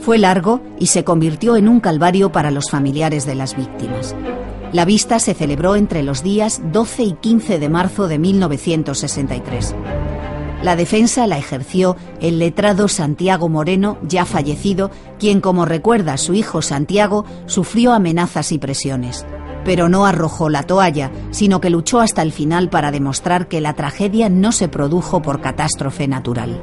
Fue 0.00 0.18
largo 0.18 0.60
y 0.78 0.86
se 0.88 1.04
convirtió 1.04 1.56
en 1.56 1.68
un 1.68 1.80
calvario 1.80 2.30
para 2.30 2.50
los 2.50 2.70
familiares 2.70 3.24
de 3.24 3.36
las 3.36 3.56
víctimas. 3.56 4.14
La 4.74 4.84
vista 4.84 5.20
se 5.20 5.34
celebró 5.34 5.76
entre 5.76 6.02
los 6.02 6.24
días 6.24 6.60
12 6.72 7.04
y 7.04 7.12
15 7.12 7.60
de 7.60 7.68
marzo 7.68 8.08
de 8.08 8.18
1963. 8.18 9.72
La 10.64 10.74
defensa 10.74 11.28
la 11.28 11.38
ejerció 11.38 11.96
el 12.20 12.40
letrado 12.40 12.88
Santiago 12.88 13.48
Moreno, 13.48 13.98
ya 14.02 14.24
fallecido, 14.24 14.90
quien, 15.20 15.40
como 15.40 15.64
recuerda 15.64 16.16
su 16.16 16.34
hijo 16.34 16.60
Santiago, 16.60 17.24
sufrió 17.46 17.92
amenazas 17.92 18.50
y 18.50 18.58
presiones. 18.58 19.24
Pero 19.64 19.88
no 19.88 20.06
arrojó 20.06 20.48
la 20.48 20.64
toalla, 20.64 21.12
sino 21.30 21.60
que 21.60 21.70
luchó 21.70 22.00
hasta 22.00 22.22
el 22.22 22.32
final 22.32 22.68
para 22.68 22.90
demostrar 22.90 23.46
que 23.46 23.60
la 23.60 23.74
tragedia 23.74 24.28
no 24.28 24.50
se 24.50 24.66
produjo 24.66 25.22
por 25.22 25.40
catástrofe 25.40 26.08
natural. 26.08 26.60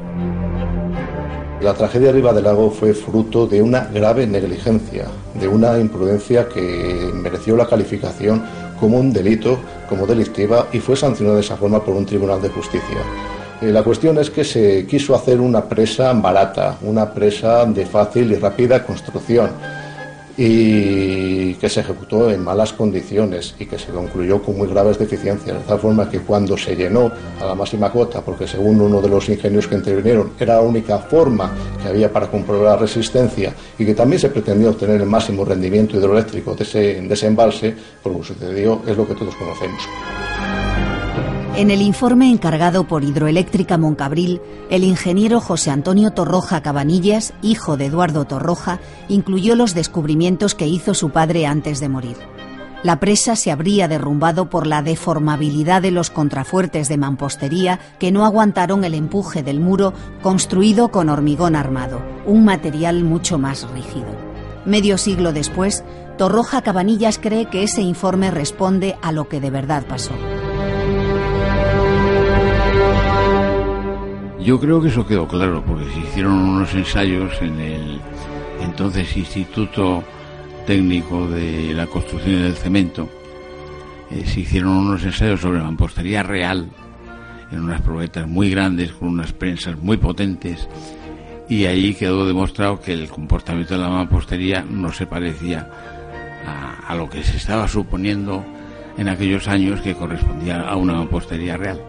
La 1.62 1.76
tragedia 1.76 2.12
de 2.12 2.22
del 2.22 2.43
Lago 2.43 2.72
fue 2.72 2.91
fruto 2.91 3.45
de 3.45 3.62
una 3.62 3.86
grave 3.93 4.26
negligencia, 4.26 5.05
de 5.39 5.47
una 5.47 5.78
imprudencia 5.78 6.49
que 6.49 7.12
mereció 7.14 7.55
la 7.55 7.68
calificación 7.68 8.43
como 8.80 8.97
un 8.97 9.14
delito, 9.14 9.59
como 9.88 10.07
delictiva, 10.07 10.70
y 10.74 10.80
fue 10.80 10.95
sancionada 10.95 11.36
de 11.36 11.43
esa 11.43 11.57
forma 11.57 11.84
por 11.84 11.95
un 11.95 12.07
tribunal 12.07 12.41
de 12.41 12.49
justicia. 12.49 12.97
Eh, 13.62 13.68
la 13.68 13.84
cuestión 13.84 14.18
es 14.18 14.32
que 14.32 14.43
se 14.43 14.88
quiso 14.88 15.14
hacer 15.14 15.39
una 15.39 15.64
presa 15.66 16.12
barata, 16.14 16.78
una 16.82 17.14
presa 17.14 17.64
de 17.68 17.86
fácil 17.86 18.32
y 18.32 18.36
rápida 18.38 18.84
construcción 18.84 19.51
y 20.38 21.54
que 21.56 21.70
se 21.70 21.82
ejecutó 21.82 22.32
en 22.32 22.44
malas 22.44 22.74
condiciones 22.74 23.56
y 23.60 23.66
que 23.66 23.78
se 23.78 23.92
concluyó 23.92 24.42
con 24.42 24.58
muy 24.58 24.68
graves 24.68 24.98
deficiencias, 24.98 25.58
de 25.58 25.64
tal 25.64 25.80
forma 25.80 26.10
que 26.10 26.20
cuando 26.20 26.58
se 26.58 26.76
llenó 26.76 27.12
a 27.40 27.46
la 27.46 27.56
máxima 27.56 27.92
cota, 27.92 28.22
porque 28.22 28.48
según 28.48 28.82
uno 28.82 29.02
de 29.02 29.10
los 29.10 29.28
ingenios 29.30 29.68
que 29.68 29.76
intervinieron 29.76 30.32
era 30.40 30.56
la 30.56 30.62
única 30.62 31.00
forma 31.00 31.54
que 31.82 31.90
había 31.90 32.12
para 32.12 32.28
comprobar 32.28 32.66
la 32.66 32.78
resistencia 32.78 33.54
y 33.78 33.86
que 33.86 33.94
también 33.94 34.20
se 34.20 34.30
pretendía 34.30 34.70
obtener 34.70 35.02
el 35.02 35.08
máximo 35.08 35.46
rendimiento 35.46 35.98
hidroeléctrico 35.98 36.56
de 36.56 36.64
ese, 36.64 37.02
de 37.02 37.28
embalse, 37.28 37.76
pues 38.02 38.16
lo 38.16 38.22
que 38.22 38.28
sucedió 38.28 38.82
es 38.88 38.98
lo 38.98 39.08
que 39.08 39.16
todos 39.16 39.36
conocemos. 39.36 39.82
En 41.56 41.70
el 41.70 41.82
informe 41.82 42.32
encargado 42.32 42.86
por 42.88 43.04
Hidroeléctrica 43.04 43.78
Moncabril, 43.78 44.41
el 44.70 44.86
ingeniero 44.86 45.41
José 45.41 45.70
Antonio 45.70 46.12
Torroja 46.12 46.62
Cabanillas, 46.62 47.34
hijo 47.41 47.76
de 47.76 47.88
Eduardo 47.88 48.24
Torroja, 48.24 48.80
incluyó 49.10 49.56
los 49.58 49.76
descubrimientos 49.76 50.56
que 50.56 50.68
hizo 50.68 50.93
su 50.93 51.10
padre 51.10 51.45
antes 51.45 51.82
de 51.82 51.89
morir. 51.89 52.16
La 52.84 52.99
presa 52.99 53.36
se 53.36 53.52
habría 53.52 53.89
derrumbado 53.89 54.49
por 54.49 54.66
la 54.66 54.82
deformabilidad 54.82 55.82
de 55.82 55.91
los 55.91 56.10
contrafuertes 56.10 56.88
de 56.88 56.97
mampostería 56.97 57.80
que 57.99 58.12
no 58.12 58.26
aguantaron 58.26 58.86
el 58.86 58.95
empuje 58.95 59.43
del 59.43 59.60
muro 59.60 59.93
construido 60.24 60.89
con 60.89 61.10
hormigón 61.10 61.58
armado, 61.58 62.02
un 62.26 62.45
material 62.45 63.04
mucho 63.04 63.38
más 63.38 63.70
rígido. 63.72 64.16
Medio 64.66 64.97
siglo 64.97 65.34
después, 65.34 65.84
Torroja 66.18 66.62
Cabanillas 66.62 67.20
cree 67.20 67.47
que 67.47 67.64
ese 67.64 67.82
informe 67.82 68.32
responde 68.32 68.95
a 69.02 69.12
lo 69.12 69.28
que 69.28 69.41
de 69.41 69.52
verdad 69.52 69.84
pasó. 69.88 70.14
Yo 74.44 74.60
creo 74.60 74.82
que 74.82 74.88
eso 74.88 75.06
quedó 75.06 75.28
claro, 75.28 75.64
porque 75.64 75.86
se 75.92 76.00
hicieron 76.00 76.34
unos 76.34 76.74
ensayos 76.74 77.39
en 77.42 77.60
el 77.60 78.02
entonces 78.60 79.16
Instituto 79.16 80.04
Técnico 80.66 81.28
de 81.28 81.74
la 81.76 81.86
Construcción 81.86 82.42
del 82.42 82.56
Cemento. 82.56 83.08
Eh, 84.10 84.26
se 84.26 84.39
hicieron 84.39 84.72
unos 84.72 85.04
ensayos 85.04 85.42
sobre 85.42 85.60
mampostería 85.60 86.24
real, 86.24 86.70
en 87.52 87.60
unas 87.60 87.82
probetas 87.82 88.28
muy 88.28 88.50
grandes, 88.50 88.92
con 88.94 89.10
unas 89.10 89.32
prensas 89.32 89.78
muy 89.78 89.98
potentes, 89.98 90.68
y 91.48 91.66
ahí 91.66 91.94
quedó 91.94 92.26
demostrado 92.26 92.82
que 92.82 92.94
el 92.94 93.10
comportamiento 93.10 93.76
de 93.76 93.82
la 93.82 93.89
mampostería 93.89 94.66
no 94.68 94.92
se 94.92 95.06
parecía 95.06 95.70
a 96.88 96.96
lo 96.96 97.08
que 97.08 97.24
se 97.24 97.38
estaba 97.38 97.68
suponiendo 97.68 98.44
en 98.98 99.08
aquellos 99.08 99.48
años 99.48 99.82
que 99.82 99.94
correspondía 99.94 100.62
a 100.62 100.76
una 100.76 100.94
mampostería 100.94 101.58
real. 101.58 101.80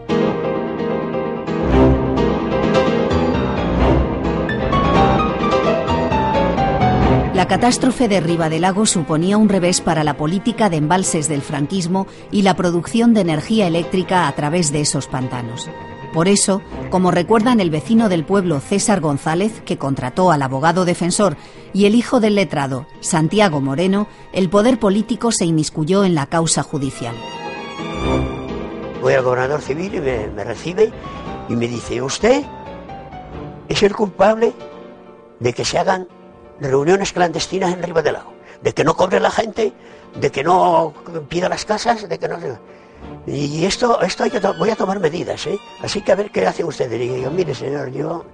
La 7.35 7.49
catástrofe 7.49 8.09
de 8.09 8.61
Lago 8.61 8.85
suponía 8.85 9.39
un 9.39 9.49
revés 9.49 9.81
para 9.81 10.05
la 10.05 10.19
política 10.19 10.69
de 10.69 10.77
embalses 10.77 11.29
del 11.29 11.41
franquismo 11.41 12.07
y 12.31 12.43
la 12.43 12.55
producción 12.55 13.15
de 13.15 13.23
energía 13.23 13.67
eléctrica 13.67 14.29
a 14.29 14.35
través 14.35 14.71
de 14.71 14.83
esos 14.83 15.07
pantanos. 15.07 15.71
Por 16.13 16.29
eso, 16.29 16.61
como 16.91 17.11
recuerdan 17.11 17.61
el 17.61 17.71
vecino 17.71 18.11
del 18.11 18.27
pueblo 18.27 18.61
César 18.61 19.01
González, 19.01 19.63
que 19.65 19.79
contrató 19.79 20.31
al 20.31 20.43
abogado 20.43 20.85
defensor, 20.85 21.39
y 21.73 21.87
el 21.87 21.95
hijo 21.95 22.21
del 22.21 22.35
letrado, 22.35 22.87
Santiago 23.01 23.63
Moreno, 23.63 24.09
el 24.35 24.51
poder 24.51 24.79
político 24.79 25.33
se 25.33 25.47
inmiscuyó 25.47 26.05
en 26.05 26.15
la 26.15 26.27
causa 26.27 26.63
judicial. 26.63 27.15
Voy 29.01 29.15
al 29.15 29.23
gobernador 29.23 29.63
civil 29.63 29.95
y 29.95 30.01
me 30.01 30.45
recibe 30.45 30.93
y 31.49 31.57
me 31.57 31.67
dice, 31.67 32.03
usted 32.03 32.45
es 33.71 33.83
el 33.83 33.95
culpable 33.95 34.53
de 35.41 35.55
que 35.55 35.65
se 35.65 35.79
hagan 35.79 36.07
reuniones 36.63 37.13
clandestinas 37.13 37.73
en 37.73 37.83
Riva 37.83 38.03
del 38.03 38.15
Lago, 38.15 38.33
de 38.63 38.73
que 38.73 38.85
no 38.85 38.97
cobre 38.97 39.21
la 39.21 39.31
gente, 39.31 39.73
de 40.15 40.31
que 40.31 40.45
no 40.45 40.93
pida 41.29 41.49
las 41.49 41.65
casas, 41.65 42.09
de 42.09 42.19
que 42.19 42.29
no... 42.29 42.39
Y 43.27 43.65
esto, 43.65 44.01
esto 44.01 44.25
voy 44.59 44.71
a 44.71 44.77
tomar 44.77 45.01
medidas, 45.01 45.47
¿eh? 45.47 45.59
Así 45.83 46.03
que 46.03 46.13
a 46.13 46.15
ver 46.15 46.31
qué 46.31 46.47
hacen 46.47 46.67
ustedes. 46.67 47.01
Y 47.01 47.23
yo, 47.23 47.31
mire 47.31 47.55
señor, 47.55 47.91
yo 47.91 48.25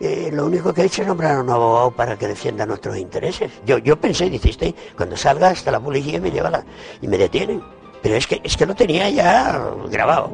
eh, 0.00 0.30
lo 0.32 0.46
único 0.46 0.72
que 0.72 0.82
he 0.82 0.84
hecho 0.86 1.02
es 1.02 1.08
nombrar 1.08 1.36
a 1.36 1.40
un 1.40 1.50
abogado 1.50 1.90
para 1.90 2.16
que 2.16 2.26
defienda 2.26 2.64
nuestros 2.66 2.96
intereses. 2.96 3.52
Yo, 3.66 3.78
yo 3.78 4.00
pensé, 4.00 4.30
dice 4.30 4.74
cuando 4.96 5.16
salga 5.16 5.48
hasta 5.48 5.70
la 5.70 5.80
policía 5.80 6.20
me 6.20 6.30
lleva 6.30 6.50
la, 6.50 6.64
y 7.00 7.08
me 7.08 7.18
detienen. 7.18 7.62
Pero 8.02 8.14
es 8.14 8.26
que, 8.26 8.40
es 8.42 8.56
que 8.56 8.64
lo 8.64 8.74
tenía 8.74 9.10
ya 9.10 9.62
grabado. 9.90 10.30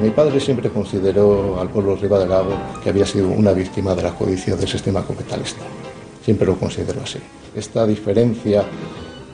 Mi 0.00 0.08
padre 0.08 0.40
siempre 0.40 0.70
consideró 0.70 1.60
al 1.60 1.68
pueblo 1.68 1.94
Riva 1.94 2.26
que 2.82 2.88
había 2.88 3.04
sido 3.04 3.28
una 3.28 3.52
víctima 3.52 3.94
de 3.94 4.02
la 4.02 4.14
codicia 4.14 4.56
del 4.56 4.66
sistema 4.66 5.04
capitalista. 5.06 5.60
Siempre 6.24 6.46
lo 6.46 6.56
consideró 6.56 7.02
así. 7.02 7.18
Esta 7.54 7.86
diferencia 7.86 8.64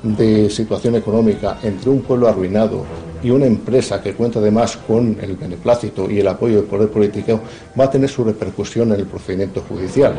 de 0.03 0.51
situación 0.51 0.97
económica 0.97 1.59
entre 1.63 1.91
un 1.91 2.01
pueblo 2.03 2.27
arruinado 2.27 2.85
y 3.23 3.31
una 3.31 3.47
empresa 3.47 4.03
que 4.03 4.15
cuenta 4.15 4.41
además 4.41 4.77
con 4.77 5.17
el 5.21 5.37
beneplácito 5.37 6.11
y 6.11 6.19
el 6.19 6.27
apoyo 6.27 6.57
del 6.57 6.65
poder 6.65 6.91
político 6.91 7.41
va 7.79 7.85
a 7.85 7.91
tener 7.91 8.09
su 8.09 8.25
repercusión 8.25 8.93
en 8.93 8.99
el 8.99 9.07
procedimiento 9.07 9.63
judicial. 9.69 10.17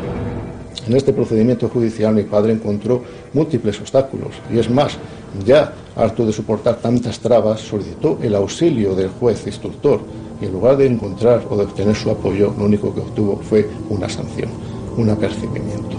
En 0.86 0.96
este 0.96 1.12
procedimiento 1.12 1.68
judicial 1.68 2.14
mi 2.14 2.22
padre 2.22 2.52
encontró 2.54 3.02
múltiples 3.34 3.78
obstáculos 3.80 4.30
y 4.50 4.58
es 4.58 4.70
más, 4.70 4.96
ya 5.44 5.74
harto 5.94 6.24
de 6.24 6.32
soportar 6.32 6.76
tantas 6.76 7.18
trabas, 7.18 7.60
solicitó 7.60 8.18
el 8.22 8.34
auxilio 8.34 8.94
del 8.94 9.10
juez 9.10 9.46
instructor 9.46 10.00
y 10.40 10.46
en 10.46 10.52
lugar 10.52 10.76
de 10.76 10.86
encontrar 10.86 11.46
o 11.50 11.56
de 11.56 11.64
obtener 11.64 11.96
su 11.96 12.10
apoyo, 12.10 12.54
lo 12.56 12.64
único 12.64 12.94
que 12.94 13.00
obtuvo 13.00 13.36
fue 13.36 13.68
una 13.88 14.08
sanción, 14.08 14.50
un 14.96 15.10
apercibimiento. 15.10 15.98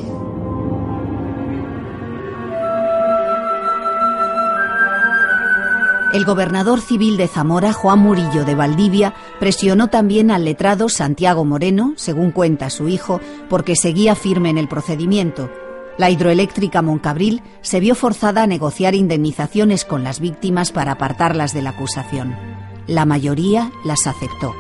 El 6.12 6.26
gobernador 6.26 6.82
civil 6.82 7.18
de 7.18 7.28
Zamora, 7.28 7.72
Juan 7.72 8.00
Murillo 8.00 8.44
de 8.44 8.56
Valdivia, 8.56 9.14
presionó 9.40 9.90
también 9.90 10.32
al 10.32 10.44
letrado 10.44 10.90
Santiago 10.90 11.46
Moreno, 11.46 11.94
según 11.98 12.32
cuenta 12.32 12.72
su 12.72 12.88
hijo, 12.88 13.22
porque 13.48 13.76
seguía 13.76 14.16
firme 14.16 14.50
en 14.50 14.58
el 14.58 14.68
procedimiento. 14.68 15.52
La 16.00 16.10
hidroeléctrica 16.10 16.82
Moncabril 16.82 17.44
se 17.62 17.80
vio 17.80 17.94
forzada 17.94 18.42
a 18.42 18.48
negociar 18.48 18.96
indemnizaciones 18.96 19.86
con 19.86 20.04
las 20.04 20.20
víctimas 20.20 20.72
para 20.72 20.94
apartarlas 20.94 21.54
de 21.54 21.62
la 21.62 21.72
acusación. 21.72 22.59
La 22.90 23.06
mayoría 23.06 23.72
las 23.84 24.08
aceptó. 24.08 24.56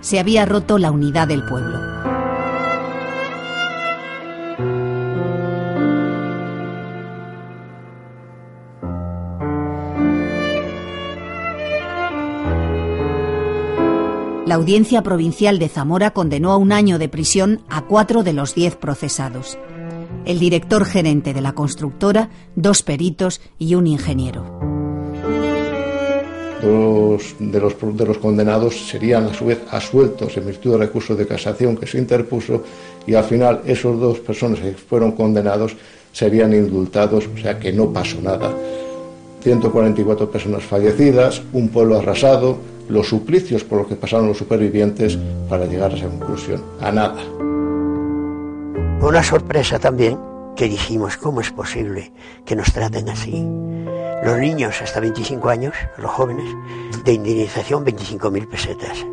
Se 0.00 0.20
había 0.20 0.46
roto 0.46 0.78
la 0.78 0.92
unidad 0.92 1.26
del 1.26 1.44
pueblo. 1.44 1.76
La 14.46 14.54
Audiencia 14.54 15.02
Provincial 15.02 15.58
de 15.58 15.68
Zamora 15.68 16.12
condenó 16.12 16.52
a 16.52 16.56
un 16.58 16.70
año 16.70 17.00
de 17.00 17.08
prisión 17.08 17.64
a 17.68 17.82
cuatro 17.82 18.22
de 18.22 18.34
los 18.34 18.54
diez 18.54 18.76
procesados. 18.76 19.58
El 20.24 20.38
director 20.38 20.84
gerente 20.84 21.34
de 21.34 21.40
la 21.40 21.54
constructora, 21.54 22.30
dos 22.54 22.84
peritos 22.84 23.40
y 23.58 23.74
un 23.74 23.88
ingeniero 23.88 24.63
de 26.64 27.60
los, 27.60 27.96
de 27.96 28.06
los 28.06 28.18
condenados 28.18 28.88
serían 28.88 29.26
a 29.26 29.34
su 29.34 29.46
vez 29.46 29.60
asueltos 29.70 30.36
en 30.36 30.46
virtud 30.46 30.72
del 30.72 30.80
recurso 30.80 31.14
de 31.14 31.26
casación 31.26 31.76
que 31.76 31.86
se 31.86 31.98
interpuso 31.98 32.62
y 33.06 33.14
al 33.14 33.24
final 33.24 33.62
esos 33.66 33.98
dos 34.00 34.20
personas 34.20 34.60
que 34.60 34.72
fueron 34.72 35.12
condenados 35.12 35.76
serían 36.12 36.52
indultados, 36.52 37.26
o 37.26 37.38
sea 37.38 37.58
que 37.58 37.72
no 37.72 37.92
pasó 37.92 38.20
nada. 38.22 38.54
144 39.42 40.30
personas 40.30 40.62
fallecidas, 40.62 41.42
un 41.52 41.68
pueblo 41.68 41.98
arrasado, 41.98 42.56
los 42.88 43.08
suplicios 43.08 43.64
por 43.64 43.78
los 43.78 43.88
que 43.88 43.96
pasaron 43.96 44.28
los 44.28 44.38
supervivientes 44.38 45.18
para 45.48 45.66
llegar 45.66 45.92
a 45.92 45.96
esa 45.96 46.08
conclusión, 46.08 46.62
a 46.80 46.90
nada. 46.92 47.22
Fue 49.00 49.08
una 49.10 49.22
sorpresa 49.22 49.78
también 49.78 50.18
que 50.56 50.68
dijimos, 50.68 51.16
¿cómo 51.16 51.40
es 51.40 51.50
posible 51.50 52.12
que 52.46 52.56
nos 52.56 52.72
traten 52.72 53.08
así? 53.08 53.44
Los 54.24 54.38
niños 54.38 54.80
hasta 54.80 55.00
25 55.00 55.48
años, 55.50 55.74
los 55.98 56.10
jóvenes, 56.10 56.46
de 57.04 57.12
indemnización 57.12 57.84
25.000 57.84 58.48
pesetas. 58.48 59.04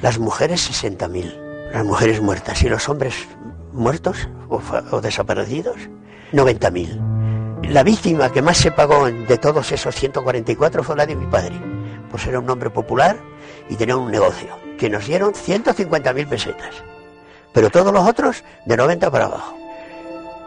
Las 0.00 0.18
mujeres 0.18 0.70
60.000, 0.70 1.70
las 1.72 1.84
mujeres 1.84 2.22
muertas 2.22 2.62
y 2.62 2.68
los 2.70 2.88
hombres 2.88 3.14
muertos 3.72 4.28
o, 4.48 4.60
o 4.90 5.00
desaparecidos 5.02 5.76
90.000. 6.32 7.68
La 7.68 7.82
víctima 7.82 8.32
que 8.32 8.42
más 8.42 8.56
se 8.56 8.72
pagó 8.72 9.06
de 9.06 9.38
todos 9.38 9.70
esos 9.70 9.94
144 9.94 10.82
fue 10.82 10.96
la 10.96 11.06
de 11.06 11.14
mi 11.14 11.26
padre, 11.26 11.54
pues 12.10 12.26
era 12.26 12.38
un 12.38 12.48
hombre 12.48 12.70
popular 12.70 13.18
y 13.68 13.76
tenía 13.76 13.96
un 13.96 14.10
negocio, 14.10 14.48
que 14.78 14.88
nos 14.88 15.06
dieron 15.06 15.34
150.000 15.34 16.26
pesetas, 16.26 16.74
pero 17.52 17.70
todos 17.70 17.92
los 17.92 18.08
otros 18.08 18.44
de 18.64 18.76
90 18.76 19.10
para 19.10 19.26
abajo. 19.26 19.56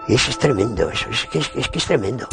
Y 0.08 0.16
eso 0.16 0.32
es 0.32 0.38
tremendo, 0.38 0.90
eso, 0.90 1.10
es 1.10 1.26
que 1.26 1.40
es, 1.40 1.52
es, 1.56 1.70
que 1.70 1.80
es 1.80 1.86
tremendo. 1.86 2.28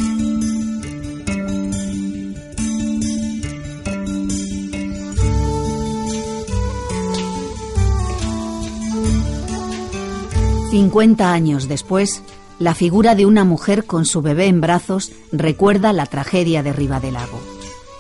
Cincuenta 10.73 11.35
años 11.35 11.69
después, 11.69 12.23
la 12.59 12.75
figura 12.75 13.15
de 13.15 13.27
una 13.27 13.45
mujer 13.45 13.85
con 13.85 14.07
su 14.07 14.23
bebé 14.23 14.47
en 14.47 14.63
brazos 14.63 15.13
recuerda 15.31 15.93
la 15.93 16.07
tragedia 16.07 16.63
de 16.63 16.73
Ribadelago. 16.73 17.39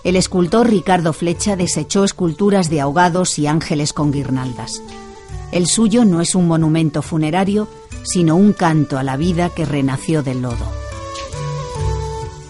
El 0.04 0.16
escultor 0.16 0.70
Ricardo 0.70 1.12
Flecha 1.12 1.54
desechó 1.54 2.02
esculturas 2.02 2.70
de 2.70 2.80
ahogados 2.80 3.38
y 3.38 3.46
ángeles 3.46 3.92
con 3.92 4.10
guirnaldas. 4.10 4.80
El 5.52 5.66
suyo 5.66 6.06
no 6.06 6.22
es 6.22 6.34
un 6.34 6.48
monumento 6.48 7.02
funerario, 7.02 7.68
sino 8.04 8.36
un 8.36 8.54
canto 8.54 8.96
a 8.96 9.02
la 9.02 9.18
vida 9.18 9.50
que 9.50 9.66
renació 9.66 10.22
del 10.22 10.40
lodo. 10.40 10.72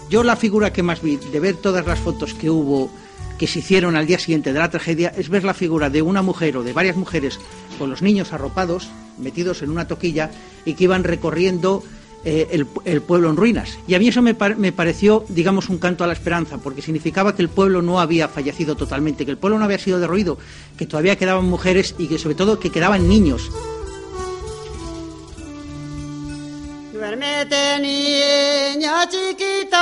Yo 0.09 0.23
la 0.23 0.37
figura 0.37 0.71
que 0.71 0.83
más 0.83 1.01
vi 1.01 1.17
de 1.17 1.39
ver 1.41 1.57
todas 1.57 1.85
las 1.85 1.99
fotos 1.99 2.33
que 2.33 2.49
hubo 2.49 2.89
que 3.37 3.47
se 3.47 3.59
hicieron 3.59 3.97
al 3.97 4.07
día 4.07 4.19
siguiente 4.19 4.53
de 4.53 4.59
la 4.59 4.69
tragedia 4.69 5.11
es 5.17 5.27
ver 5.27 5.43
la 5.43 5.53
figura 5.53 5.89
de 5.89 6.01
una 6.01 6.21
mujer 6.21 6.55
o 6.55 6.63
de 6.63 6.71
varias 6.71 6.95
mujeres 6.95 7.41
con 7.77 7.89
los 7.89 8.01
niños 8.01 8.31
arropados, 8.31 8.89
metidos 9.23 9.61
en 9.61 9.69
una 9.71 9.87
toquilla 9.87 10.29
y 10.65 10.73
que 10.73 10.83
iban 10.83 11.03
recorriendo 11.03 11.83
eh, 12.25 12.47
el, 12.85 13.01
pueblo 13.01 13.29
en 13.29 13.35
ruinas. 13.35 13.77
Y 13.85 13.95
a 13.95 13.99
mí 13.99 14.07
eso 14.07 14.21
me, 14.21 14.33
par 14.33 14.55
me, 14.55 14.71
pareció, 14.71 15.25
digamos, 15.27 15.67
un 15.67 15.77
canto 15.77 16.05
a 16.05 16.07
la 16.07 16.13
esperanza, 16.13 16.57
porque 16.57 16.81
significaba 16.81 17.35
que 17.35 17.41
el 17.41 17.49
pueblo 17.49 17.81
no 17.81 17.99
había 17.99 18.29
fallecido 18.29 18.75
totalmente, 18.75 19.25
que 19.25 19.31
el 19.31 19.37
pueblo 19.37 19.59
no 19.59 19.65
había 19.65 19.77
sido 19.77 19.99
derruido, 19.99 20.37
que 20.77 20.85
todavía 20.85 21.17
quedaban 21.17 21.43
mujeres 21.43 21.95
y 21.97 22.07
que 22.07 22.17
sobre 22.17 22.35
todo 22.35 22.59
que 22.59 22.69
quedaban 22.69 23.09
niños. 23.09 23.51
Duérmete, 26.93 27.79
niño 27.81 28.93
chiquito, 29.09 29.77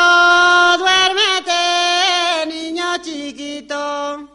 duérmete, 0.80 2.48
niño 2.48 2.98
chiquito, 3.04 4.28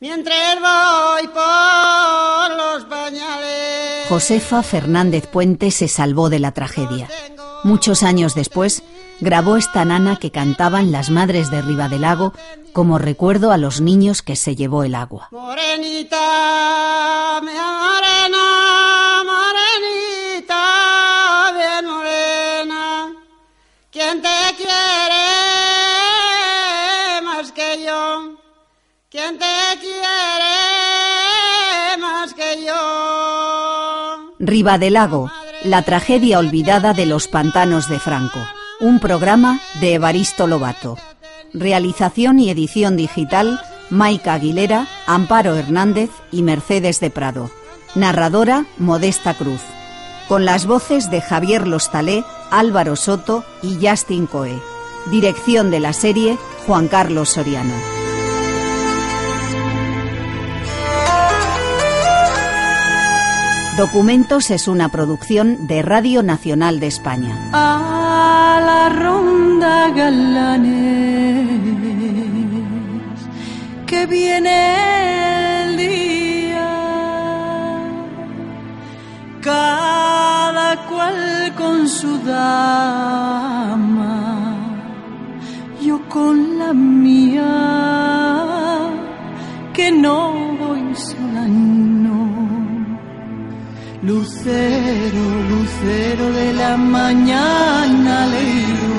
mientras 0.00 0.60
voy 0.60 1.28
por. 1.28 1.49
Josefa 4.10 4.64
Fernández 4.64 5.28
Puente 5.28 5.70
se 5.70 5.86
salvó 5.86 6.30
de 6.30 6.40
la 6.40 6.50
tragedia. 6.50 7.08
Muchos 7.62 8.02
años 8.02 8.34
después, 8.34 8.82
grabó 9.20 9.56
esta 9.56 9.84
nana 9.84 10.16
que 10.16 10.32
cantaban 10.32 10.90
las 10.90 11.10
madres 11.10 11.48
de 11.52 11.62
Riva 11.62 11.88
del 11.88 12.00
Lago 12.00 12.32
como 12.72 12.98
recuerdo 12.98 13.52
a 13.52 13.56
los 13.56 13.80
niños 13.80 14.22
que 14.22 14.34
se 14.34 14.56
llevó 14.56 14.82
el 14.82 14.96
agua. 14.96 15.28
Mi 15.30 15.38
morena, 17.52 18.69
yo? 34.40 34.46
Riva 34.46 34.78
del 34.78 34.94
Lago, 34.94 35.30
la 35.64 35.82
tragedia 35.82 36.38
olvidada 36.38 36.94
de 36.94 37.06
los 37.06 37.28
pantanos 37.28 37.88
de 37.88 37.98
Franco. 37.98 38.40
Un 38.80 38.98
programa 38.98 39.60
de 39.80 39.94
Evaristo 39.94 40.46
Lobato. 40.46 40.96
Realización 41.52 42.38
y 42.38 42.50
edición 42.50 42.96
digital, 42.96 43.60
Maica 43.90 44.34
Aguilera, 44.34 44.86
Amparo 45.06 45.54
Hernández 45.54 46.10
y 46.32 46.42
Mercedes 46.42 47.00
de 47.00 47.10
Prado. 47.10 47.50
Narradora, 47.94 48.66
Modesta 48.78 49.34
Cruz. 49.34 49.60
Con 50.28 50.44
las 50.44 50.66
voces 50.66 51.10
de 51.10 51.20
Javier 51.20 51.66
Lostalé, 51.66 52.24
Álvaro 52.50 52.96
Soto 52.96 53.44
y 53.62 53.84
Justin 53.84 54.26
Coe. 54.26 54.58
Dirección 55.10 55.70
de 55.70 55.80
la 55.80 55.92
serie, 55.92 56.38
Juan 56.66 56.88
Carlos 56.88 57.30
Soriano. 57.30 57.99
Documentos 63.80 64.50
es 64.50 64.68
una 64.68 64.90
producción 64.90 65.66
de 65.66 65.80
Radio 65.80 66.22
Nacional 66.22 66.80
de 66.80 66.86
España. 66.86 67.48
A 67.54 68.60
la 68.62 68.90
ronda 68.90 69.88
galanes, 69.88 71.48
que 73.86 74.04
viene 74.04 75.64
el 75.64 75.78
día, 75.78 76.68
cada 79.40 80.86
cual 80.86 81.54
con 81.56 81.88
su 81.88 82.18
dama, 82.18 83.38
yo 85.82 86.06
con 86.06 86.58
la 86.58 86.74
mía, 86.74 87.48
que 89.72 89.90
no 89.90 90.54
voy 90.58 90.94
sola, 90.94 91.46
no. 91.48 92.29
Lucero, 94.02 95.24
lucero 95.50 96.32
de 96.32 96.54
la 96.54 96.76
mañana, 96.78 98.26
leo. 98.26 98.96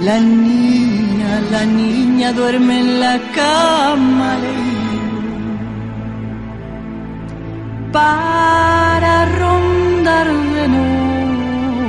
La 0.00 0.18
niña, 0.18 1.42
la 1.50 1.66
niña 1.66 2.32
duerme 2.32 2.80
en 2.80 3.00
la 3.00 3.20
cama, 3.34 4.38
leo. 4.44 4.78
Para 7.92 9.26
rondar 9.42 10.26
de 10.26 10.68
noche, 10.68 11.88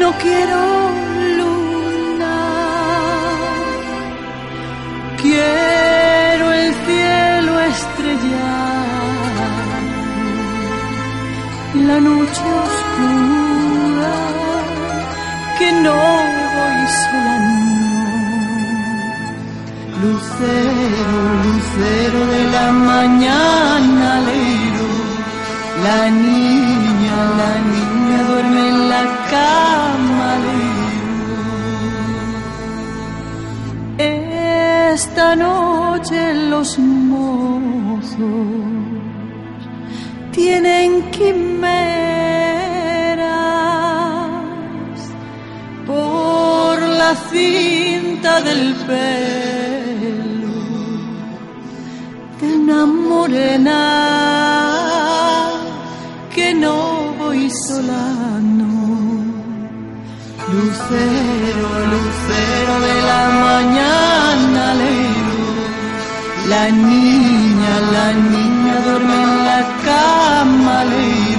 no 0.00 0.12
quiero 0.22 0.83
que 15.84 16.44
voy 16.56 16.86
sola 17.00 17.36
no. 17.44 18.34
lucero 20.02 21.18
lucero 21.44 22.20
de 22.34 22.42
la 22.56 22.66
mañana 22.72 24.08
leiro 24.28 24.88
la 25.86 26.00
niña 26.26 27.16
la 27.40 27.52
niña 27.72 28.18
duerme 28.28 28.62
en 28.68 28.78
la 28.92 29.04
cama 29.32 30.28
leiro 30.46 30.94
esta 34.94 35.26
noche 35.36 36.20
los 36.52 36.78
mozos 36.78 38.18
tienen 40.32 40.88
quimeras 41.10 41.83
la 47.14 47.20
cinta 47.30 48.40
del 48.40 48.74
pelo 48.86 50.52
una 52.42 52.86
morena 52.86 53.80
que 56.34 56.54
no 56.54 56.76
voy 57.18 57.48
sola, 57.66 58.04
no. 58.58 58.74
Lucero, 60.54 61.68
lucero 61.92 62.74
de 62.86 62.96
la 63.10 63.22
mañana, 63.48 64.62
leo, 64.82 65.40
la 66.52 66.64
niña, 66.70 67.72
la 67.96 68.08
niña 68.34 68.74
duerme 68.84 69.16
en 69.26 69.34
la 69.48 69.60
cama, 69.86 70.84
leiro. 70.84 71.33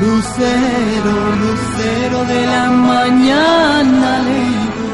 Lucero, 0.00 1.16
lucero 1.42 2.24
de 2.24 2.46
la 2.46 2.70
mañana, 2.70 4.18
leiro. 4.28 4.88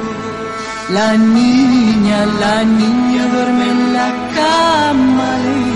La 0.91 1.17
niña, 1.17 2.25
la 2.41 2.65
niña 2.65 3.27
duerme 3.33 3.67
en 3.71 3.93
la 3.93 4.09
cama, 4.35 5.29
leiro. 5.45 5.74